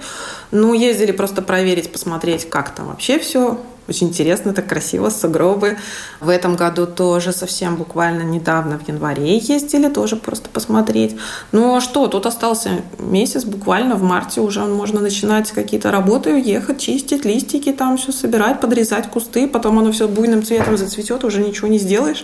Ну, 0.52 0.76
ездили 0.76 1.12
просто 1.12 1.42
проверить, 1.42 1.92
посмотреть, 1.92 2.48
как 2.48 2.76
там 2.76 2.90
вообще 2.90 3.18
все 3.18 3.58
очень 3.90 4.08
интересно, 4.08 4.54
так 4.54 4.68
красиво, 4.68 5.10
сугробы. 5.10 5.78
В 6.20 6.30
этом 6.30 6.56
году 6.56 6.86
тоже 6.86 7.32
совсем 7.34 7.76
буквально 7.76 8.24
недавно, 8.24 8.80
в 8.80 8.88
январе 8.88 9.38
ездили, 9.38 9.90
тоже 9.90 10.16
просто 10.16 10.50
посмотреть. 10.50 11.16
Ну 11.52 11.76
а 11.76 11.82
что, 11.82 12.08
тут 12.08 12.26
остался 12.26 12.82
месяц, 13.00 13.44
буквально 13.44 13.96
в 13.96 14.04
марте 14.04 14.42
уже 14.42 14.62
можно 14.62 15.02
начинать 15.02 15.52
какие-то 15.52 15.92
работы, 15.92 16.42
ехать, 16.44 16.80
чистить 16.80 17.26
листики, 17.26 17.72
там 17.72 17.98
все 17.98 18.12
собирать, 18.12 18.62
подрезать 18.62 19.10
кусты, 19.10 19.48
потом 19.48 19.80
оно 19.80 19.92
все 19.92 20.08
буйным 20.08 20.44
цветом 20.44 20.78
зацветет, 20.78 21.24
уже 21.24 21.42
ничего 21.42 21.68
не 21.68 21.80
сделаешь. 21.80 22.24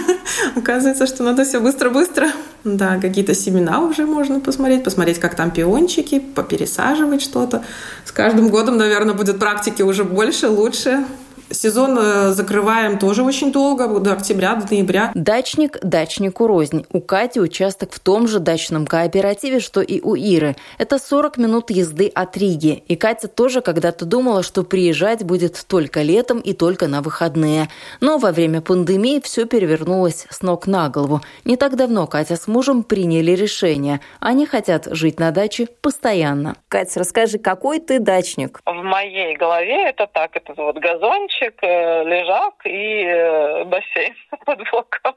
Оказывается, 0.56 1.06
что 1.06 1.22
надо 1.22 1.44
все 1.44 1.60
быстро-быстро. 1.60 2.28
Да, 2.64 2.98
какие-то 2.98 3.34
семена 3.34 3.80
уже 3.80 4.06
можно 4.06 4.40
посмотреть, 4.40 4.84
посмотреть, 4.84 5.18
как 5.18 5.34
там 5.34 5.50
пиончики, 5.50 6.18
попересаживать 6.18 7.20
что-то. 7.20 7.62
С 8.06 8.12
каждым 8.12 8.48
годом, 8.48 8.78
наверное, 8.78 9.14
будет 9.14 9.38
практики 9.38 9.82
уже 9.82 10.02
больше, 10.04 10.48
лучше. 10.48 11.04
Сезон 11.50 11.98
э, 11.98 12.30
закрываем 12.30 12.98
тоже 12.98 13.22
очень 13.22 13.52
долго, 13.52 14.00
до 14.00 14.12
октября, 14.12 14.54
до 14.54 14.66
ноября. 14.72 15.12
Дачник 15.14 15.78
дачнику 15.82 16.46
рознь. 16.46 16.86
У 16.92 17.00
Кати 17.00 17.40
участок 17.40 17.92
в 17.92 18.00
том 18.00 18.26
же 18.26 18.38
дачном 18.38 18.86
кооперативе, 18.86 19.60
что 19.60 19.80
и 19.80 20.00
у 20.00 20.14
Иры. 20.14 20.56
Это 20.78 20.98
40 20.98 21.36
минут 21.36 21.70
езды 21.70 22.10
от 22.14 22.36
Риги. 22.36 22.82
И 22.88 22.96
Катя 22.96 23.28
тоже 23.28 23.60
когда-то 23.60 24.06
думала, 24.06 24.42
что 24.42 24.64
приезжать 24.64 25.22
будет 25.22 25.64
только 25.68 26.02
летом 26.02 26.40
и 26.40 26.54
только 26.54 26.88
на 26.88 27.02
выходные. 27.02 27.68
Но 28.00 28.18
во 28.18 28.32
время 28.32 28.60
пандемии 28.62 29.20
все 29.20 29.44
перевернулось 29.44 30.26
с 30.30 30.42
ног 30.42 30.66
на 30.66 30.88
голову. 30.88 31.20
Не 31.44 31.56
так 31.56 31.76
давно 31.76 32.06
Катя 32.06 32.36
с 32.36 32.48
мужем 32.48 32.82
приняли 32.82 33.32
решение. 33.32 34.00
Они 34.18 34.46
хотят 34.46 34.88
жить 34.90 35.20
на 35.20 35.30
даче 35.30 35.68
постоянно. 35.82 36.56
Катя, 36.68 37.00
расскажи, 37.00 37.38
какой 37.38 37.80
ты 37.80 38.00
дачник? 38.00 38.60
В 38.64 38.82
моей 38.82 39.36
голове 39.36 39.88
это 39.88 40.06
так, 40.06 40.36
это 40.36 40.54
вот 40.56 40.78
газончик, 40.78 41.33
диванчик, 41.34 41.58
э, 41.62 42.04
лежак 42.04 42.54
и 42.66 43.04
э, 43.04 43.64
бассейн 43.64 44.14
под 44.44 44.58
боком. 44.70 45.14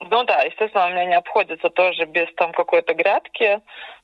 Ну 0.00 0.24
да, 0.24 0.42
естественно, 0.42 0.86
у 0.86 0.90
меня 0.90 1.04
не 1.06 1.16
обходится 1.16 1.70
тоже 1.70 2.04
без 2.04 2.32
там 2.36 2.52
какой-то 2.52 2.94
грядки, 2.94 3.60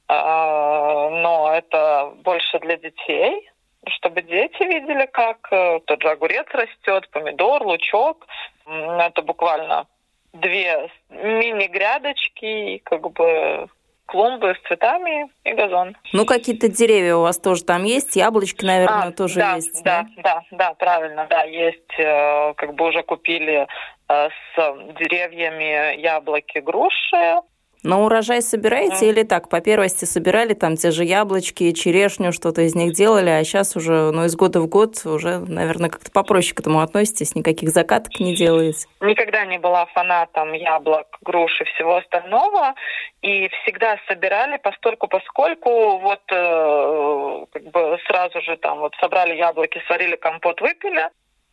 а, 0.09 1.09
но 1.09 1.53
это 1.55 2.13
больше 2.17 2.59
для 2.59 2.77
детей, 2.77 3.49
чтобы 3.89 4.23
дети 4.23 4.63
видели, 4.65 5.07
как 5.07 5.49
э, 5.51 5.81
тот 5.87 6.03
же 6.03 6.11
огурец 6.11 6.47
растет, 6.53 7.09
помидор, 7.11 7.63
лучок. 7.63 8.27
Это 8.67 9.23
буквально 9.23 9.87
две 10.33 10.91
мини-грядочки, 11.11 12.79
как 12.85 13.09
бы 13.13 13.69
клумбы 14.07 14.55
с 14.55 14.69
цветами 14.69 15.31
и 15.45 15.53
газон. 15.53 15.97
Ну, 16.13 16.27
какие-то 16.27 16.69
деревья 16.69 17.17
у 17.17 17.23
вас 17.23 17.39
тоже 17.39 17.65
там 17.65 17.85
есть, 17.85 18.17
яблочки, 18.17 18.65
наверное, 18.65 19.09
а, 19.09 19.13
тоже 19.13 19.37
да, 19.37 19.55
есть. 19.57 19.83
Да, 19.83 20.07
да, 20.17 20.23
да, 20.23 20.43
да, 20.51 20.75
правильно, 20.75 21.27
да, 21.29 21.43
есть, 21.45 21.99
э, 21.99 22.55
как 22.55 22.75
бы 22.75 22.89
уже 22.89 23.03
купили 23.03 23.67
э, 24.09 24.29
с 24.29 24.77
деревьями 24.99 26.01
яблоки, 26.01 26.59
груши, 26.59 27.41
но 27.85 28.03
урожай 28.03 28.41
собираете 28.43 29.11
или 29.11 29.23
так, 29.23 29.49
по 29.49 29.61
первости 29.61 30.07
собирали 30.07 30.55
там 30.55 30.77
те 30.77 30.91
же 30.91 31.05
яблочки, 31.05 31.71
черешню, 31.73 32.33
что-то 32.33 32.63
из 32.63 32.75
них 32.75 32.95
делали, 32.95 33.29
а 33.29 33.45
сейчас 33.45 33.77
уже, 33.77 34.11
ну, 34.11 34.25
из 34.25 34.35
года 34.35 34.61
в 34.61 34.67
год 34.67 35.05
уже, 35.05 35.39
наверное, 35.39 35.91
как-то 35.91 36.11
попроще 36.11 36.55
к 36.55 36.61
этому 36.61 36.81
относитесь, 36.81 37.35
никаких 37.35 37.69
закаток 37.69 38.19
не 38.19 38.35
делаете? 38.35 38.87
Никогда 39.01 39.45
не 39.45 39.59
была 39.59 39.85
фанатом 39.87 40.55
яблок, 40.55 41.07
груш 41.21 41.61
и 41.61 41.65
всего 41.65 41.97
остального, 41.97 42.75
и 43.21 43.49
всегда 43.63 43.99
собирали 44.09 44.57
постольку, 44.57 45.07
поскольку 45.07 45.99
вот 45.99 46.23
э, 46.33 47.45
как 47.53 47.63
бы 47.65 47.99
сразу 48.07 48.41
же 48.41 48.57
там 48.57 48.79
вот 48.79 48.95
собрали 48.99 49.37
яблоки, 49.37 49.83
сварили 49.87 50.17
компот, 50.17 50.61
выпили, 50.63 51.11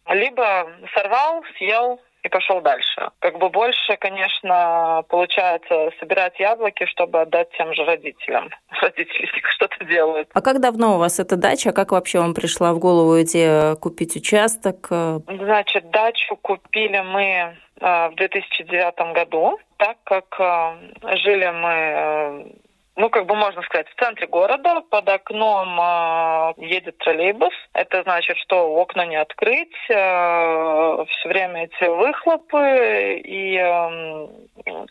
либо 0.08 0.70
сорвал, 0.94 1.44
съел, 1.58 2.00
и 2.24 2.30
пошел 2.30 2.62
дальше. 2.62 3.10
Как 3.20 3.38
бы 3.38 3.50
больше, 3.50 3.98
конечно, 3.98 5.04
получается 5.10 5.92
собирать 6.00 6.40
яблоки, 6.40 6.86
чтобы 6.86 7.22
отдать 7.22 7.50
тем 7.58 7.74
же 7.74 7.84
родителям. 7.84 8.50
Родители 8.82 9.30
что-то 9.56 9.84
делают. 9.86 10.30
А 10.34 10.42
как 10.42 10.60
давно 10.60 10.96
у 10.96 11.00
вас 11.00 11.20
эта 11.20 11.36
дача? 11.36 11.72
Как 11.72 11.92
вообще 11.92 12.20
вам 12.20 12.34
пришла 12.34 12.74
в 12.74 12.80
голову 12.80 13.22
идея 13.22 13.76
купить 13.76 14.16
участок? 14.16 14.88
Значит, 14.90 15.90
дачу 15.90 16.36
купили 16.36 17.00
мы 17.00 17.56
э, 17.80 18.10
в 18.10 18.16
2009 18.16 19.14
году, 19.14 19.60
так 19.78 19.98
как 20.04 20.40
э, 20.40 21.18
жили 21.18 21.50
мы 21.50 21.74
э, 21.74 22.71
ну, 23.02 23.10
как 23.10 23.26
бы 23.26 23.34
можно 23.34 23.64
сказать, 23.64 23.88
в 23.90 24.00
центре 24.00 24.28
города 24.28 24.82
под 24.88 25.10
окном 25.10 25.80
э, 25.82 26.54
едет 26.58 27.00
троллейбус. 27.00 27.54
Это 27.74 28.04
значит, 28.04 28.38
что 28.38 28.76
окна 28.76 29.08
не 29.08 29.16
открыть, 29.16 29.74
э, 29.90 31.06
все 31.10 31.30
время 31.30 31.64
эти 31.64 31.90
выхлопы, 31.90 33.22
и 33.26 33.58
э, 33.58 34.28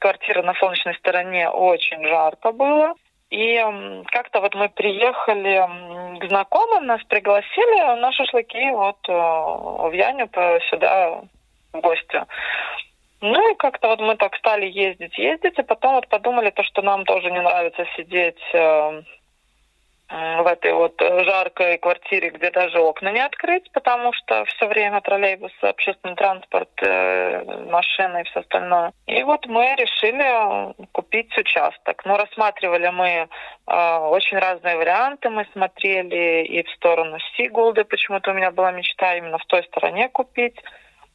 квартира 0.00 0.42
на 0.42 0.54
солнечной 0.54 0.96
стороне 0.96 1.48
очень 1.50 2.04
жарко 2.04 2.50
было. 2.50 2.94
И 3.30 3.64
как-то 4.06 4.40
вот 4.40 4.56
мы 4.56 4.68
приехали 4.70 6.18
к 6.18 6.28
знакомым, 6.28 6.86
нас 6.86 7.00
пригласили 7.04 8.00
на 8.00 8.10
шашлыки 8.10 8.72
вот 8.72 9.06
в 9.06 9.92
Яню 9.92 10.28
сюда 10.68 11.22
в 11.72 11.80
гости. 11.80 12.24
Ну 13.20 13.52
и 13.52 13.54
как-то 13.56 13.88
вот 13.88 14.00
мы 14.00 14.16
так 14.16 14.34
стали 14.36 14.66
ездить, 14.66 15.18
ездить, 15.18 15.58
и 15.58 15.62
потом 15.62 15.94
вот 15.94 16.08
подумали 16.08 16.50
то, 16.50 16.62
что 16.62 16.80
нам 16.82 17.04
тоже 17.04 17.30
не 17.30 17.40
нравится 17.40 17.84
сидеть 17.96 18.40
э, 18.54 19.02
в 20.08 20.46
этой 20.46 20.72
вот 20.72 20.94
жаркой 21.00 21.76
квартире, 21.76 22.30
где 22.30 22.50
даже 22.50 22.80
окна 22.80 23.12
не 23.12 23.20
открыть, 23.20 23.70
потому 23.72 24.14
что 24.14 24.46
все 24.46 24.66
время 24.66 25.02
троллейбус, 25.02 25.52
общественный 25.60 26.16
транспорт, 26.16 26.70
э, 26.82 27.44
машины 27.70 28.22
и 28.22 28.24
все 28.24 28.40
остальное. 28.40 28.92
И 29.06 29.22
вот 29.22 29.46
мы 29.46 29.76
решили 29.76 30.74
купить 30.92 31.36
участок. 31.36 32.02
Но 32.06 32.16
рассматривали 32.16 32.88
мы 32.88 33.28
э, 33.66 33.98
очень 33.98 34.38
разные 34.38 34.76
варианты. 34.78 35.28
Мы 35.28 35.46
смотрели 35.52 36.44
и 36.44 36.62
в 36.62 36.70
сторону 36.70 37.18
Сигулды, 37.36 37.84
почему-то 37.84 38.30
у 38.30 38.34
меня 38.34 38.50
была 38.50 38.72
мечта 38.72 39.14
именно 39.14 39.36
в 39.36 39.44
той 39.44 39.62
стороне 39.64 40.08
купить 40.08 40.56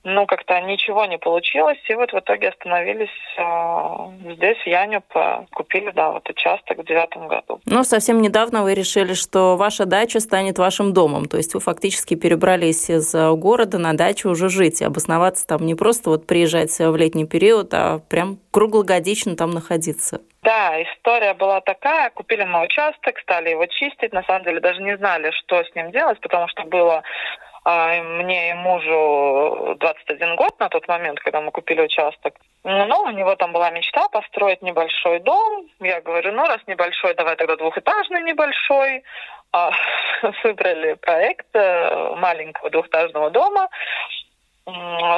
ну, 0.05 0.25
как-то 0.25 0.61
ничего 0.61 1.05
не 1.05 1.17
получилось, 1.17 1.79
и 1.89 1.95
вот 1.95 2.13
в 2.13 2.19
итоге 2.19 2.49
остановились 2.49 3.09
э, 3.37 4.33
здесь, 4.35 4.57
в 4.57 4.67
Янюп, 4.67 5.05
купили, 5.51 5.91
да, 5.91 6.11
вот 6.11 6.29
участок 6.29 6.77
в 6.77 6.85
девятом 6.85 7.27
году. 7.27 7.59
Ну, 7.65 7.83
совсем 7.83 8.21
недавно 8.21 8.63
вы 8.63 8.73
решили, 8.73 9.13
что 9.13 9.57
ваша 9.57 9.85
дача 9.85 10.19
станет 10.19 10.57
вашим 10.59 10.93
домом, 10.93 11.25
то 11.25 11.37
есть 11.37 11.53
вы 11.53 11.59
фактически 11.59 12.15
перебрались 12.15 12.89
из 12.89 13.13
города 13.13 13.77
на 13.77 13.93
дачу 13.93 14.29
уже 14.29 14.49
жить, 14.49 14.81
и 14.81 14.85
обосноваться 14.85 15.45
там 15.45 15.65
не 15.65 15.75
просто 15.75 16.09
вот 16.09 16.27
приезжать 16.27 16.77
в 16.79 16.95
летний 16.95 17.25
период, 17.25 17.73
а 17.73 17.99
прям 18.09 18.37
круглогодично 18.51 19.35
там 19.35 19.51
находиться. 19.51 20.21
Да, 20.43 20.79
история 20.83 21.33
была 21.33 21.59
такая. 21.61 22.11
Купили 22.11 22.43
мы 22.43 22.63
участок, 22.63 23.17
стали 23.19 23.49
его 23.49 23.65
чистить. 23.65 24.13
На 24.13 24.21
самом 24.23 24.43
деле 24.43 24.59
даже 24.59 24.79
не 24.81 24.95
знали, 24.95 25.31
что 25.31 25.63
с 25.63 25.73
ним 25.73 25.91
делать, 25.91 26.19
потому 26.21 26.47
что 26.49 26.63
было 26.65 27.01
мне 27.65 28.51
и 28.51 28.53
мужу 28.53 29.75
21 29.79 30.35
год 30.35 30.59
на 30.59 30.69
тот 30.69 30.87
момент, 30.87 31.19
когда 31.19 31.41
мы 31.41 31.51
купили 31.51 31.81
участок. 31.81 32.35
Ну, 32.63 33.01
у 33.01 33.09
него 33.09 33.35
там 33.35 33.53
была 33.53 33.71
мечта 33.71 34.07
построить 34.09 34.61
небольшой 34.61 35.19
дом. 35.19 35.65
Я 35.79 36.01
говорю, 36.01 36.31
ну, 36.31 36.45
раз 36.45 36.61
небольшой, 36.67 37.15
давай 37.15 37.35
тогда 37.35 37.55
двухэтажный 37.55 38.21
небольшой. 38.21 39.03
А, 39.51 39.71
выбрали 40.43 40.93
проект 40.93 41.47
э, 41.53 42.15
маленького 42.15 42.69
двухэтажного 42.69 43.31
дома. 43.31 43.69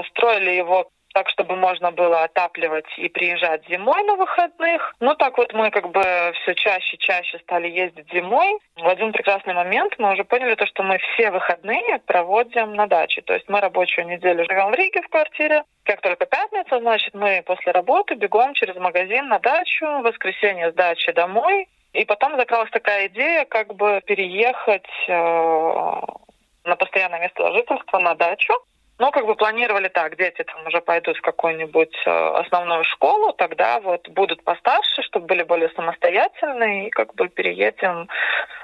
Строили 0.10 0.52
его 0.52 0.90
так, 1.14 1.30
чтобы 1.30 1.56
можно 1.56 1.92
было 1.92 2.24
отапливать 2.24 2.86
и 2.98 3.10
приезжать 3.10 3.68
зимой 3.68 4.04
на 4.04 4.16
выходных. 4.16 4.94
Ну, 5.00 5.16
так 5.16 5.38
вот 5.38 5.54
мы 5.54 5.72
как 5.72 5.90
бы 5.92 6.02
все 6.42 6.56
чаще 6.56 6.96
и 6.96 7.00
чаще 7.00 7.40
стали 7.40 7.68
ездить 7.68 8.12
зимой. 8.12 8.60
В 8.76 8.88
один 8.88 9.12
прекрасный 9.12 9.54
момент 9.54 9.96
мы 9.98 10.14
уже 10.14 10.24
поняли 10.24 10.56
то, 10.56 10.66
что 10.66 10.84
мы 10.84 10.98
все 11.00 11.32
выходные 11.32 12.00
проводим 12.06 12.74
на 12.74 12.88
даче. 12.88 13.22
То 13.22 13.34
есть 13.34 13.50
мы 13.50 13.60
рабочую 13.62 14.08
неделю 14.08 14.46
живем 14.46 14.72
в 14.72 14.76
Риге 14.76 15.02
в 15.02 15.10
квартире. 15.10 15.64
Как 15.84 16.02
только 16.02 16.26
пятница, 16.26 16.80
значит, 16.80 17.14
мы 17.14 17.42
после 17.46 17.72
работы 17.72 18.16
бегом 18.16 18.54
через 18.54 18.76
магазин 18.76 19.28
на 19.28 19.40
дачу, 19.40 19.86
в 19.86 20.02
воскресенье 20.04 20.72
с 20.72 20.76
дачи 20.76 21.12
домой. 21.14 21.68
И 21.94 22.06
потом 22.06 22.38
закралась 22.38 22.70
такая 22.70 23.08
идея, 23.08 23.46
как 23.46 23.74
бы 23.74 24.02
переехать 24.06 24.86
э, 25.08 25.12
на 25.12 26.76
постоянное 26.76 27.22
место 27.22 27.52
жительства 27.54 28.00
на 28.00 28.14
дачу 28.14 28.54
Ну, 29.00 29.12
как 29.12 29.28
бы 29.28 29.36
планировали 29.36 29.90
так, 29.90 30.18
дети 30.18 30.44
там 30.44 30.66
уже 30.66 30.82
пойдут 30.82 31.18
в 31.18 31.22
какую-нибудь 31.22 31.96
э, 32.06 32.10
основную 32.10 32.84
школу, 32.84 33.32
тогда 33.34 33.80
вот 33.80 34.10
будут 34.10 34.44
постарше, 34.44 35.04
чтобы 35.04 35.28
были 35.28 35.44
более 35.44 35.70
самостоятельные, 35.70 36.88
и 36.88 36.90
как 36.90 37.14
бы 37.14 37.30
переедем 37.30 38.10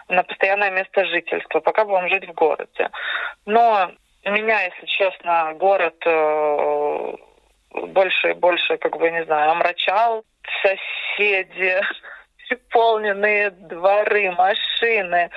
на 0.10 0.24
постоянное 0.24 0.72
место 0.72 1.06
жительства, 1.06 1.60
пока 1.60 1.86
будем 1.86 2.10
жить 2.10 2.28
в 2.28 2.34
городе. 2.34 2.90
Но 3.46 3.92
меня, 4.26 4.62
если 4.64 4.86
честно, 4.88 5.54
город 5.54 6.02
э, 6.06 7.16
больше 7.72 8.32
и 8.32 8.34
больше, 8.34 8.78
как 8.78 8.98
бы, 8.98 9.12
не 9.12 9.24
знаю, 9.26 9.52
омрачал. 9.52 10.24
Соседи, 10.62 11.80
переполненные 12.50 13.52
дворы, 13.52 14.32
машины. 14.32 15.30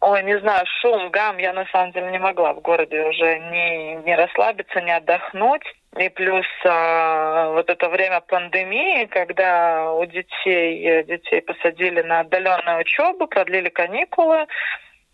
Ой, 0.00 0.22
не 0.22 0.38
знаю, 0.38 0.64
шум, 0.80 1.10
гам, 1.10 1.38
я 1.38 1.52
на 1.52 1.66
самом 1.66 1.90
деле 1.90 2.10
не 2.10 2.18
могла 2.18 2.52
в 2.52 2.60
городе 2.60 3.02
уже 3.02 3.38
не, 3.50 3.96
не 3.96 4.14
расслабиться, 4.14 4.80
не 4.80 4.92
отдохнуть. 4.92 5.64
И 5.96 6.08
плюс 6.10 6.46
а, 6.64 7.50
вот 7.50 7.68
это 7.68 7.88
время 7.88 8.20
пандемии, 8.20 9.06
когда 9.06 9.92
у 9.92 10.04
детей, 10.04 11.02
детей 11.02 11.40
посадили 11.42 12.02
на 12.02 12.20
отдаленную 12.20 12.80
учебу, 12.80 13.26
продлили 13.26 13.70
каникулы, 13.70 14.46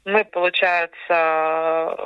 мы, 0.05 0.25
получается, 0.25 1.97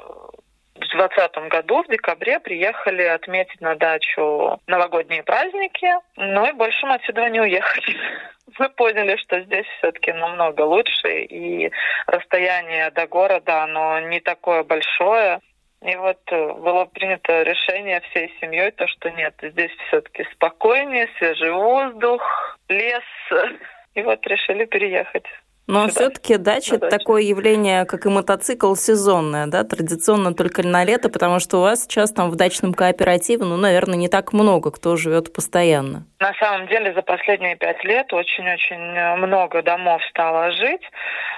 в 0.78 0.90
2020 0.90 1.48
году, 1.48 1.82
в 1.82 1.88
декабре, 1.88 2.38
приехали 2.40 3.02
отметить 3.02 3.60
на 3.60 3.74
дачу 3.74 4.60
новогодние 4.66 5.22
праздники, 5.22 5.88
ну 6.16 6.46
и 6.48 6.52
больше 6.52 6.86
мы 6.86 6.94
отсюда 6.94 7.28
не 7.28 7.40
уехали. 7.40 7.96
Мы 8.58 8.70
поняли, 8.70 9.16
что 9.16 9.40
здесь 9.42 9.66
все-таки 9.78 10.10
намного 10.12 10.62
лучше, 10.62 11.22
и 11.22 11.70
расстояние 12.06 12.90
до 12.90 13.06
города, 13.06 13.62
оно 13.62 14.00
не 14.00 14.20
такое 14.20 14.64
большое. 14.64 15.40
И 15.82 15.94
вот 15.94 16.18
э, 16.32 16.52
было 16.54 16.86
принято 16.86 17.42
решение 17.42 18.00
всей 18.00 18.34
семьей, 18.40 18.70
то, 18.72 18.88
что 18.88 19.10
нет, 19.10 19.34
здесь 19.42 19.70
все-таки 19.86 20.24
спокойнее, 20.32 21.08
свежий 21.18 21.52
воздух, 21.52 22.22
лес. 22.68 23.04
И 23.94 24.02
вот 24.02 24.26
решили 24.26 24.64
переехать. 24.64 25.26
Но 25.68 25.86
все-таки 25.88 26.38
дача 26.38 26.76
это 26.76 26.88
такое 26.88 27.22
явление, 27.22 27.84
как 27.84 28.06
и 28.06 28.08
мотоцикл, 28.08 28.74
сезонное, 28.74 29.46
да, 29.46 29.64
традиционно 29.64 30.34
только 30.34 30.66
на 30.66 30.82
лето, 30.82 31.10
потому 31.10 31.40
что 31.40 31.58
у 31.58 31.60
вас 31.60 31.82
сейчас 31.82 32.10
там 32.10 32.30
в 32.30 32.36
дачном 32.36 32.72
кооперативе, 32.72 33.44
ну, 33.44 33.58
наверное, 33.58 33.98
не 33.98 34.08
так 34.08 34.32
много 34.32 34.70
кто 34.70 34.96
живет 34.96 35.30
постоянно. 35.30 36.06
На 36.20 36.32
самом 36.40 36.68
деле 36.68 36.94
за 36.94 37.02
последние 37.02 37.54
пять 37.56 37.84
лет 37.84 38.10
очень-очень 38.14 39.18
много 39.18 39.62
домов 39.62 40.00
стало 40.08 40.52
жить. 40.52 40.82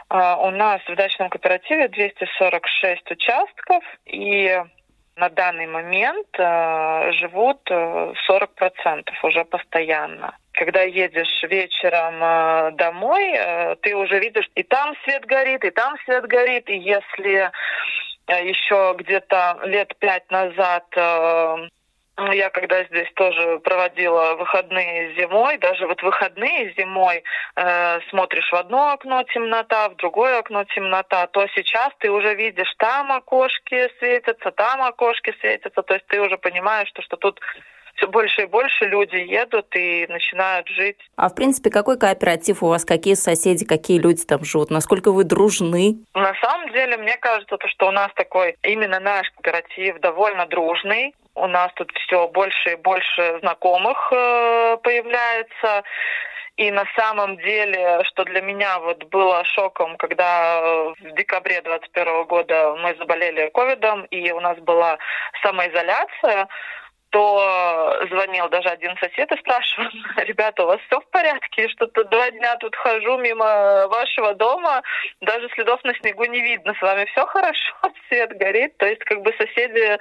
А, 0.09 0.37
у 0.37 0.51
нас 0.51 0.81
в 0.87 0.95
дачном 0.95 1.29
кооперативе 1.29 1.89
246 1.89 3.11
участков, 3.11 3.83
и 4.07 4.63
на 5.21 5.29
данный 5.29 5.67
момент 5.67 6.29
э, 6.39 7.13
живут 7.13 7.71
40% 7.71 8.17
уже 9.23 9.45
постоянно. 9.45 10.35
Когда 10.53 10.83
едешь 10.83 11.43
вечером 11.43 12.15
э, 12.23 12.71
домой, 12.73 13.33
э, 13.37 13.77
ты 13.83 13.95
уже 13.95 14.19
видишь, 14.19 14.51
и 14.55 14.63
там 14.63 14.95
свет 15.05 15.27
горит, 15.27 15.65
и 15.65 15.71
там 15.71 15.95
свет 16.05 16.27
горит, 16.27 16.71
и 16.71 16.79
если 16.79 17.51
э, 18.27 18.49
еще 18.49 18.95
где-то 18.99 19.61
лет 19.65 19.95
пять 19.99 20.31
назад 20.31 20.87
э, 22.17 22.37
я 22.37 22.51
когда 22.51 22.85
здесь 22.85 23.09
тоже 23.15 23.59
проводила 23.61 24.35
выходные 24.37 25.15
зимой, 25.15 25.59
даже 25.59 25.87
вот 25.87 26.03
выходные 26.03 26.75
зимой 26.77 27.23
э, 27.57 28.01
смотришь 28.11 28.51
в 28.51 28.55
одно 28.55 28.93
окно 28.93 29.23
темнота, 29.25 29.89
в 29.89 29.97
другое 29.97 30.39
окно 30.39 30.65
темнота, 30.65 31.27
то 31.29 31.47
сейчас 31.55 31.91
ты 31.99 32.11
уже 32.11 32.35
видишь, 32.35 32.73
там 32.79 33.13
окошки 33.13 33.91
светятся, 33.99 34.51
там 34.51 34.83
окошки 34.83 35.35
светятся, 35.41 35.83
то 35.83 35.95
есть 35.95 36.07
ты 36.07 36.21
уже 36.21 36.39
понимаешь, 36.39 36.89
что, 36.89 37.03
что 37.03 37.17
тут 37.17 37.41
все 38.01 38.07
больше 38.07 38.43
и 38.43 38.47
больше 38.47 38.87
люди 38.87 39.17
едут 39.17 39.67
и 39.77 40.07
начинают 40.09 40.69
жить. 40.69 40.97
А 41.17 41.29
в 41.29 41.35
принципе, 41.35 41.71
какой 41.71 41.99
кооператив 41.99 42.63
у 42.63 42.69
вас, 42.69 42.85
какие 42.85 43.15
соседи, 43.15 43.65
какие 43.65 43.99
люди 43.99 44.25
там 44.25 44.45
живут, 44.45 44.71
насколько 44.71 45.13
вы 45.13 45.25
дружны? 45.25 45.99
На 46.15 46.35
самом 46.41 46.73
деле, 46.73 46.97
мне 46.97 47.17
кажется, 47.19 47.57
то, 47.57 47.69
что 47.69 47.89
у 47.89 47.91
нас 47.91 48.11
такой 48.15 48.57
именно 48.63 49.01
наш 49.01 49.31
кооператив 49.31 50.01
довольно 50.01 50.47
дружный. 50.47 51.15
У 51.41 51.47
нас 51.47 51.73
тут 51.75 51.91
все 52.05 52.29
больше 52.29 52.73
и 52.73 52.77
больше 52.77 53.39
знакомых 53.41 54.13
э, 54.13 54.77
появляется. 54.83 55.85
И 56.57 56.71
на 56.71 56.85
самом 56.95 57.39
деле, 57.39 58.05
что 58.05 58.25
для 58.25 58.43
меня 58.43 58.79
вот 58.81 59.05
было 59.05 59.43
шоком, 59.45 59.97
когда 59.97 60.61
э, 60.61 60.95
в 61.01 61.15
декабре 61.15 61.63
2021 61.63 62.25
года 62.25 62.77
мы 62.83 62.95
заболели 62.97 63.51
ковидом, 63.55 64.05
и 64.11 64.31
у 64.33 64.41
нас 64.41 64.59
была 64.59 64.99
самоизоляция, 65.43 66.49
то 67.11 68.07
звонил 68.09 68.49
даже 68.49 68.69
один 68.69 68.97
сосед 68.99 69.31
и 69.31 69.39
спрашивал, 69.39 69.91
ребята, 70.17 70.65
у 70.65 70.67
вас 70.67 70.81
все 70.87 71.01
в 71.01 71.07
порядке? 71.11 71.69
Что-то 71.69 72.05
два 72.05 72.31
дня 72.31 72.57
тут 72.57 72.75
хожу 72.77 73.19
мимо 73.19 73.89
вашего 73.89 74.35
дома, 74.35 74.83
даже 75.21 75.49
следов 75.51 75.83
на 75.85 75.95
снегу 75.97 76.25
не 76.25 76.41
видно. 76.41 76.75
С 76.75 76.83
вами 76.83 77.05
все 77.07 77.27
хорошо, 77.27 77.75
свет 78.09 78.37
горит. 78.37 78.77
То 78.79 78.87
есть 78.87 79.03
как 79.05 79.23
бы 79.23 79.35
соседи 79.39 79.99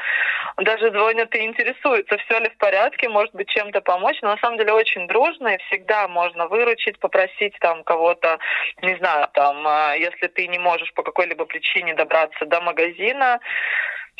даже 0.57 0.89
звонят 0.91 1.33
и 1.35 1.45
интересуются, 1.45 2.17
все 2.17 2.39
ли 2.39 2.49
в 2.49 2.57
порядке, 2.57 3.09
может 3.09 3.33
быть 3.33 3.49
чем-то 3.49 3.81
помочь. 3.81 4.21
Но 4.21 4.29
на 4.29 4.37
самом 4.37 4.57
деле 4.57 4.73
очень 4.73 5.07
дружно 5.07 5.49
и 5.49 5.57
всегда 5.69 6.07
можно 6.07 6.47
выручить, 6.47 6.99
попросить 6.99 7.57
там 7.59 7.83
кого-то, 7.83 8.37
не 8.81 8.95
знаю, 8.97 9.27
там, 9.33 9.67
а, 9.67 9.95
если 9.95 10.27
ты 10.27 10.47
не 10.47 10.59
можешь 10.59 10.93
по 10.93 11.03
какой-либо 11.03 11.45
причине 11.45 11.95
добраться 11.95 12.45
до 12.45 12.61
магазина, 12.61 13.39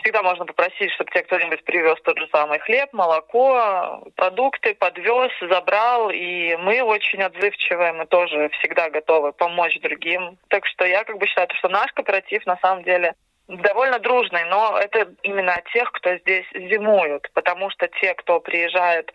Всегда 0.02 0.22
можно 0.22 0.46
попросить, 0.46 0.92
чтобы 0.94 1.12
тебе 1.12 1.24
кто-нибудь 1.24 1.64
привез 1.64 1.98
тот 2.04 2.18
же 2.18 2.28
самый 2.32 2.60
хлеб, 2.60 2.94
молоко, 2.94 4.04
продукты, 4.16 4.74
подвез, 4.76 5.32
забрал. 5.42 6.10
И 6.10 6.56
мы 6.58 6.82
очень 6.82 7.22
отзывчивые, 7.22 7.94
мы 7.94 8.06
тоже 8.06 8.50
всегда 8.60 8.90
готовы 8.90 9.34
помочь 9.34 9.80
другим. 9.80 10.38
Так 10.48 10.66
что 10.66 10.86
я 10.86 11.04
как 11.04 11.18
бы 11.18 11.28
считаю, 11.28 11.50
что 11.56 11.70
наш 11.70 11.92
кооператив 11.94 12.46
на 12.46 12.58
самом 12.58 12.84
деле 12.84 13.14
довольно 13.48 14.00
дружный, 14.00 14.46
но 14.46 14.78
это 14.80 15.12
именно 15.24 15.62
тех, 15.74 15.92
кто 15.92 16.16
здесь 16.18 16.46
зимуют, 16.54 17.30
потому 17.34 17.70
что 17.72 17.88
те, 17.88 18.14
кто 18.14 18.40
приезжает 18.40 19.12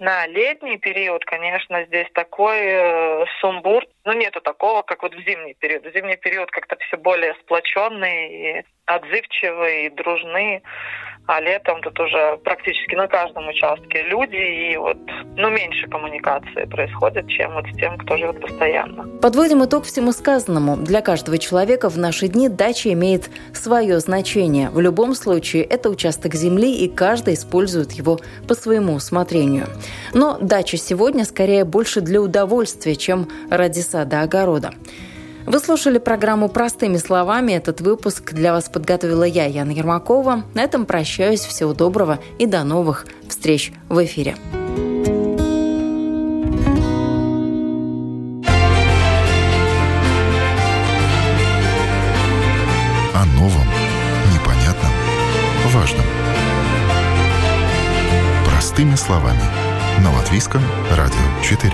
на 0.00 0.26
летний 0.26 0.78
период, 0.78 1.24
конечно, 1.26 1.84
здесь 1.84 2.08
такой 2.14 2.58
э, 2.58 3.24
сумбур. 3.40 3.84
Ну, 4.04 4.12
нету 4.14 4.40
такого, 4.40 4.82
как 4.82 5.02
вот 5.02 5.14
в 5.14 5.20
зимний 5.20 5.54
период. 5.54 5.84
В 5.84 5.92
зимний 5.92 6.16
период 6.16 6.50
как-то 6.50 6.76
все 6.86 6.96
более 6.96 7.34
сплоченные, 7.42 8.60
и 8.60 8.64
отзывчивые, 8.86 9.86
и 9.86 9.90
дружны 9.90 10.62
а 11.26 11.40
летом 11.40 11.80
тут 11.82 11.98
уже 12.00 12.38
практически 12.44 12.94
на 12.94 13.06
каждом 13.06 13.48
участке 13.48 14.02
люди, 14.02 14.72
и 14.72 14.76
вот, 14.76 14.96
ну, 15.36 15.48
меньше 15.50 15.86
коммуникации 15.86 16.64
происходит, 16.64 17.28
чем 17.28 17.54
вот 17.54 17.66
с 17.66 17.76
тем, 17.76 17.98
кто 17.98 18.16
живет 18.16 18.40
постоянно. 18.40 19.06
Подводим 19.20 19.64
итог 19.64 19.84
всему 19.84 20.12
сказанному. 20.12 20.76
Для 20.76 21.00
каждого 21.02 21.38
человека 21.38 21.88
в 21.88 21.98
наши 21.98 22.26
дни 22.26 22.48
дача 22.48 22.92
имеет 22.92 23.30
свое 23.52 24.00
значение. 24.00 24.70
В 24.70 24.80
любом 24.80 25.14
случае, 25.14 25.62
это 25.64 25.90
участок 25.90 26.34
земли, 26.34 26.84
и 26.84 26.88
каждый 26.88 27.34
использует 27.34 27.92
его 27.92 28.18
по 28.48 28.54
своему 28.54 28.94
усмотрению. 28.94 29.66
Но 30.12 30.36
дача 30.40 30.76
сегодня 30.76 31.24
скорее 31.24 31.64
больше 31.64 32.00
для 32.00 32.20
удовольствия, 32.20 32.96
чем 32.96 33.28
ради 33.50 33.80
сада 33.80 34.22
огорода. 34.22 34.72
Вы 35.46 35.58
слушали 35.58 35.98
программу 35.98 36.48
«Простыми 36.48 36.98
словами». 36.98 37.52
Этот 37.52 37.80
выпуск 37.80 38.32
для 38.32 38.52
вас 38.52 38.68
подготовила 38.68 39.24
я, 39.24 39.46
Яна 39.46 39.70
Ермакова. 39.70 40.44
На 40.54 40.62
этом 40.62 40.86
прощаюсь. 40.86 41.40
Всего 41.40 41.72
доброго 41.72 42.18
и 42.38 42.46
до 42.46 42.62
новых 42.62 43.06
встреч 43.28 43.72
в 43.88 44.04
эфире. 44.04 44.36
О 53.14 53.24
новом, 53.34 53.66
непонятном, 54.32 54.92
важном. 55.72 56.04
Простыми 58.46 58.94
словами. 58.94 59.42
На 60.02 60.12
Латвийском 60.14 60.62
радио 60.96 61.42
4. 61.42 61.72